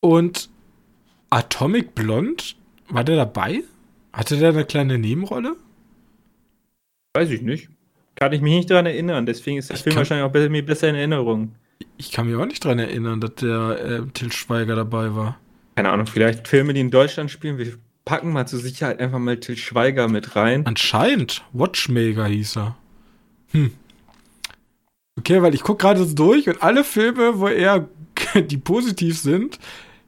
Und 0.00 0.50
Atomic 1.30 1.94
Blonde, 1.94 2.42
war 2.88 3.04
der 3.04 3.16
dabei? 3.16 3.62
Hatte 4.12 4.36
der 4.36 4.50
eine 4.50 4.64
kleine 4.64 4.98
Nebenrolle? 4.98 5.56
Weiß 7.14 7.30
ich 7.30 7.42
nicht. 7.42 7.70
Kann 8.14 8.32
ich 8.32 8.40
mich 8.42 8.54
nicht 8.54 8.70
daran 8.70 8.86
erinnern, 8.86 9.24
deswegen 9.26 9.58
ist 9.58 9.70
der 9.70 9.76
ich 9.76 9.82
Film 9.82 9.96
wahrscheinlich 9.96 10.24
auch 10.24 10.50
mir 10.50 10.64
besser 10.64 10.88
in 10.88 10.94
Erinnerung. 10.94 11.54
Ich 11.96 12.12
kann 12.12 12.26
mich 12.26 12.36
auch 12.36 12.46
nicht 12.46 12.64
daran 12.64 12.78
erinnern, 12.78 13.20
dass 13.20 13.34
der 13.36 13.84
äh, 13.84 14.06
Till 14.12 14.32
Schweiger 14.32 14.76
dabei 14.76 15.14
war. 15.14 15.38
Keine 15.76 15.90
Ahnung, 15.90 16.06
vielleicht 16.06 16.48
Filme, 16.48 16.74
die 16.74 16.80
in 16.80 16.90
Deutschland 16.90 17.30
spielen. 17.30 17.58
Wir 17.58 17.74
packen 18.04 18.32
mal 18.32 18.46
zur 18.46 18.58
Sicherheit 18.58 19.00
einfach 19.00 19.18
mal 19.18 19.38
Till 19.38 19.56
Schweiger 19.56 20.08
mit 20.08 20.36
rein. 20.36 20.66
Anscheinend. 20.66 21.44
Watchmaker 21.52 22.26
hieß 22.26 22.56
er. 22.56 22.76
Hm. 23.52 23.72
Okay, 25.18 25.42
weil 25.42 25.54
ich 25.54 25.62
gucke 25.62 25.82
gerade 25.82 26.04
so 26.04 26.14
durch 26.14 26.48
und 26.48 26.62
alle 26.62 26.84
Filme, 26.84 27.38
wo 27.38 27.48
er, 27.48 27.88
die 28.34 28.56
positiv 28.56 29.18
sind, 29.18 29.58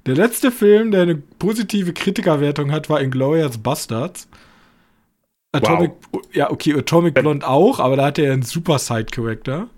der 0.06 0.16
letzte 0.16 0.50
Film, 0.50 0.90
der 0.90 1.02
eine 1.02 1.16
positive 1.16 1.92
Kritikerwertung 1.92 2.72
hat, 2.72 2.90
war 2.90 3.00
Inglourious 3.00 3.58
Bastards. 3.58 4.28
Atomic, 5.52 5.92
wow. 6.10 6.22
ja, 6.32 6.50
okay, 6.50 6.74
Atomic 6.74 7.14
Blonde 7.14 7.46
auch, 7.46 7.78
aber 7.78 7.96
da 7.96 8.06
hat 8.06 8.18
er 8.18 8.32
einen 8.32 8.42
super 8.42 8.78
Side-Character. 8.78 9.68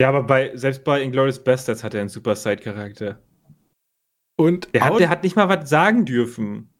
Ja, 0.00 0.08
aber 0.08 0.22
bei, 0.22 0.56
selbst 0.56 0.82
bei 0.82 1.02
Inglourious 1.02 1.44
Bastards 1.44 1.84
hat 1.84 1.92
er 1.92 2.00
einen 2.00 2.08
super 2.08 2.34
Side-Charakter. 2.34 3.18
Und 4.36 4.72
der 4.72 4.86
hat, 4.86 4.98
der 4.98 5.10
hat 5.10 5.22
nicht 5.22 5.36
mal 5.36 5.50
was 5.50 5.68
sagen 5.68 6.06
dürfen. 6.06 6.70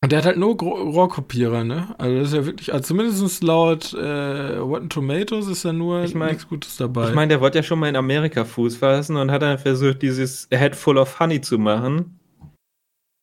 Und 0.00 0.12
der 0.12 0.18
hat 0.18 0.26
halt 0.26 0.36
nur 0.36 0.56
Rohrkopierer, 0.56 1.64
ne? 1.64 1.96
Also 1.98 2.18
das 2.18 2.28
ist 2.28 2.34
ja 2.34 2.46
wirklich, 2.46 2.72
also 2.72 2.84
zumindest 2.84 3.42
laut 3.42 3.92
äh, 3.94 4.58
Rotten 4.58 4.88
Tomatoes 4.88 5.48
ist 5.48 5.64
da 5.64 5.72
nur 5.72 6.04
ich 6.04 6.14
mein, 6.14 6.28
nichts 6.28 6.48
Gutes 6.48 6.76
dabei. 6.76 7.08
Ich 7.08 7.14
meine, 7.16 7.30
der 7.30 7.40
wollte 7.40 7.58
ja 7.58 7.62
schon 7.64 7.80
mal 7.80 7.88
in 7.88 7.96
Amerika 7.96 8.44
Fuß 8.44 8.76
fassen 8.76 9.16
und 9.16 9.32
hat 9.32 9.42
dann 9.42 9.58
versucht, 9.58 10.02
dieses 10.02 10.46
Head 10.50 10.76
Full 10.76 10.98
of 10.98 11.18
Honey 11.18 11.40
zu 11.40 11.58
machen. 11.58 12.20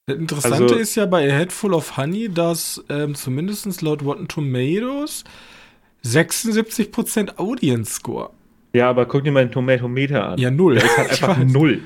Das 0.08 0.18
Interessante 0.18 0.64
also, 0.64 0.76
ist 0.76 0.96
ja 0.96 1.06
bei 1.06 1.32
A 1.32 1.38
Head 1.38 1.54
Full 1.54 1.74
of 1.74 1.96
Honey, 1.96 2.28
dass 2.28 2.84
ähm, 2.90 3.16
zumindest 3.16 3.82
laut 3.82 4.04
Rotten 4.04 4.28
Tomatoes 4.28 5.24
76% 6.04 7.38
Audience 7.38 7.94
Score. 7.94 8.32
Ja, 8.76 8.90
aber 8.90 9.06
guck 9.06 9.24
dir 9.24 9.32
mal 9.32 9.46
den 9.46 9.52
Tomatometer 9.52 10.30
an. 10.30 10.38
Ja, 10.40 10.50
null. 10.50 10.76
Der 10.76 10.86
ist 10.86 10.98
halt 10.98 11.10
einfach 11.24 11.38
null. 11.38 11.82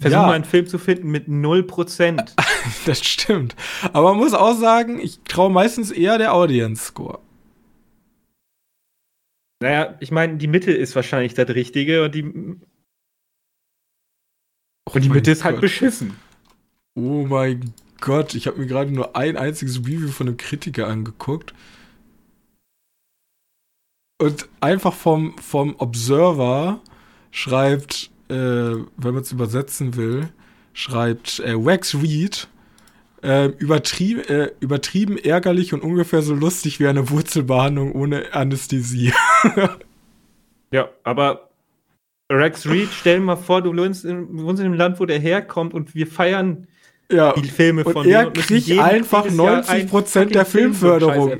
Versuch 0.00 0.16
ja. 0.16 0.26
mal 0.26 0.34
einen 0.34 0.44
Film 0.44 0.66
zu 0.66 0.78
finden 0.78 1.10
mit 1.10 1.26
0%. 1.26 2.30
das 2.86 3.04
stimmt. 3.04 3.56
Aber 3.92 4.10
man 4.10 4.18
muss 4.18 4.32
auch 4.32 4.54
sagen, 4.54 5.00
ich 5.00 5.18
traue 5.24 5.50
meistens 5.50 5.90
eher 5.90 6.18
der 6.18 6.34
Audience-Score. 6.34 7.18
Naja, 9.60 9.96
ich 9.98 10.12
meine, 10.12 10.36
die 10.36 10.46
Mitte 10.46 10.70
ist 10.70 10.94
wahrscheinlich 10.94 11.34
das 11.34 11.48
Richtige 11.48 12.04
und 12.04 12.14
die. 12.14 12.24
Oh 14.86 14.92
und 14.94 15.04
die 15.04 15.08
Mitte 15.08 15.32
ist 15.32 15.42
halt 15.42 15.60
beschissen. 15.60 16.16
Oh 16.94 17.26
mein 17.28 17.74
Gott, 18.00 18.36
ich 18.36 18.46
habe 18.46 18.58
mir 18.58 18.66
gerade 18.66 18.92
nur 18.92 19.16
ein 19.16 19.36
einziges 19.36 19.80
Review 19.80 20.08
von 20.08 20.28
einem 20.28 20.36
Kritiker 20.36 20.86
angeguckt. 20.86 21.54
Und 24.18 24.48
einfach 24.60 24.92
vom, 24.92 25.36
vom 25.38 25.76
Observer 25.78 26.80
schreibt 27.30 28.10
äh, 28.28 28.34
wenn 28.34 29.14
man 29.14 29.22
es 29.22 29.32
übersetzen 29.32 29.96
will, 29.96 30.28
schreibt 30.72 31.40
äh, 31.40 31.54
Wax 31.54 31.94
Reed, 31.94 32.48
äh, 33.22 33.46
übertrieben, 33.46 34.22
äh, 34.24 34.50
übertrieben 34.60 35.18
ärgerlich 35.18 35.74
und 35.74 35.82
ungefähr 35.82 36.22
so 36.22 36.34
lustig 36.34 36.78
wie 36.78 36.86
eine 36.86 37.10
Wurzelbehandlung 37.10 37.92
ohne 37.92 38.32
Anästhesie. 38.32 39.12
ja, 40.70 40.88
aber 41.02 41.48
Rex 42.30 42.68
Reed, 42.68 42.90
stell 42.92 43.18
dir 43.18 43.24
mal 43.24 43.36
vor, 43.36 43.62
du 43.62 43.74
wohnst 43.74 44.04
in, 44.04 44.38
wohnst 44.38 44.60
in 44.60 44.66
einem 44.66 44.74
Land, 44.74 45.00
wo 45.00 45.06
der 45.06 45.18
herkommt 45.18 45.74
und 45.74 45.94
wir 45.94 46.06
feiern 46.06 46.68
ja, 47.10 47.32
die 47.32 47.48
Filme 47.48 47.84
von 47.84 47.96
und 47.96 48.06
er 48.06 48.26
und 48.26 48.34
kriegt 48.36 48.70
einfach 48.78 49.26
90% 49.26 50.26
der 50.26 50.44
Filmförderung. 50.44 51.38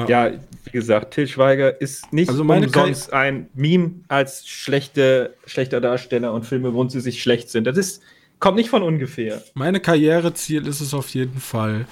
Ja. 0.00 0.26
ja. 0.28 0.32
wie 0.64 0.70
gesagt, 0.70 1.14
Till 1.14 1.28
Schweiger 1.28 1.80
ist 1.80 2.12
nicht 2.12 2.28
also 2.28 2.42
umsonst 2.42 3.12
ein 3.12 3.48
Meme 3.54 3.92
als 4.08 4.46
schlechte, 4.46 5.34
schlechter 5.46 5.80
Darsteller 5.80 6.32
und 6.32 6.44
Filme, 6.44 6.74
wo 6.74 6.88
sie 6.88 7.00
sich 7.00 7.22
schlecht 7.22 7.50
sind. 7.50 7.66
Das 7.66 7.76
ist, 7.76 8.02
kommt 8.40 8.56
nicht 8.56 8.70
von 8.70 8.82
ungefähr. 8.82 9.42
Meine 9.54 9.80
Karriereziel 9.80 10.66
ist 10.66 10.80
es 10.80 10.94
auf 10.94 11.08
jeden 11.10 11.38
Fall, 11.38 11.86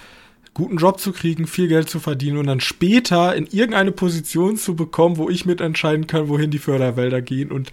guten 0.55 0.77
Job 0.77 1.01
zu 1.01 1.13
kriegen, 1.13 1.47
viel 1.47 1.69
Geld 1.69 1.89
zu 1.89 2.01
verdienen 2.01 2.39
und 2.39 2.47
dann 2.47 2.61
später 2.61 3.35
in 3.35 3.47
irgendeine 3.47 3.93
Position 3.93 4.57
zu 4.57 4.77
bekommen, 4.77 5.17
wo 5.17 5.29
ich 5.31 5.47
mitentscheiden 5.47 6.07
kann, 6.07 6.29
wohin 6.29 6.51
die 6.51 6.59
Förderwälder 6.59 7.23
gehen 7.23 7.51
und 7.51 7.73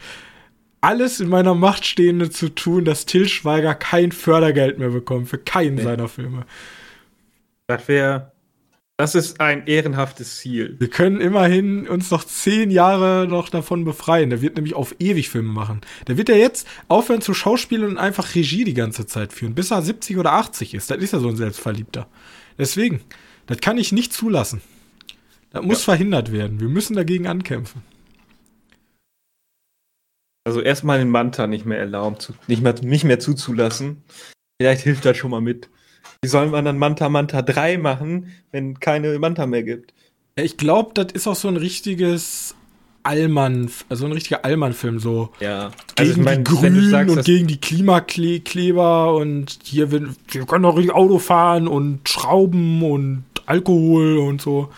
alles 0.81 1.19
in 1.19 1.27
meiner 1.27 1.55
Macht 1.55 1.85
Stehende 1.85 2.29
zu 2.29 2.49
tun, 2.49 2.85
dass 2.85 3.05
Till 3.05 3.27
Schweiger 3.27 3.75
kein 3.75 4.11
Fördergeld 4.11 4.79
mehr 4.79 4.89
bekommt 4.89 5.27
für 5.27 5.37
keinen 5.37 5.75
Nee. 5.75 5.83
seiner 5.83 6.07
Filme. 6.07 6.45
Das 7.67 7.87
wäre. 7.87 8.31
Das 8.99 9.15
ist 9.15 9.39
ein 9.39 9.65
ehrenhaftes 9.65 10.39
Ziel. 10.39 10.75
Wir 10.77 10.89
können 10.89 11.21
immerhin 11.21 11.87
uns 11.87 12.11
noch 12.11 12.25
zehn 12.25 12.69
Jahre 12.69 13.27
noch 13.29 13.47
davon 13.47 13.85
befreien. 13.85 14.29
Der 14.29 14.41
wird 14.41 14.57
nämlich 14.57 14.73
auf 14.73 14.93
ewig 14.99 15.29
Filme 15.29 15.53
machen. 15.53 15.79
Der 16.09 16.17
wird 16.17 16.27
ja 16.27 16.35
jetzt 16.35 16.67
aufhören 16.89 17.21
zu 17.21 17.33
schauspielen 17.33 17.91
und 17.91 17.97
einfach 17.97 18.35
Regie 18.35 18.65
die 18.65 18.73
ganze 18.73 19.05
Zeit 19.05 19.31
führen, 19.31 19.55
bis 19.55 19.71
er 19.71 19.81
70 19.81 20.17
oder 20.17 20.33
80 20.33 20.73
ist. 20.73 20.91
Das 20.91 20.97
ist 20.97 21.13
ja 21.13 21.19
so 21.19 21.29
ein 21.29 21.37
Selbstverliebter. 21.37 22.09
Deswegen, 22.57 22.99
das 23.47 23.61
kann 23.61 23.77
ich 23.77 23.93
nicht 23.93 24.11
zulassen. 24.11 24.61
Das 25.51 25.63
muss 25.63 25.81
verhindert 25.81 26.33
werden. 26.33 26.59
Wir 26.59 26.67
müssen 26.67 26.97
dagegen 26.97 27.25
ankämpfen. 27.25 27.83
Also 30.43 30.59
erstmal 30.59 30.99
den 30.99 31.09
Manta 31.09 31.47
nicht 31.47 31.65
mehr 31.65 31.79
erlauben, 31.79 32.17
nicht, 32.47 32.61
mehr, 32.61 32.75
nicht 32.81 33.05
mehr 33.05 33.21
zuzulassen. 33.21 34.03
Vielleicht 34.61 34.81
hilft 34.81 35.05
das 35.05 35.15
schon 35.15 35.31
mal 35.31 35.39
mit. 35.39 35.69
Wie 36.21 36.27
sollen 36.27 36.51
wir 36.51 36.61
dann 36.61 36.77
Manta 36.77 37.07
Manta 37.07 37.41
3 37.41 37.77
machen, 37.77 38.31
wenn 38.51 38.79
keine 38.79 39.17
Manta 39.19 39.45
mehr 39.45 39.63
gibt? 39.63 39.93
Ich 40.35 40.57
glaube, 40.57 40.91
das 40.93 41.13
ist 41.13 41.27
auch 41.27 41.35
so 41.35 41.47
ein 41.47 41.57
richtiges 41.57 42.55
Allmann, 43.03 43.71
also 43.87 44.05
ein 44.05 44.11
richtiger 44.11 44.43
Allmann-Film, 44.43 44.99
so 44.99 45.29
Ja. 45.39 45.71
gegen 45.95 46.09
Also 46.09 46.11
ich 46.11 46.17
meine, 46.17 46.43
die 46.43 46.53
Grünen 46.55 46.89
sagst, 46.89 47.15
und 47.15 47.25
gegen 47.25 47.47
die 47.47 47.59
Klimakleber 47.59 49.15
und 49.15 49.59
hier, 49.63 49.91
wir, 49.91 50.09
wir 50.29 50.45
können 50.45 50.63
doch 50.63 50.75
richtig 50.75 50.93
Auto 50.93 51.19
fahren 51.19 51.67
und 51.67 52.07
Schrauben 52.09 52.83
und 52.83 53.23
Alkohol 53.45 54.17
und 54.17 54.41
so. 54.41 54.69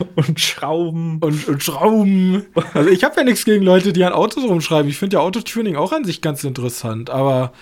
und 0.16 0.40
Schrauben. 0.40 1.18
Und, 1.20 1.46
und 1.46 1.62
Schrauben. 1.62 2.46
Also 2.74 2.90
ich 2.90 3.04
habe 3.04 3.16
ja 3.18 3.24
nichts 3.24 3.44
gegen 3.44 3.64
Leute, 3.64 3.92
die 3.92 4.02
an 4.02 4.12
Autos 4.12 4.42
rumschreiben. 4.42 4.90
Ich 4.90 4.96
finde 4.96 5.18
ja 5.18 5.20
Autotuning 5.20 5.76
auch 5.76 5.92
an 5.92 6.04
sich 6.04 6.20
ganz 6.20 6.42
interessant, 6.42 7.10
aber, 7.10 7.52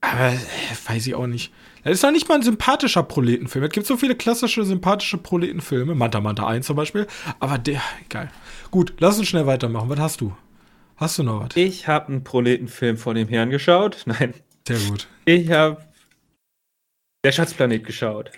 aber 0.00 0.32
weiß 0.86 1.06
ich 1.08 1.14
auch 1.16 1.26
nicht. 1.26 1.52
Das 1.82 1.94
ist 1.94 2.04
doch 2.04 2.10
nicht 2.10 2.28
mal 2.28 2.36
ein 2.36 2.42
sympathischer 2.42 3.02
Proletenfilm. 3.02 3.64
Es 3.64 3.70
gibt 3.72 3.86
so 3.86 3.96
viele 3.96 4.14
klassische 4.14 4.64
sympathische 4.64 5.16
Proletenfilme. 5.18 5.94
Manta 5.94 6.20
Manta 6.20 6.46
1 6.46 6.66
zum 6.66 6.76
Beispiel. 6.76 7.06
Aber 7.38 7.56
der, 7.58 7.80
geil. 8.08 8.30
Gut, 8.70 8.94
lass 8.98 9.18
uns 9.18 9.28
schnell 9.28 9.46
weitermachen. 9.46 9.88
Was 9.88 9.98
hast 9.98 10.20
du? 10.20 10.36
Hast 10.96 11.18
du 11.18 11.22
noch 11.22 11.40
was? 11.44 11.56
Ich 11.56 11.88
habe 11.88 12.08
einen 12.08 12.24
Proletenfilm 12.24 12.98
vor 12.98 13.14
dem 13.14 13.28
Herrn 13.28 13.48
geschaut. 13.50 14.02
Nein, 14.06 14.34
Sehr 14.68 14.78
gut. 14.90 15.06
ich 15.24 15.50
habe 15.50 15.78
Der 17.24 17.32
Schatzplanet 17.32 17.84
geschaut. 17.86 18.30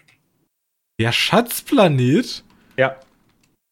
Der 1.01 1.11
Schatzplanet? 1.13 2.45
Ja. 2.77 2.97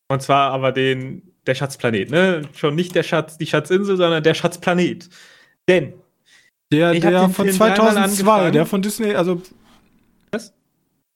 Und 0.09 0.23
zwar 0.23 0.51
aber 0.51 0.73
den 0.73 1.23
Der 1.47 1.55
Schatzplanet, 1.55 2.11
ne? 2.11 2.43
Schon 2.57 2.75
nicht 2.75 2.95
der 2.97 3.05
Schatz, 3.05 3.39
die 3.39 3.47
Schatzinsel, 3.47 3.97
sondern 3.97 4.23
der 4.25 4.35
Schatzplanet. 4.35 5.09
Denn 5.69 5.93
Der, 6.73 6.93
der 6.95 7.29
von 7.29 7.47
Film 7.47 7.57
dreimal 7.59 7.77
2002, 7.77 8.03
angefangen. 8.33 8.53
der 8.53 8.67
von 8.67 8.83
Disney, 8.83 9.15
also. 9.15 9.41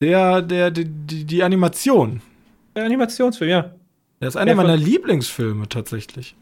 Der, 0.05 0.43
der, 0.43 0.71
die, 0.71 0.85
die, 0.85 1.25
die 1.25 1.43
Animation. 1.43 2.21
der 2.77 2.85
Animationsfilm, 2.85 3.51
ja. 3.51 3.75
Der 4.21 4.29
ist 4.29 4.37
einer 4.37 4.47
Der 4.47 4.57
von- 4.57 4.67
meiner 4.67 4.77
Lieblingsfilme 4.77 5.69
tatsächlich. 5.69 6.35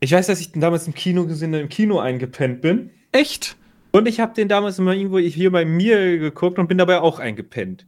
Ich 0.00 0.12
weiß, 0.12 0.26
dass 0.26 0.40
ich 0.40 0.52
den 0.52 0.60
damals 0.60 0.86
im 0.86 0.94
Kino 0.94 1.26
gesehen, 1.26 1.52
im 1.54 1.68
Kino 1.68 1.98
eingepennt 2.00 2.60
bin. 2.62 2.90
Echt? 3.12 3.56
Und 3.92 4.08
ich 4.08 4.18
habe 4.20 4.34
den 4.34 4.48
damals 4.48 4.78
immer 4.78 4.94
irgendwo 4.94 5.18
hier 5.18 5.50
bei 5.52 5.64
mir 5.64 6.18
geguckt 6.18 6.58
und 6.58 6.68
bin 6.68 6.78
dabei 6.78 7.00
auch 7.00 7.18
eingepennt. 7.18 7.86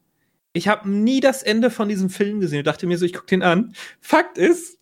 Ich 0.53 0.69
habe 0.69 0.89
nie 0.91 1.21
das 1.21 1.43
Ende 1.43 1.71
von 1.71 1.89
diesem 1.89 2.11
Film 2.11 2.41
gesehen 2.41 2.59
und 2.59 2.67
dachte 2.67 2.87
mir 2.87 2.99
so, 2.99 3.07
ich 3.07 3.13
gucke 3.15 3.27
den 3.27 3.43
an. 3.43 3.73
Fakt 4.01 4.37
ist, 4.37 4.79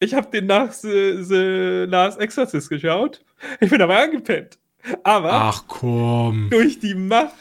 ich 0.00 0.14
habe 0.14 0.30
den 0.30 0.46
nach 0.46 0.72
The, 0.72 1.18
The 1.22 1.84
Last 1.88 2.18
Exorcist 2.18 2.70
geschaut. 2.70 3.22
Ich 3.60 3.68
bin 3.70 3.78
dabei 3.78 4.02
angepennt. 4.04 4.58
Aber 5.02 5.32
Ach 5.32 5.64
komm. 5.66 6.48
durch 6.50 6.78
die 6.80 6.94
Macht 6.94 7.34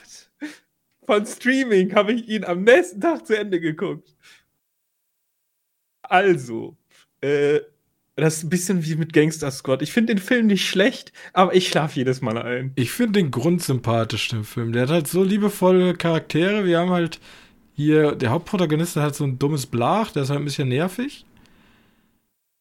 von 1.05 1.25
Streaming 1.25 1.93
habe 1.95 2.13
ich 2.13 2.27
ihn 2.29 2.43
am 2.45 2.63
nächsten 2.63 3.01
Tag 3.01 3.25
zu 3.27 3.37
Ende 3.37 3.59
geguckt. 3.59 4.15
Also, 6.03 6.77
äh, 7.21 7.61
das 8.15 8.37
ist 8.37 8.43
ein 8.43 8.49
bisschen 8.49 8.85
wie 8.85 8.95
mit 8.95 9.13
Gangster 9.13 9.49
Squad. 9.51 9.81
Ich 9.81 9.91
finde 9.91 10.13
den 10.15 10.21
Film 10.23 10.47
nicht 10.47 10.67
schlecht, 10.67 11.11
aber 11.33 11.55
ich 11.55 11.67
schlafe 11.69 11.95
jedes 11.97 12.21
Mal 12.21 12.37
ein. 12.37 12.71
Ich 12.75 12.91
finde 12.91 13.19
den 13.19 13.31
grundsympathisch, 13.31 14.27
den 14.29 14.43
Film. 14.43 14.71
Der 14.73 14.83
hat 14.83 14.89
halt 14.89 15.07
so 15.07 15.23
liebevolle 15.23 15.95
Charaktere. 15.95 16.65
Wir 16.65 16.79
haben 16.79 16.91
halt 16.91 17.19
hier, 17.73 18.13
der 18.15 18.29
Hauptprotagonist 18.31 18.95
hat 18.97 19.15
so 19.15 19.23
ein 19.23 19.39
dummes 19.39 19.65
Blach, 19.65 20.11
der 20.11 20.23
ist 20.23 20.29
halt 20.29 20.39
ein 20.41 20.45
bisschen 20.45 20.69
nervig. 20.69 21.25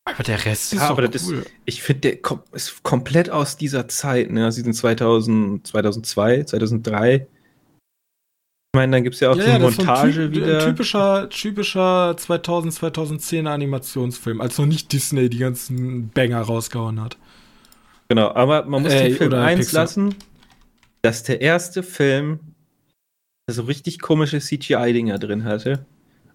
Aber 0.05 0.23
der 0.25 0.45
Rest 0.45 0.73
ist 0.75 0.81
Ja, 0.81 0.89
doch 0.89 0.99
aber 0.99 1.09
das 1.09 1.29
cool. 1.29 1.39
ist, 1.39 1.51
ich 1.65 1.83
finde, 1.83 2.01
der 2.03 2.17
kom 2.23 2.43
ist 2.53 2.83
komplett 2.83 3.31
aus 3.31 3.57
dieser 3.57 3.87
Zeit, 3.89 4.31
ne? 4.31 4.47
Aus 4.49 4.57
diesen 4.57 4.73
2000, 4.75 5.67
2002, 5.67 6.45
2003. 6.45 7.27
Ich 8.75 8.79
meine, 8.79 8.93
dann 8.97 9.03
gibt 9.05 9.15
es 9.17 9.21
ja 9.21 9.31
auch 9.31 9.35
so 9.35 9.43
eine 9.43 9.59
das 9.59 9.71
ist 9.73 9.77
so 9.77 9.83
Montage 9.85 10.13
typ- 10.13 10.31
wieder. 10.35 10.59
Typischer, 10.65 11.29
typischer 11.29 12.17
2000, 12.17 12.73
2010 12.73 13.47
Animationsfilm, 13.47 14.41
als 14.41 14.57
noch 14.57 14.65
nicht 14.65 14.91
Disney 14.95 15.29
die 15.29 15.37
ganzen 15.37 16.09
Banger 16.09 16.41
rausgehauen 16.41 16.99
hat. 16.99 17.19
Genau, 18.09 18.31
aber 18.33 18.65
man 18.65 18.81
muss 18.83 18.93
Ey, 18.95 19.09
den 19.11 19.17
Film 19.19 19.35
eins 19.35 19.67
Pixar. 19.67 19.83
lassen, 19.83 20.15
dass 21.03 21.23
der 21.23 21.43
erste 21.43 21.83
Film 21.83 22.41
so 23.51 23.63
richtig 23.65 24.01
komische 24.01 24.39
CGI-Dinger 24.41 25.19
drin 25.19 25.45
hatte. 25.45 25.85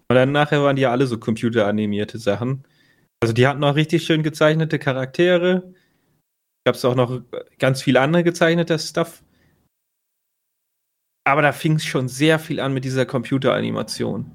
Und 0.08 0.14
dann 0.14 0.30
nachher 0.30 0.62
waren 0.62 0.76
die 0.76 0.82
ja 0.82 0.92
alle 0.92 1.08
so 1.08 1.18
computeranimierte 1.18 2.18
Sachen. 2.18 2.62
Also 3.20 3.34
die 3.34 3.48
hatten 3.48 3.64
auch 3.64 3.74
richtig 3.74 4.04
schön 4.04 4.22
gezeichnete 4.22 4.78
Charaktere. 4.78 5.74
Gab 6.64 6.76
es 6.76 6.84
auch 6.84 6.94
noch 6.94 7.20
ganz 7.58 7.82
viel 7.82 7.96
andere 7.96 8.22
gezeichnete 8.22 8.78
Stuff. 8.78 9.24
Aber 11.28 11.42
da 11.42 11.52
fing 11.52 11.74
es 11.74 11.84
schon 11.84 12.08
sehr 12.08 12.38
viel 12.38 12.58
an 12.58 12.72
mit 12.72 12.86
dieser 12.86 13.04
Computeranimation. 13.04 14.30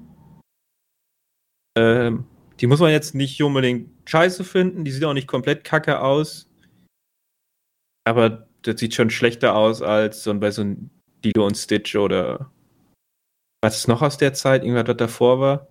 Ähm, 1.76 2.24
die 2.60 2.68
muss 2.68 2.78
man 2.78 2.92
jetzt 2.92 3.16
nicht 3.16 3.42
unbedingt 3.42 3.90
scheiße 4.08 4.44
finden. 4.44 4.84
Die 4.84 4.92
sieht 4.92 5.04
auch 5.04 5.12
nicht 5.12 5.26
komplett 5.26 5.64
kacke 5.64 6.00
aus. 6.00 6.48
Aber 8.04 8.46
das 8.62 8.78
sieht 8.78 8.94
schon 8.94 9.10
schlechter 9.10 9.56
aus 9.56 9.82
als 9.82 10.22
so 10.22 10.32
bei 10.38 10.52
so 10.52 10.62
einem 10.62 10.90
Dido 11.24 11.44
und 11.44 11.56
Stitch 11.56 11.96
oder 11.96 12.52
was 13.60 13.78
ist 13.78 13.88
noch 13.88 14.00
aus 14.00 14.16
der 14.16 14.32
Zeit? 14.32 14.62
Irgendwas, 14.62 14.86
was 14.86 14.96
davor 14.96 15.40
war? 15.40 15.68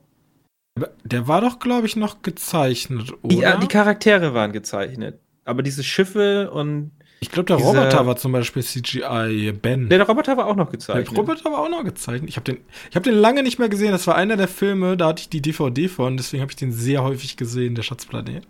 Der 1.05 1.29
war 1.29 1.39
doch, 1.39 1.59
glaube 1.59 1.87
ich, 1.87 1.95
noch 1.95 2.21
gezeichnet, 2.21 3.13
oder? 3.21 3.35
Ja, 3.35 3.57
die 3.57 3.67
Charaktere 3.67 4.33
waren 4.33 4.51
gezeichnet. 4.51 5.21
Aber 5.45 5.63
diese 5.63 5.85
Schiffe 5.85 6.51
und. 6.51 6.91
Ich 7.23 7.31
glaube, 7.31 7.47
der 7.47 7.57
diese- 7.57 7.69
Roboter 7.69 8.05
war 8.05 8.15
zum 8.15 8.31
Beispiel 8.31 8.63
CGI, 8.63 9.51
Ben. 9.53 9.89
Der 9.89 10.01
Roboter 10.07 10.37
war 10.37 10.45
auch 10.47 10.55
noch 10.55 10.65
Der 10.67 10.73
gezeichnet. 10.73 11.17
Roboter 11.17 11.45
war 11.51 11.59
auch 11.59 11.69
noch 11.69 11.83
gezeichnet. 11.83 12.29
Ich 12.29 12.35
habe 12.37 12.45
den, 12.45 12.63
ich 12.89 12.95
hab 12.95 13.03
den 13.03 13.15
lange 13.15 13.41
nicht 13.43 13.59
mehr 13.59 13.69
gesehen. 13.69 13.91
Das 13.91 14.05
war 14.07 14.15
einer 14.15 14.37
der 14.37 14.47
Filme, 14.47 14.95
da 14.97 15.07
hatte 15.07 15.21
ich 15.21 15.29
die 15.29 15.41
DVD 15.41 15.87
von, 15.87 16.17
deswegen 16.17 16.41
habe 16.41 16.51
ich 16.51 16.55
den 16.55 16.71
sehr 16.71 17.03
häufig 17.03 17.35
gesehen, 17.37 17.75
der 17.75 17.83
Schatzplanet. 17.83 18.47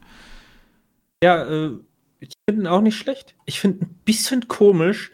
Ja, 1.24 1.44
äh, 1.44 1.72
ich 2.20 2.34
finde 2.50 2.64
ihn 2.64 2.68
auch 2.68 2.82
nicht 2.82 2.98
schlecht. 2.98 3.36
Ich 3.46 3.60
finde 3.60 3.86
ein 3.86 4.00
bisschen 4.06 4.48
komisch. 4.48 5.12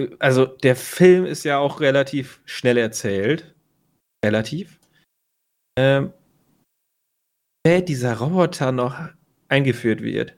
Äh, 0.00 0.08
Also, 0.18 0.46
der 0.46 0.76
Film 0.76 1.24
ist 1.26 1.44
ja 1.44 1.58
auch 1.58 1.80
relativ 1.80 2.40
schnell 2.44 2.76
erzählt. 2.78 3.54
Relativ. 4.24 4.78
Ähm, 5.78 6.12
dieser 7.66 8.18
Roboter 8.18 8.72
noch 8.72 8.98
eingeführt 9.48 10.02
wird. 10.02 10.34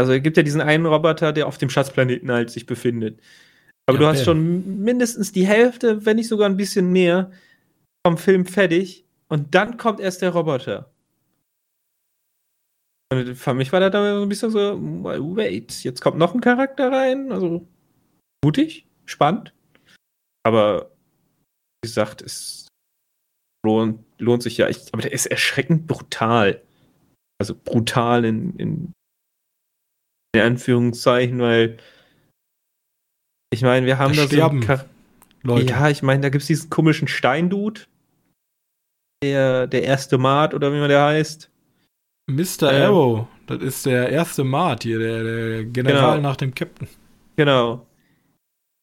Also, 0.00 0.12
es 0.12 0.22
gibt 0.22 0.36
ja 0.36 0.42
diesen 0.42 0.60
einen 0.60 0.86
Roboter, 0.86 1.32
der 1.32 1.46
auf 1.46 1.58
dem 1.58 1.70
Schatzplaneten 1.70 2.30
halt 2.30 2.50
sich 2.50 2.66
befindet. 2.66 3.20
Aber 3.86 3.98
Ja, 3.98 4.00
du 4.00 4.06
hast 4.08 4.24
schon 4.24 4.82
mindestens 4.82 5.32
die 5.32 5.46
Hälfte, 5.46 6.04
wenn 6.04 6.16
nicht 6.16 6.28
sogar 6.28 6.48
ein 6.48 6.56
bisschen 6.56 6.92
mehr, 6.92 7.30
vom 8.06 8.16
Film 8.16 8.46
fertig. 8.46 9.04
Und 9.28 9.54
dann 9.54 9.76
kommt 9.76 10.00
erst 10.00 10.22
der 10.22 10.30
Roboter. 10.30 10.90
Und 13.12 13.34
für 13.34 13.54
mich 13.54 13.72
war 13.72 13.80
das 13.80 13.90
dann 13.90 14.16
so 14.16 14.22
ein 14.22 14.28
bisschen 14.28 14.50
so, 14.50 14.78
wait, 15.36 15.82
jetzt 15.82 16.00
kommt 16.00 16.18
noch 16.18 16.34
ein 16.34 16.40
Charakter 16.40 16.90
rein. 16.92 17.32
Also 17.32 17.66
mutig, 18.44 18.86
spannend. 19.04 19.52
Aber 20.44 20.90
wie 21.82 21.88
gesagt, 21.88 22.22
es 22.22 22.68
lohnt, 23.64 24.04
lohnt 24.18 24.42
sich 24.42 24.56
ja. 24.56 24.68
Ich, 24.68 24.92
aber 24.92 25.02
der 25.02 25.12
ist 25.12 25.26
erschreckend 25.26 25.86
brutal. 25.86 26.62
Also 27.40 27.54
brutal 27.54 28.24
in, 28.24 28.56
in, 28.56 28.92
in 30.34 30.40
Anführungszeichen, 30.42 31.38
weil 31.40 31.78
ich 33.52 33.62
meine, 33.62 33.86
wir 33.86 33.98
haben 33.98 34.14
Da 34.14 34.22
da, 34.22 34.28
so 34.28 34.34
sterben 34.34 34.58
einen 34.58 34.66
Char 34.66 34.84
Leute. 35.42 35.66
ja, 35.72 35.88
ich 35.88 36.02
meine, 36.02 36.20
da 36.22 36.28
gibt 36.28 36.42
es 36.42 36.48
diesen 36.48 36.70
komischen 36.70 37.08
Steindude. 37.08 37.82
Der, 39.22 39.66
der 39.66 39.82
erste 39.82 40.16
Mart 40.18 40.54
oder 40.54 40.72
wie 40.72 40.78
man 40.78 40.88
der 40.88 41.04
heißt. 41.04 41.50
Mr. 42.30 42.72
Ähm. 42.72 42.82
Arrow, 42.82 43.26
das 43.46 43.60
ist 43.62 43.86
der 43.86 44.08
erste 44.08 44.44
Mart 44.44 44.84
hier, 44.84 44.98
der, 44.98 45.22
der 45.24 45.64
General 45.64 46.16
Genau. 46.16 46.28
nach 46.28 46.36
dem 46.36 46.54
Captain. 46.54 46.88
Genau. 47.36 47.86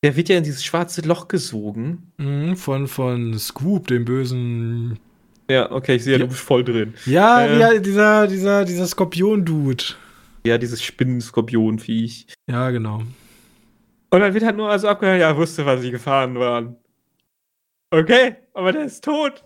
Der 0.04 0.16
wird 0.16 0.30
ja 0.30 0.38
in 0.38 0.44
dieses 0.44 0.64
schwarze 0.64 1.02
Loch 1.02 1.28
gesogen. 1.28 2.12
Mhm, 2.18 2.56
von, 2.56 2.88
von 2.88 3.38
Scoop, 3.40 3.88
dem 3.88 4.06
bösen. 4.06 5.00
Ja, 5.50 5.72
okay, 5.72 5.96
ich 5.96 6.04
sehe, 6.04 6.14
Ja. 6.14 6.20
du 6.20 6.28
bist 6.28 6.42
voll 6.42 6.64
drin. 6.64 6.94
Ja, 7.06 7.46
Ähm. 7.48 7.60
ja 7.60 7.80
dieser, 7.80 8.28
dieser, 8.28 8.66
dieser 8.66 8.86
Skorpion-Dude. 8.86 9.84
Ja, 10.48 10.58
dieses 10.58 10.84
Spinnenskorpionviech. 10.84 12.28
Ja, 12.50 12.70
genau. 12.72 13.04
Und 14.10 14.20
dann 14.22 14.34
wird 14.34 14.46
halt 14.46 14.58
nur 14.58 14.70
also 14.70 14.88
abgehört, 14.88 15.20
ja, 15.20 15.36
wusste, 15.36 15.66
was 15.66 15.82
sie 15.82 15.92
gefahren 15.92 16.40
waren. 16.40 16.78
Okay, 17.92 18.36
aber 18.54 18.72
der 18.72 18.86
ist 18.86 19.04
tot. 19.04 19.44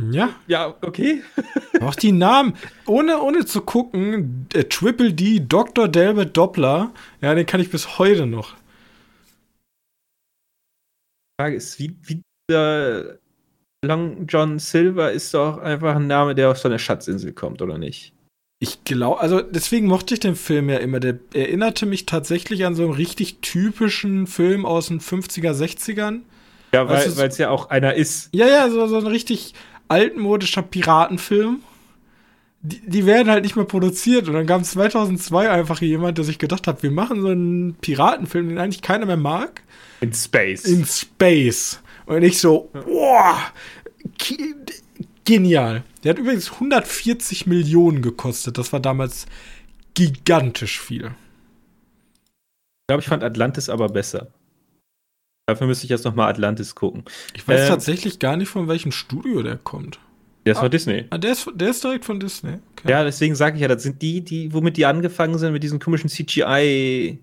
Ja. 0.00 0.36
Ja, 0.46 0.76
okay. 0.82 1.22
Auch 1.80 1.94
die 1.94 2.12
Namen, 2.12 2.54
ohne, 2.86 3.20
ohne 3.20 3.44
zu 3.44 3.62
gucken, 3.62 4.46
äh, 4.54 4.64
Triple 4.64 5.12
D, 5.12 5.40
Dr. 5.40 5.88
Delbert 5.88 6.36
Doppler, 6.36 6.92
ja, 7.20 7.34
den 7.34 7.46
kann 7.46 7.60
ich 7.60 7.70
bis 7.70 7.98
heute 7.98 8.26
noch. 8.26 8.54
Die 11.38 11.42
Frage 11.42 11.56
ist, 11.56 11.78
wie, 11.78 11.96
wie 12.02 12.22
der 12.50 13.18
Long 13.84 14.26
John 14.26 14.58
Silver 14.58 15.12
ist 15.12 15.34
doch 15.34 15.58
einfach 15.58 15.96
ein 15.96 16.06
Name, 16.06 16.34
der 16.34 16.50
aus 16.50 16.62
so 16.62 16.68
einer 16.68 16.78
Schatzinsel 16.78 17.32
kommt, 17.32 17.60
oder 17.60 17.78
nicht? 17.78 18.12
Ich 18.60 18.82
glaube, 18.82 19.20
also 19.20 19.40
deswegen 19.40 19.86
mochte 19.86 20.14
ich 20.14 20.20
den 20.20 20.34
Film 20.34 20.68
ja 20.68 20.78
immer. 20.78 20.98
Der 20.98 21.18
erinnerte 21.32 21.86
mich 21.86 22.06
tatsächlich 22.06 22.64
an 22.66 22.74
so 22.74 22.82
einen 22.84 22.92
richtig 22.92 23.38
typischen 23.40 24.26
Film 24.26 24.66
aus 24.66 24.88
den 24.88 25.00
50er, 25.00 25.52
60ern. 25.52 26.20
Ja, 26.72 26.88
weil 26.88 27.06
es 27.06 27.38
ja 27.38 27.50
auch 27.50 27.70
einer 27.70 27.94
ist. 27.94 28.30
Ja, 28.32 28.48
ja, 28.48 28.68
so, 28.68 28.86
so 28.88 28.96
ein 28.98 29.06
richtig 29.06 29.54
altmodischer 29.86 30.62
Piratenfilm. 30.62 31.60
Die, 32.62 32.80
die 32.84 33.06
werden 33.06 33.30
halt 33.30 33.44
nicht 33.44 33.54
mehr 33.54 33.64
produziert. 33.64 34.26
Und 34.26 34.34
dann 34.34 34.46
gab 34.46 34.62
es 34.62 34.72
2002 34.72 35.48
einfach 35.48 35.80
jemand, 35.80 36.18
der 36.18 36.24
sich 36.24 36.38
gedacht 36.38 36.66
hat, 36.66 36.82
wir 36.82 36.90
machen 36.90 37.22
so 37.22 37.28
einen 37.28 37.74
Piratenfilm, 37.74 38.48
den 38.48 38.58
eigentlich 38.58 38.82
keiner 38.82 39.06
mehr 39.06 39.16
mag. 39.16 39.62
In 40.00 40.12
Space. 40.12 40.64
In 40.64 40.84
Space. 40.84 41.80
Und 42.06 42.24
ich 42.24 42.40
so, 42.40 42.70
boah, 42.72 43.38
genial. 45.28 45.84
Der 46.02 46.10
hat 46.10 46.18
übrigens 46.18 46.52
140 46.52 47.46
Millionen 47.46 48.00
gekostet. 48.00 48.56
Das 48.56 48.72
war 48.72 48.80
damals 48.80 49.26
gigantisch 49.92 50.80
viel. 50.80 51.06
Ich 51.06 52.86
glaube, 52.88 53.02
ich 53.02 53.08
fand 53.08 53.22
Atlantis 53.22 53.68
aber 53.68 53.90
besser. 53.90 54.28
Dafür 55.46 55.66
müsste 55.66 55.84
ich 55.84 55.90
jetzt 55.90 56.04
nochmal 56.04 56.30
Atlantis 56.30 56.74
gucken. 56.74 57.04
Ich 57.34 57.46
weiß 57.46 57.60
äh, 57.60 57.68
tatsächlich 57.68 58.18
gar 58.18 58.36
nicht, 58.36 58.48
von 58.48 58.68
welchem 58.68 58.90
Studio 58.90 59.42
der 59.42 59.56
kommt. 59.56 60.00
Der 60.46 60.52
ist 60.52 60.58
ah, 60.58 60.62
von 60.62 60.70
Disney. 60.70 61.04
Ah, 61.10 61.18
der 61.18 61.32
ist, 61.32 61.50
der 61.54 61.70
ist 61.70 61.84
direkt 61.84 62.06
von 62.06 62.20
Disney. 62.20 62.58
Okay. 62.72 62.90
Ja, 62.90 63.04
deswegen 63.04 63.34
sage 63.34 63.56
ich 63.56 63.62
ja, 63.62 63.68
das 63.68 63.82
sind 63.82 64.00
die, 64.00 64.22
die, 64.22 64.52
womit 64.52 64.78
die 64.78 64.86
angefangen 64.86 65.38
sind, 65.38 65.52
mit 65.52 65.62
diesen 65.62 65.78
komischen 65.78 66.08
CGI 66.08 67.18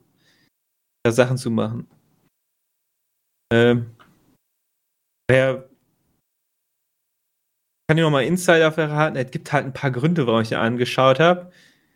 Sachen 1.08 1.38
zu 1.38 1.50
machen. 1.50 1.88
Ähm, 3.52 3.88
wer 5.28 5.68
kann 7.88 7.98
ich 7.98 8.04
noch 8.04 8.12
mal 8.12 8.24
Insider 8.24 8.72
verraten? 8.72 9.16
Es 9.16 9.32
gibt 9.32 9.52
halt 9.54 9.66
ein 9.66 9.74
paar 9.74 9.92
Gründe, 9.92 10.26
warum 10.26 10.42
ich 10.42 10.52
ihn 10.52 10.58
angeschaut 10.58 11.20
habe. 11.20 11.52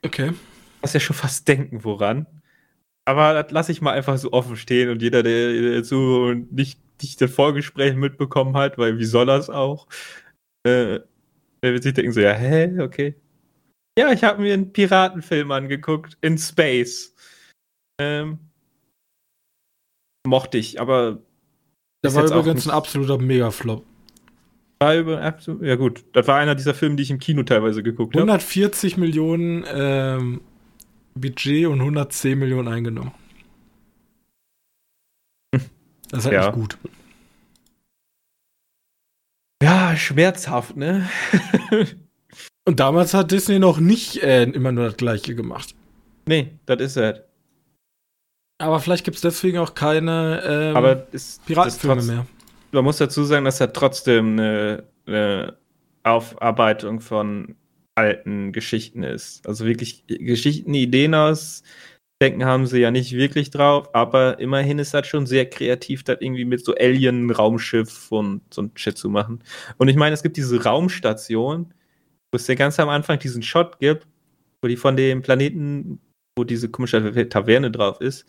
Okay. 0.06 0.34
Was 0.82 0.94
ja 0.94 1.00
schon 1.00 1.16
fast 1.16 1.48
denken, 1.48 1.84
woran. 1.84 2.28
Aber 3.06 3.34
das 3.34 3.52
lasse 3.52 3.72
ich 3.72 3.82
mal 3.82 3.94
einfach 3.94 4.18
so 4.18 4.32
offen 4.34 4.56
stehen 4.56 4.90
und 4.90 5.02
jeder, 5.02 5.24
der, 5.24 5.52
der 5.54 5.84
so 5.84 6.32
nicht, 6.34 6.80
nicht 7.02 7.20
das 7.20 7.32
Vorgespräch 7.32 7.96
mitbekommen 7.96 8.56
hat, 8.56 8.78
weil 8.78 9.00
wie 9.00 9.06
soll 9.06 9.30
er 9.30 9.38
es 9.38 9.50
auch? 9.50 9.88
Äh, 10.64 11.00
der 11.64 11.74
wird 11.74 11.84
sich 11.84 11.94
denken 11.94 12.12
so, 12.12 12.22
ja, 12.22 12.34
hä, 12.34 12.80
okay. 12.80 13.16
Ja, 13.98 14.12
ich 14.12 14.24
habe 14.24 14.42
mir 14.42 14.54
einen 14.54 14.72
Piratenfilm 14.72 15.52
angeguckt 15.52 16.18
in 16.22 16.38
Space. 16.38 17.16
Ähm, 18.00 18.38
mochte 20.26 20.58
ich, 20.58 20.80
aber 20.80 21.20
der 22.04 22.14
war 22.14 22.26
übrigens 22.26 22.68
ein 22.68 22.74
absoluter 22.74 23.18
Megaflop. 23.18 23.86
War 24.82 24.96
über, 24.96 25.36
ja 25.62 25.76
gut, 25.76 26.06
das 26.14 26.28
war 26.28 26.38
einer 26.38 26.56
dieser 26.56 26.74
Filme, 26.74 26.96
die 26.96 27.04
ich 27.04 27.12
im 27.12 27.20
Kino 27.20 27.44
teilweise 27.44 27.84
geguckt 27.84 28.14
habe. 28.16 28.24
140 28.24 28.94
hab. 28.94 29.00
Millionen 29.00 29.66
ähm, 29.68 30.42
Budget 31.16 31.68
und 31.68 31.80
110 31.80 32.40
Millionen 32.40 32.70
eingenommen. 32.70 33.12
Das 35.52 36.20
ist 36.20 36.26
halt 36.26 36.34
ja. 36.34 36.46
nicht 36.46 36.54
gut. 36.54 36.78
Ja, 39.62 39.98
schmerzhaft, 39.98 40.78
ne? 40.78 41.10
und 42.66 42.80
damals 42.80 43.14
hat 43.14 43.32
Disney 43.32 43.60
noch 43.60 43.80
nicht 43.80 44.24
äh, 44.24 44.44
immer 44.44 44.72
nur 44.72 44.86
das 44.86 44.98
Gleiche 44.98 45.36
gemacht. 45.36 45.76
Nee, 46.26 46.54
das 46.66 46.80
ist 46.80 46.98
es. 46.98 47.20
Aber 48.60 48.80
vielleicht 48.80 49.04
gibt 49.04 49.16
es 49.16 49.22
deswegen 49.22 49.58
auch 49.58 49.74
keine 49.74 50.42
ähm, 50.46 50.76
Aber 50.76 51.08
ist, 51.12 51.46
Piratenfilme 51.46 52.04
mehr. 52.04 52.26
Man 52.72 52.84
muss 52.84 52.98
dazu 52.98 53.24
sagen, 53.24 53.46
dass 53.46 53.60
er 53.60 53.74
trotzdem 53.74 54.34
eine, 54.34 54.84
eine 55.06 55.58
Aufarbeitung 56.04 57.02
von 57.02 57.56
alten 57.96 58.52
Geschichten 58.54 59.04
ist. 59.04 59.46
Also 59.48 59.66
wirklich 59.66 60.06
Geschichten, 60.08 60.74
Ideen 60.74 61.16
aus 61.16 61.64
Denken 62.22 62.44
haben 62.44 62.68
sie 62.68 62.80
ja 62.82 62.92
nicht 62.92 63.14
wirklich 63.14 63.50
drauf, 63.50 63.96
aber 63.96 64.40
immerhin 64.40 64.78
ist 64.78 64.94
das 64.94 65.08
schon 65.08 65.26
sehr 65.26 65.50
kreativ, 65.50 66.04
das 66.04 66.18
irgendwie 66.20 66.44
mit 66.44 66.66
so 66.66 66.76
Alien-Raumschiff 66.76 68.12
und 68.12 68.42
so 68.54 68.64
ein 68.64 68.72
Shit 68.76 68.98
zu 68.98 69.10
machen. 69.10 69.42
Und 69.78 69.88
ich 69.88 69.96
meine, 69.96 70.14
es 70.14 70.22
gibt 70.22 70.36
diese 70.36 70.62
Raumstation, 70.62 71.74
wo 72.32 72.36
es 72.36 72.48
ja 72.48 72.56
ganz 72.56 72.78
am 72.78 72.90
Anfang 72.90 73.20
diesen 73.20 73.42
Shot 73.42 73.80
gibt, 73.80 74.06
wo 74.62 74.68
die 74.68 74.76
von 74.76 74.98
dem 74.98 75.22
Planeten, 75.22 76.02
wo 76.38 76.44
diese 76.44 76.68
komische 76.70 77.30
Taverne 77.30 77.72
drauf 77.72 78.02
ist, 78.02 78.26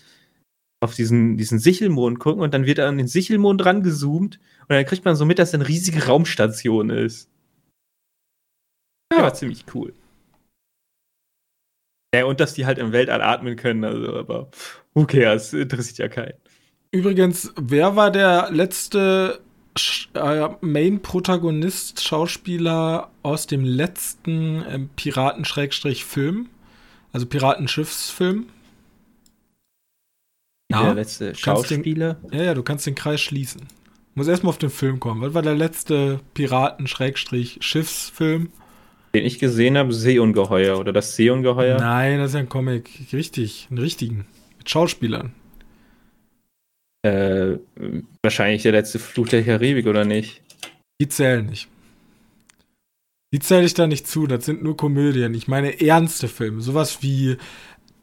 auf 0.80 0.94
diesen, 0.94 1.36
diesen 1.36 1.58
Sichelmond 1.58 2.18
gucken 2.18 2.42
und 2.42 2.54
dann 2.54 2.66
wird 2.66 2.80
an 2.80 2.98
den 2.98 3.06
Sichelmond 3.06 3.64
rangezoomt 3.64 4.40
und 4.62 4.70
dann 4.70 4.84
kriegt 4.86 5.04
man 5.04 5.14
so 5.14 5.26
mit, 5.26 5.38
dass 5.38 5.50
es 5.50 5.54
eine 5.54 5.68
riesige 5.68 6.06
Raumstation 6.06 6.90
ist. 6.90 7.28
Ja, 9.12 9.22
war 9.22 9.34
ziemlich 9.34 9.64
cool. 9.74 9.92
Ja, 12.14 12.24
und 12.24 12.40
dass 12.40 12.54
die 12.54 12.66
halt 12.66 12.78
im 12.78 12.92
Weltall 12.92 13.22
atmen 13.22 13.56
können, 13.56 13.84
also, 13.84 14.16
aber 14.16 14.50
who 14.94 15.06
cares, 15.06 15.52
interessiert 15.52 15.98
ja 15.98 16.08
keinen. 16.08 16.38
Übrigens, 16.90 17.52
wer 17.56 17.94
war 17.94 18.10
der 18.10 18.50
letzte 18.50 19.40
äh, 20.14 20.48
Main-Protagonist, 20.60 22.02
Schauspieler 22.02 23.10
aus 23.22 23.46
dem 23.46 23.64
letzten 23.64 24.62
äh, 24.62 24.80
Piraten-Film? 24.96 26.48
Also 27.12 27.26
Piratenschiffsfilm? 27.26 28.48
Ja, 30.70 30.84
der 30.84 30.94
letzte 30.94 31.34
Schauspieler? 31.34 32.14
Den, 32.14 32.38
ja, 32.38 32.44
ja, 32.46 32.54
du 32.54 32.62
kannst 32.62 32.86
den 32.86 32.94
Kreis 32.94 33.20
schließen. 33.20 33.62
Muss 34.14 34.28
erstmal 34.28 34.50
auf 34.50 34.58
den 34.58 34.70
Film 34.70 35.00
kommen. 35.00 35.22
Was 35.22 35.34
war 35.34 35.42
der 35.42 35.54
letzte 35.54 36.20
Piraten-Schiffsfilm? 36.34 38.50
Den 39.14 39.24
ich 39.24 39.40
gesehen 39.40 39.76
habe, 39.76 39.92
Seeungeheuer 39.92 40.78
oder 40.78 40.92
das 40.92 41.16
Seeungeheuer? 41.16 41.78
Nein, 41.78 42.18
das 42.18 42.30
ist 42.30 42.34
ja 42.34 42.40
ein 42.40 42.48
Comic. 42.48 42.88
Richtig, 43.12 43.66
einen 43.70 43.78
richtigen. 43.78 44.26
Mit 44.58 44.70
Schauspielern. 44.70 45.32
Äh, 47.02 47.56
wahrscheinlich 48.22 48.62
der 48.62 48.72
letzte 48.72 48.98
Fluch 48.98 49.28
der 49.28 49.42
Karibik, 49.42 49.86
oder 49.86 50.04
nicht? 50.04 50.42
Die 51.00 51.08
zählen 51.08 51.46
nicht. 51.46 51.68
Die 53.32 53.38
zähle 53.38 53.64
ich 53.64 53.74
da 53.74 53.86
nicht 53.86 54.08
zu, 54.08 54.26
das 54.26 54.44
sind 54.44 54.62
nur 54.62 54.76
Komödien. 54.76 55.34
Ich 55.34 55.46
meine 55.46 55.80
ernste 55.80 56.26
Filme. 56.26 56.60
Sowas 56.60 57.00
wie 57.00 57.36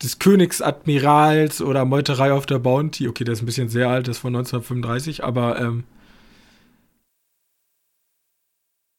des 0.02 0.20
Königsadmirals 0.20 1.62
oder 1.62 1.86
Meuterei 1.86 2.32
auf 2.32 2.46
der 2.46 2.60
Bounty. 2.60 3.08
Okay, 3.08 3.24
der 3.24 3.34
ist 3.34 3.42
ein 3.42 3.46
bisschen 3.46 3.70
sehr 3.70 3.90
alt, 3.90 4.08
das 4.08 4.18
ist 4.18 4.22
von 4.22 4.36
1935, 4.36 5.24
aber 5.24 5.60
ähm, 5.60 5.84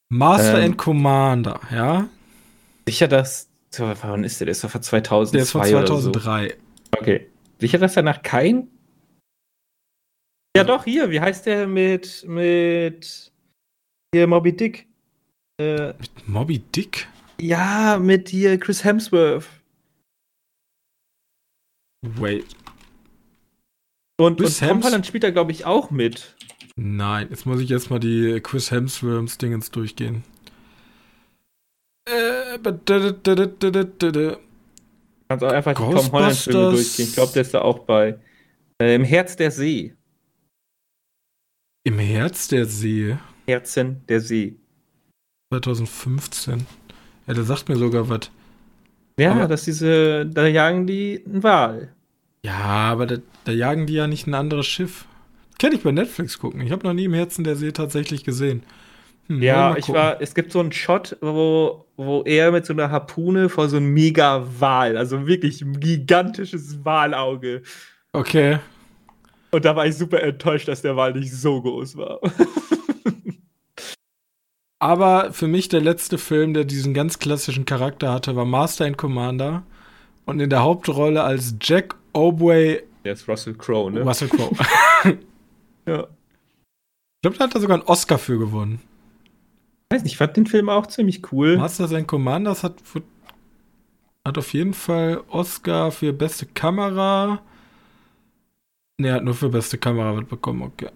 Master 0.09 0.59
ähm, 0.59 0.71
and 0.71 0.77
Commander, 0.77 1.59
ja? 1.71 2.09
Sicher, 2.87 3.07
dass. 3.07 3.47
Wann 3.77 4.23
ist 4.23 4.39
der? 4.39 4.45
Der 4.45 4.51
ist 4.53 4.63
doch 4.63 4.71
von 4.71 4.81
2002 4.81 5.31
Der 5.37 5.43
ist 5.43 5.51
von 5.51 5.63
2003. 5.63 6.49
So. 6.49 6.99
Okay. 6.99 7.27
Sicher, 7.59 7.77
dass 7.77 7.93
danach 7.93 8.23
kein. 8.23 8.67
Ja, 10.57 10.63
doch, 10.63 10.85
hier. 10.85 11.11
Wie 11.11 11.19
heißt 11.19 11.45
der 11.45 11.67
mit. 11.67 12.25
mit. 12.27 13.31
Hier, 14.13 14.25
Moby 14.25 14.55
Dick? 14.55 14.87
Äh, 15.61 15.89
mit 15.89 16.27
Moby 16.27 16.59
Dick? 16.59 17.07
Ja, 17.39 17.99
mit 17.99 18.29
hier 18.29 18.59
Chris 18.59 18.83
Hemsworth. 18.83 19.45
Wait. 22.01 22.45
Und, 24.19 24.39
Chris 24.39 24.61
und 24.61 24.67
Tom 24.67 24.83
Holland 24.83 25.05
spielt 25.05 25.23
da, 25.23 25.31
glaube 25.31 25.51
ich, 25.51 25.65
auch 25.65 25.91
mit. 25.91 26.35
Nein, 26.75 27.27
jetzt 27.29 27.45
muss 27.45 27.59
ich 27.59 27.71
erstmal 27.71 27.99
die 27.99 28.39
Chris 28.41 28.71
Hemsworths 28.71 29.37
Dingens 29.37 29.71
durchgehen. 29.71 30.23
Äh, 32.05 32.57
Kannst 35.27 35.43
auch 35.43 35.51
einfach 35.51 35.73
die 35.73 35.83
Tom 35.83 36.11
Holland 36.11 36.35
Filme 36.35 36.71
durchgehen. 36.71 37.07
Ich 37.07 37.13
glaube, 37.13 37.33
der 37.33 37.41
ist 37.43 37.53
da 37.53 37.61
auch 37.61 37.79
bei. 37.79 38.19
Äh, 38.81 38.95
Im 38.95 39.03
Herz 39.03 39.35
der 39.35 39.51
See. 39.51 39.95
Im 41.83 41.99
Herz 41.99 42.47
der 42.47 42.65
See? 42.65 43.17
Herzen 43.47 44.05
der 44.07 44.21
See. 44.21 44.57
2015. 45.53 46.65
Ja, 47.27 47.33
der 47.33 47.43
sagt 47.43 47.69
mir 47.69 47.77
sogar 47.77 48.09
was. 48.09 48.31
Ja, 49.19 49.31
aber 49.33 49.47
dass 49.47 49.63
diese, 49.63 50.25
da 50.25 50.47
jagen 50.47 50.87
die 50.87 51.23
einen 51.25 51.43
Wal. 51.43 51.89
Ja, 52.43 52.53
aber 52.57 53.05
da, 53.05 53.17
da 53.45 53.51
jagen 53.51 53.85
die 53.85 53.93
ja 53.93 54.07
nicht 54.07 54.27
ein 54.27 54.33
anderes 54.33 54.67
Schiff. 54.67 55.05
Kann 55.59 55.73
ich 55.73 55.83
bei 55.83 55.91
Netflix 55.91 56.39
gucken. 56.39 56.61
Ich 56.61 56.71
habe 56.71 56.85
noch 56.87 56.93
nie 56.93 57.05
im 57.05 57.13
Herzen 57.13 57.43
der 57.43 57.55
See 57.55 57.71
tatsächlich 57.71 58.23
gesehen. 58.23 58.63
Hm, 59.27 59.41
Ja, 59.41 59.75
ich 59.77 59.89
war, 59.89 60.21
es 60.21 60.33
gibt 60.33 60.51
so 60.53 60.59
einen 60.61 60.71
Shot, 60.71 61.17
wo, 61.21 61.85
wo 61.97 62.21
er 62.23 62.51
mit 62.51 62.65
so 62.65 62.73
einer 62.73 62.91
Harpune 62.91 63.49
vor 63.49 63.67
so 63.67 63.77
einem 63.77 63.93
Mega-Wal, 63.93 64.95
also 64.97 65.27
wirklich 65.27 65.61
ein 65.61 65.79
gigantisches 65.79 66.83
Walauge. 66.85 67.61
Okay. 68.13 68.59
Und 69.51 69.65
da 69.65 69.75
war 69.75 69.85
ich 69.85 69.95
super 69.97 70.21
enttäuscht, 70.23 70.67
dass 70.67 70.81
der 70.81 70.95
Wal 70.95 71.13
nicht 71.13 71.33
so 71.33 71.61
groß 71.61 71.97
war. 71.97 72.19
Aber 74.79 75.33
für 75.33 75.47
mich 75.47 75.67
der 75.67 75.81
letzte 75.81 76.17
Film, 76.17 76.53
der 76.53 76.63
diesen 76.63 76.93
ganz 76.93 77.19
klassischen 77.19 77.65
Charakter 77.65 78.13
hatte, 78.13 78.35
war 78.35 78.45
Master 78.45 78.85
and 78.85 78.97
Commander. 78.97 79.63
Und 80.25 80.39
in 80.39 80.49
der 80.49 80.63
Hauptrolle 80.63 81.23
als 81.23 81.55
Jack 81.61 81.95
Obway 82.13 82.83
Der 83.03 83.13
ist 83.13 83.27
Russell 83.27 83.55
Crowe, 83.55 83.91
ne? 83.91 84.01
Russell 84.01 84.29
Crowe. 84.29 84.55
Ja. 85.85 86.03
Ich 86.03 87.21
glaube, 87.23 87.37
da 87.37 87.45
hat 87.45 87.55
er 87.55 87.61
sogar 87.61 87.77
einen 87.77 87.87
Oscar 87.87 88.19
für 88.19 88.37
gewonnen. 88.37 88.79
Weiß 89.91 90.03
nicht, 90.03 90.11
ich 90.13 90.17
fand 90.17 90.37
den 90.37 90.45
Film 90.45 90.69
auch 90.69 90.85
ziemlich 90.85 91.31
cool. 91.31 91.57
Masters 91.57 91.93
and 91.93 92.07
Commanders 92.07 92.63
hat, 92.63 92.75
hat 94.23 94.37
auf 94.37 94.53
jeden 94.53 94.75
Fall 94.75 95.23
Oscar 95.29 95.91
für 95.91 96.13
beste 96.13 96.45
Kamera. 96.45 97.41
Ne, 99.01 99.13
hat 99.13 99.23
nur 99.23 99.33
für 99.33 99.49
beste 99.49 99.79
Kamera 99.79 100.15
wird 100.15 100.29
bekommen, 100.29 100.61
okay. 100.61 100.89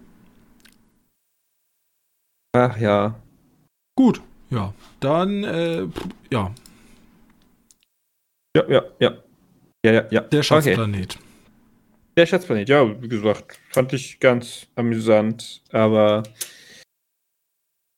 Ach 2.56 2.78
ja. 2.78 3.16
Gut, 3.96 4.22
ja. 4.50 4.74
Dann, 5.00 5.44
äh, 5.44 5.88
ja, 6.32 6.54
Ja, 8.56 8.70
ja, 8.70 8.84
ja. 9.00 9.18
Ja, 9.86 9.92
ja, 9.92 10.08
ja. 10.12 10.22
der 10.22 10.40
Okay. 10.40 10.44
Schatzplanet. 10.44 11.18
Der 12.16 12.26
Schatzplanet, 12.26 12.70
ja, 12.70 13.02
wie 13.02 13.08
gesagt, 13.08 13.60
fand 13.72 13.92
ich 13.94 14.20
ganz 14.20 14.68
amüsant, 14.76 15.64
aber 15.72 16.24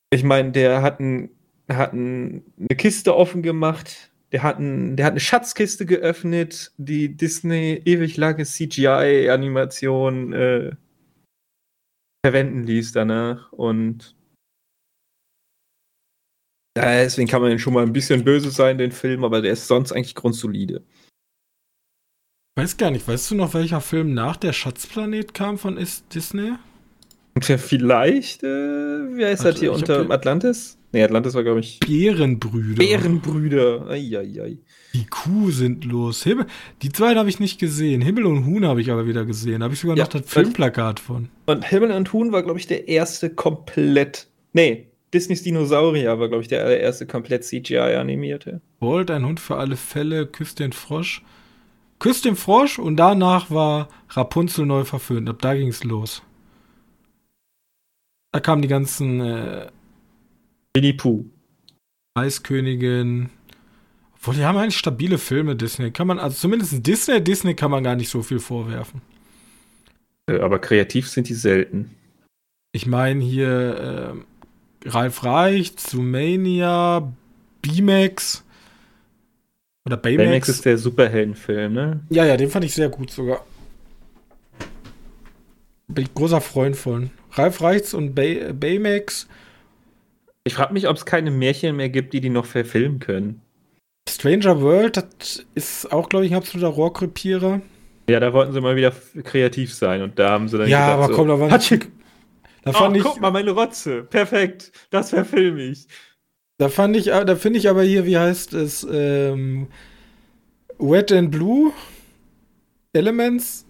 ich 0.09 0.23
meine, 0.23 0.51
der 0.51 0.81
hat, 0.81 1.01
ein, 1.01 1.29
hat 1.69 1.91
ein, 1.93 2.45
eine 2.57 2.77
Kiste 2.77 3.15
offen 3.15 3.43
gemacht, 3.43 4.11
der 4.31 4.43
hat, 4.43 4.59
ein, 4.59 4.95
der 4.95 5.05
hat 5.05 5.13
eine 5.13 5.19
Schatzkiste 5.19 5.85
geöffnet, 5.85 6.71
die 6.77 7.15
Disney 7.15 7.81
ewig 7.83 8.15
lange 8.15 8.45
CGI-Animation 8.45 10.33
äh, 10.33 10.71
verwenden 12.25 12.63
ließ 12.63 12.93
danach 12.93 13.51
und 13.51 14.15
deswegen 16.75 17.27
kann 17.27 17.41
man 17.41 17.57
schon 17.59 17.73
mal 17.73 17.83
ein 17.83 17.93
bisschen 17.93 18.23
böse 18.23 18.51
sein, 18.51 18.77
den 18.77 18.91
Film, 18.91 19.23
aber 19.23 19.41
der 19.41 19.53
ist 19.53 19.67
sonst 19.67 19.91
eigentlich 19.91 20.15
grundsolide. 20.15 20.83
Weiß 22.57 22.77
gar 22.77 22.91
nicht, 22.91 23.07
weißt 23.07 23.31
du 23.31 23.35
noch, 23.35 23.53
welcher 23.53 23.81
Film 23.81 24.13
nach 24.13 24.37
der 24.37 24.53
Schatzplanet 24.53 25.33
kam 25.33 25.57
von 25.57 25.77
Is 25.77 26.07
Disney? 26.07 26.53
Ja, 27.43 27.57
vielleicht, 27.57 28.43
äh, 28.43 28.47
wie 28.47 29.25
heißt 29.25 29.43
Warte, 29.43 29.51
das 29.55 29.59
hier 29.59 29.73
unter 29.73 30.09
Atlantis? 30.09 30.77
Nee, 30.93 31.03
Atlantis 31.03 31.33
war, 31.33 31.43
glaube 31.43 31.59
ich. 31.59 31.81
Bärenbrüder. 31.81 32.75
Bärenbrüder. 32.77 33.87
Eieiei. 33.89 34.59
Die 34.93 35.05
Kuh 35.07 35.51
sind 35.51 35.83
los. 35.83 36.23
Himmel, 36.23 36.45
die 36.81 36.89
zwei 36.93 37.13
habe 37.15 37.27
ich 37.27 37.41
nicht 37.41 37.59
gesehen. 37.59 38.01
Himmel 38.01 38.25
und 38.25 38.45
Huhn 38.45 38.65
habe 38.65 38.79
ich 38.79 38.89
aber 38.89 39.05
wieder 39.05 39.25
gesehen. 39.25 39.59
Da 39.59 39.65
habe 39.65 39.73
ich 39.73 39.81
sogar 39.81 39.97
Ja, 39.97 40.05
noch 40.05 40.09
das 40.09 40.21
Filmplakat 40.25 41.01
von. 41.01 41.27
Und 41.47 41.65
Himmel 41.67 41.91
und 41.91 42.13
Huhn 42.13 42.31
war, 42.31 42.43
glaube 42.43 42.59
ich, 42.59 42.67
der 42.67 42.87
erste 42.87 43.29
komplett. 43.29 44.27
Nee, 44.53 44.87
Disneys 45.15 45.43
Dinosaurier 45.43 46.19
war, 46.19 46.27
glaube 46.27 46.41
ich, 46.41 46.49
der 46.49 46.65
allererste 46.65 47.07
komplett 47.07 47.45
CGI-animierte. 47.45 48.59
Bolt, 48.79 49.09
ein 49.09 49.25
Hund 49.25 49.39
für 49.39 49.55
alle 49.55 49.77
Fälle, 49.77 50.27
küsst 50.27 50.59
den 50.59 50.73
Frosch. 50.73 51.23
Küsst 51.99 52.25
den 52.25 52.35
Frosch 52.35 52.77
und 52.77 52.97
danach 52.97 53.49
war 53.49 53.87
Rapunzel 54.09 54.65
neu 54.65 54.83
verföhnt. 54.83 55.29
Ab 55.29 55.41
da 55.41 55.55
ging 55.55 55.69
es 55.69 55.85
los. 55.85 56.21
Da 58.33 58.41
kamen 58.41 58.61
die 58.61 58.67
ganzen 58.67 59.21
äh, 59.21 59.67
Winnie 60.75 60.91
Pooh. 60.91 61.23
Eiskönigin. 62.15 63.29
Obwohl, 64.15 64.35
die 64.35 64.43
haben 64.43 64.57
eigentlich 64.57 64.77
stabile 64.77 65.17
Filme, 65.17 65.55
Disney. 65.55 65.91
Kann 65.91 66.07
man, 66.07 66.19
also 66.19 66.35
zumindest 66.35 66.85
Disney, 66.85 67.23
Disney 67.23 67.55
kann 67.55 67.71
man 67.71 67.85
gar 67.85 67.95
nicht 67.95 68.09
so 68.09 68.21
viel 68.21 68.39
vorwerfen. 68.39 69.01
Äh, 70.29 70.39
Aber 70.39 70.59
kreativ 70.59 71.07
sind 71.07 71.29
die 71.29 71.33
selten. 71.33 71.95
Ich 72.73 72.85
meine 72.85 73.23
hier 73.23 74.17
äh, 74.17 74.34
Ralf 74.85 75.23
Reich, 75.23 75.75
Zoomania, 75.77 77.11
B-Max. 77.61 78.43
Oder 79.85 79.97
Baymax. 79.97 80.25
Baymax 80.25 80.49
ist 80.49 80.65
der 80.65 80.77
Superheldenfilm, 80.77 81.73
ne? 81.73 81.99
Ja, 82.09 82.25
ja, 82.25 82.37
den 82.37 82.49
fand 82.49 82.65
ich 82.65 82.73
sehr 82.73 82.89
gut 82.89 83.11
sogar. 83.11 83.45
Bin 85.87 86.05
ich 86.05 86.13
großer 86.13 86.41
Freund 86.41 86.75
von. 86.75 87.11
Ralf 87.31 87.61
Reichs 87.61 87.93
und 87.93 88.15
Bay 88.15 88.51
Baymax. 88.53 89.27
Ich 90.43 90.55
frage 90.55 90.73
mich, 90.73 90.87
ob 90.87 90.95
es 90.97 91.05
keine 91.05 91.31
Märchen 91.31 91.75
mehr 91.75 91.89
gibt, 91.89 92.13
die 92.13 92.21
die 92.21 92.29
noch 92.29 92.45
verfilmen 92.45 92.99
können. 92.99 93.41
Stranger 94.07 94.61
World, 94.61 94.97
das 94.97 95.45
ist 95.55 95.91
auch, 95.91 96.09
glaube 96.09 96.25
ich, 96.25 96.31
ein 96.31 96.37
absoluter 96.37 96.69
Rohrkrepierer. 96.69 97.61
Ja, 98.07 98.19
da 98.19 98.33
wollten 98.33 98.53
sie 98.53 98.61
mal 98.61 98.75
wieder 98.75 98.93
kreativ 99.23 99.73
sein 99.73 100.03
und 100.03 100.19
da 100.19 100.29
haben 100.29 100.47
sie 100.47 100.57
dann 100.59 100.69
Ja, 100.69 100.95
gedacht, 100.95 101.09
aber 101.09 101.15
komm, 101.15 101.27
da 101.27 101.39
war! 101.39 101.49
Da 102.65 102.71
Oh, 102.71 102.73
fand 102.73 102.97
ich, 102.97 103.03
guck 103.03 103.21
mal, 103.21 103.31
meine 103.31 103.51
Rotze. 103.51 104.03
Perfekt. 104.03 104.71
Das 104.89 105.11
verfilme 105.11 105.61
ich. 105.63 105.87
da 106.57 106.67
fand 106.69 106.95
ich, 106.97 107.05
da 107.05 107.35
finde 107.35 107.59
ich 107.59 107.69
aber 107.69 107.83
hier, 107.83 108.05
wie 108.05 108.17
heißt 108.17 108.53
es, 108.53 108.85
ähm, 108.89 109.67
Wet 110.79 111.11
and 111.11 111.31
Blue 111.31 111.71
Elements. 112.93 113.65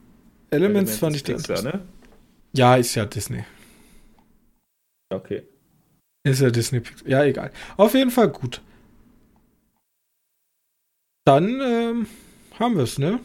Elements, 0.50 0.98
fand 0.98 1.16
ich. 1.18 1.24
Pixar, 1.24 1.62
ne? 1.62 1.86
Ja, 2.56 2.76
ist 2.78 2.96
ja 2.96 3.06
Disney. 3.06 3.43
Okay. 5.10 5.43
Ist 6.24 6.41
ja 6.41 6.50
Disney 6.50 6.80
Pixar. 6.80 7.08
Ja, 7.08 7.24
egal. 7.24 7.52
Auf 7.78 7.93
jeden 7.96 8.12
Fall 8.12 8.30
gut. 8.30 8.62
Dann 11.26 11.60
ähm, 11.62 12.08
haben 12.60 12.76
wir 12.76 12.84
es, 12.84 12.98
ne? 12.98 13.20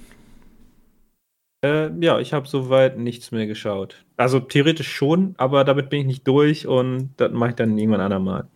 Äh, 1.64 1.90
ja, 2.04 2.18
ich 2.18 2.32
habe 2.32 2.48
soweit 2.48 2.98
nichts 2.98 3.30
mehr 3.30 3.46
geschaut. 3.46 4.04
Also 4.20 4.38
theoretisch 4.38 4.92
schon, 4.92 5.34
aber 5.38 5.64
damit 5.64 5.88
bin 5.88 6.00
ich 6.00 6.06
nicht 6.06 6.28
durch 6.28 6.66
und 6.66 7.14
das 7.16 7.32
mache 7.32 7.50
ich 7.50 7.56
dann 7.56 7.78
irgendwann 7.78 8.02
andermal. 8.02 8.50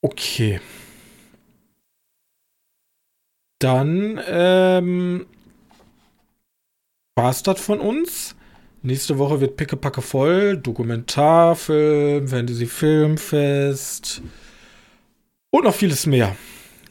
Okay. 0.00 0.62
Dann 3.58 4.18
ähm, 4.26 5.26
war 7.16 7.28
es 7.30 7.42
das 7.42 7.60
von 7.60 7.80
uns. 7.80 8.34
Nächste 8.80 9.18
Woche 9.18 9.42
wird 9.42 9.58
pickepacke 9.58 10.00
voll. 10.00 10.56
Dokumentarfilm, 10.56 12.26
Fantasy-Filmfest 12.26 14.22
und 15.50 15.64
noch 15.64 15.74
vieles 15.74 16.06
mehr. 16.06 16.34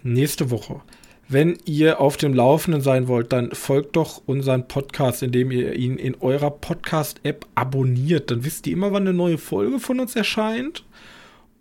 Nächste 0.04 0.52
Woche. 0.52 0.84
Wenn 1.30 1.58
ihr 1.66 2.02
auf 2.02 2.18
dem 2.18 2.34
Laufenden 2.34 2.82
sein 2.82 3.08
wollt, 3.08 3.32
dann 3.32 3.52
folgt 3.52 3.96
doch 3.96 4.22
unseren 4.26 4.68
Podcast, 4.68 5.24
indem 5.24 5.52
ihr 5.52 5.74
ihn 5.74 5.98
in 5.98 6.16
eurer 6.20 6.52
Podcast-App 6.52 7.48
abonniert. 7.56 8.30
Dann 8.30 8.44
wisst 8.44 8.68
ihr 8.68 8.74
immer, 8.74 8.92
wann 8.92 9.08
eine 9.08 9.14
neue 9.14 9.38
Folge 9.38 9.80
von 9.80 10.00
uns 10.00 10.16
erscheint. 10.16 10.84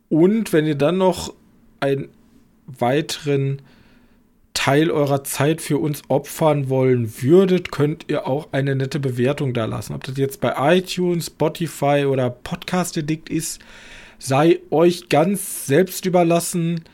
Und 0.09 0.53
wenn 0.53 0.67
ihr 0.67 0.75
dann 0.75 0.99
noch 0.99 1.33
einen 1.81 2.09
weiteren 2.67 3.63
Teil 4.53 4.91
eurer 4.91 5.25
Zeit 5.25 5.61
für 5.63 5.79
uns 5.79 6.03
opfern 6.09 6.69
wollen 6.69 7.23
würdet, 7.23 7.73
könnt 7.73 8.07
ihr 8.09 8.27
auch 8.27 8.49
eine 8.53 8.75
nette 8.77 9.01
Bewertung 9.01 9.55
da 9.55 9.65
lassen. 9.65 9.95
Ob 9.95 10.05
das 10.05 10.17
jetzt 10.19 10.41
bei 10.41 10.77
iTunes, 10.77 11.27
Spotify 11.27 12.05
oder 12.07 12.31
Podcast 12.31 12.99
Addict 12.99 13.31
ist, 13.31 13.61
sei 14.19 14.61
euch 14.71 15.09
ganz 15.09 15.67
selbst 15.67 16.05
überlassen. 16.05 16.85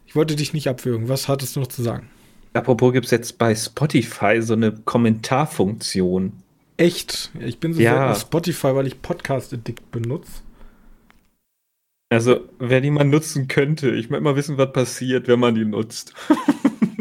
Ich 0.07 0.15
wollte 0.17 0.37
dich 0.37 0.53
nicht 0.53 0.69
abwürgen. 0.69 1.09
Was 1.09 1.29
hattest 1.29 1.57
du 1.57 1.61
noch 1.61 1.69
zu 1.69 1.83
sagen? 1.83 2.09
Apropos 2.55 2.93
gibt 2.93 3.07
es 3.07 3.11
jetzt 3.13 3.39
bei 3.39 3.55
Spotify 3.55 4.43
so 4.43 4.53
eine 4.55 4.73
Kommentarfunktion. 4.73 6.33
Echt? 6.77 7.31
Ich 7.41 7.59
bin 7.61 7.73
so 7.73 7.81
Ja. 7.81 8.11
auf 8.11 8.21
Spotify, 8.21 8.75
weil 8.75 8.87
ich 8.87 9.01
Podcast 9.01 9.55
Addict 9.55 9.91
benutze. 9.91 10.43
Also, 12.11 12.41
wer 12.59 12.83
die 12.83 12.91
mal 12.91 13.05
nutzen 13.05 13.49
könnte, 13.49 13.91
ich 13.95 14.11
möchte 14.11 14.25
mal 14.25 14.37
wissen, 14.37 14.59
was 14.59 14.71
passiert, 14.73 15.29
wenn 15.29 15.41
man 15.41 15.55
die 15.55 15.65
nutzt. 15.65 16.13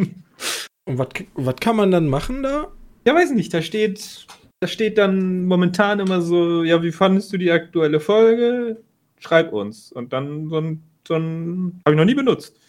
Und 0.85 0.97
was 0.97 1.09
was 1.35 1.55
kann 1.57 1.75
man 1.75 1.91
dann 1.91 2.07
machen 2.07 2.43
da? 2.43 2.69
Ja, 3.05 3.13
weiß 3.13 3.31
nicht, 3.31 3.53
da 3.53 3.61
steht, 3.61 4.25
da 4.61 4.67
steht 4.67 4.97
dann 4.99 5.45
momentan 5.45 5.99
immer 5.99 6.21
so, 6.21 6.63
ja, 6.63 6.81
wie 6.83 6.91
fandest 6.91 7.33
du 7.33 7.37
die 7.37 7.51
aktuelle 7.51 7.99
Folge? 7.99 8.83
Schreib 9.19 9.51
uns. 9.53 9.91
Und 9.91 10.13
dann 10.13 10.49
so 10.49 10.57
ein, 10.57 10.83
so 11.07 11.15
ein 11.15 11.81
habe 11.83 11.95
ich 11.95 11.97
noch 11.97 12.05
nie 12.05 12.13
benutzt. 12.13 12.59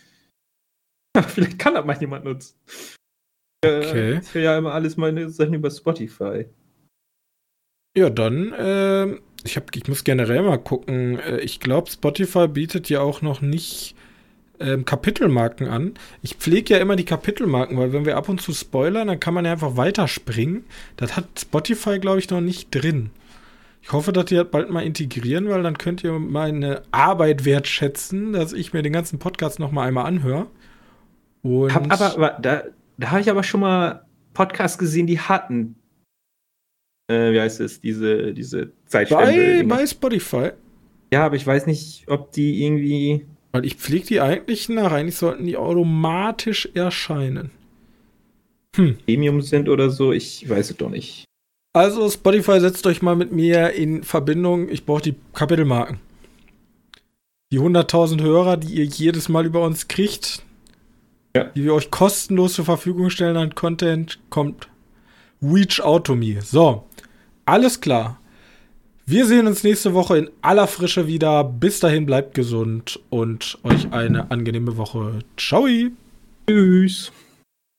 Vielleicht 1.28 1.58
kann 1.58 1.74
das 1.74 1.84
mal 1.84 1.98
jemand 2.00 2.24
nutzen. 2.24 2.58
Okay. 3.64 4.14
Äh, 4.14 4.20
ich 4.20 4.34
höre 4.34 4.42
ja 4.42 4.58
immer 4.58 4.72
alles 4.72 4.96
meine 4.96 5.28
Sachen 5.28 5.54
über 5.54 5.70
Spotify. 5.70 6.46
Ja, 7.96 8.08
dann, 8.08 8.54
ähm, 8.56 9.20
ich, 9.44 9.58
hab, 9.58 9.76
ich 9.76 9.86
muss 9.86 10.02
generell 10.02 10.42
mal 10.42 10.56
gucken. 10.56 11.18
Äh, 11.18 11.40
Ich 11.40 11.60
glaube, 11.60 11.90
Spotify 11.90 12.48
bietet 12.48 12.88
ja 12.88 13.00
auch 13.00 13.20
noch 13.20 13.42
nicht 13.42 13.94
ähm, 14.60 14.84
Kapitelmarken 14.84 15.68
an. 15.68 15.94
Ich 16.22 16.36
pflege 16.36 16.74
ja 16.74 16.80
immer 16.80 16.96
die 16.96 17.04
Kapitelmarken, 17.04 17.76
weil 17.78 17.92
wenn 17.92 18.04
wir 18.04 18.16
ab 18.16 18.28
und 18.28 18.40
zu 18.40 18.52
spoilern, 18.52 19.08
dann 19.08 19.20
kann 19.20 19.34
man 19.34 19.44
ja 19.44 19.52
einfach 19.52 19.76
weiterspringen. 19.76 20.64
Das 20.96 21.16
hat 21.16 21.26
Spotify, 21.38 21.98
glaube 21.98 22.18
ich, 22.18 22.30
noch 22.30 22.40
nicht 22.40 22.70
drin. 22.70 23.10
Ich 23.82 23.92
hoffe, 23.92 24.12
dass 24.12 24.26
die 24.26 24.36
das 24.36 24.48
bald 24.48 24.70
mal 24.70 24.84
integrieren, 24.84 25.48
weil 25.48 25.62
dann 25.62 25.76
könnt 25.76 26.04
ihr 26.04 26.12
meine 26.12 26.82
Arbeit 26.92 27.44
wertschätzen, 27.44 28.32
dass 28.32 28.52
ich 28.52 28.72
mir 28.72 28.82
den 28.82 28.92
ganzen 28.92 29.18
Podcast 29.18 29.58
noch 29.58 29.72
mal 29.72 29.86
einmal 29.86 30.06
anhöre. 30.06 30.46
Und 31.42 31.74
hab 31.74 31.90
aber, 31.90 32.38
da, 32.40 32.62
da 32.96 33.10
habe 33.10 33.20
ich 33.20 33.28
aber 33.28 33.42
schon 33.42 33.60
mal 33.60 34.06
Podcasts 34.34 34.78
gesehen, 34.78 35.08
die 35.08 35.18
hatten, 35.18 35.74
äh, 37.08 37.32
wie 37.32 37.40
heißt 37.40 37.60
es, 37.60 37.80
diese, 37.80 38.32
diese 38.32 38.72
Zeitspende. 38.86 39.64
Bei, 39.64 39.76
bei 39.78 39.86
Spotify. 39.86 40.50
Ja, 41.12 41.26
aber 41.26 41.34
ich 41.34 41.46
weiß 41.46 41.66
nicht, 41.66 42.04
ob 42.06 42.30
die 42.30 42.64
irgendwie 42.64 43.26
weil 43.52 43.64
ich 43.64 43.76
pflege 43.76 44.06
die 44.06 44.20
eigentlich 44.20 44.68
nach. 44.68 44.92
Eigentlich 44.92 45.16
sollten 45.16 45.46
die 45.46 45.56
automatisch 45.56 46.68
erscheinen. 46.74 47.50
Hm. 48.74 48.96
Premium 49.04 49.42
sind 49.42 49.68
oder 49.68 49.90
so, 49.90 50.12
ich 50.12 50.48
weiß 50.48 50.70
es 50.70 50.76
doch 50.78 50.88
nicht. 50.88 51.24
Also 51.74 52.08
Spotify 52.10 52.60
setzt 52.60 52.86
euch 52.86 53.02
mal 53.02 53.16
mit 53.16 53.32
mir 53.32 53.72
in 53.72 54.02
Verbindung. 54.02 54.68
Ich 54.68 54.84
brauche 54.84 55.02
die 55.02 55.14
Kapitelmarken. 55.34 56.00
Die 57.50 57.60
100.000 57.60 58.22
Hörer, 58.22 58.56
die 58.56 58.74
ihr 58.74 58.84
jedes 58.84 59.28
Mal 59.28 59.44
über 59.44 59.62
uns 59.64 59.88
kriegt, 59.88 60.42
ja. 61.36 61.44
die 61.44 61.64
wir 61.64 61.74
euch 61.74 61.90
kostenlos 61.90 62.54
zur 62.54 62.64
Verfügung 62.64 63.10
stellen 63.10 63.36
an 63.36 63.54
Content, 63.54 64.18
kommt 64.30 64.68
Reach 65.42 65.80
Out 65.80 66.06
to 66.06 66.14
me. 66.14 66.40
So, 66.40 66.86
alles 67.44 67.80
klar. 67.80 68.21
Wir 69.04 69.26
sehen 69.26 69.48
uns 69.48 69.64
nächste 69.64 69.94
Woche 69.94 70.18
in 70.18 70.30
aller 70.42 70.66
Frische 70.68 71.06
wieder. 71.06 71.42
Bis 71.42 71.80
dahin 71.80 72.06
bleibt 72.06 72.34
gesund 72.34 73.00
und 73.10 73.58
euch 73.64 73.92
eine 73.92 74.30
angenehme 74.30 74.76
Woche. 74.76 75.18
Ciao. 75.36 75.66
Tschüss. 76.46 77.10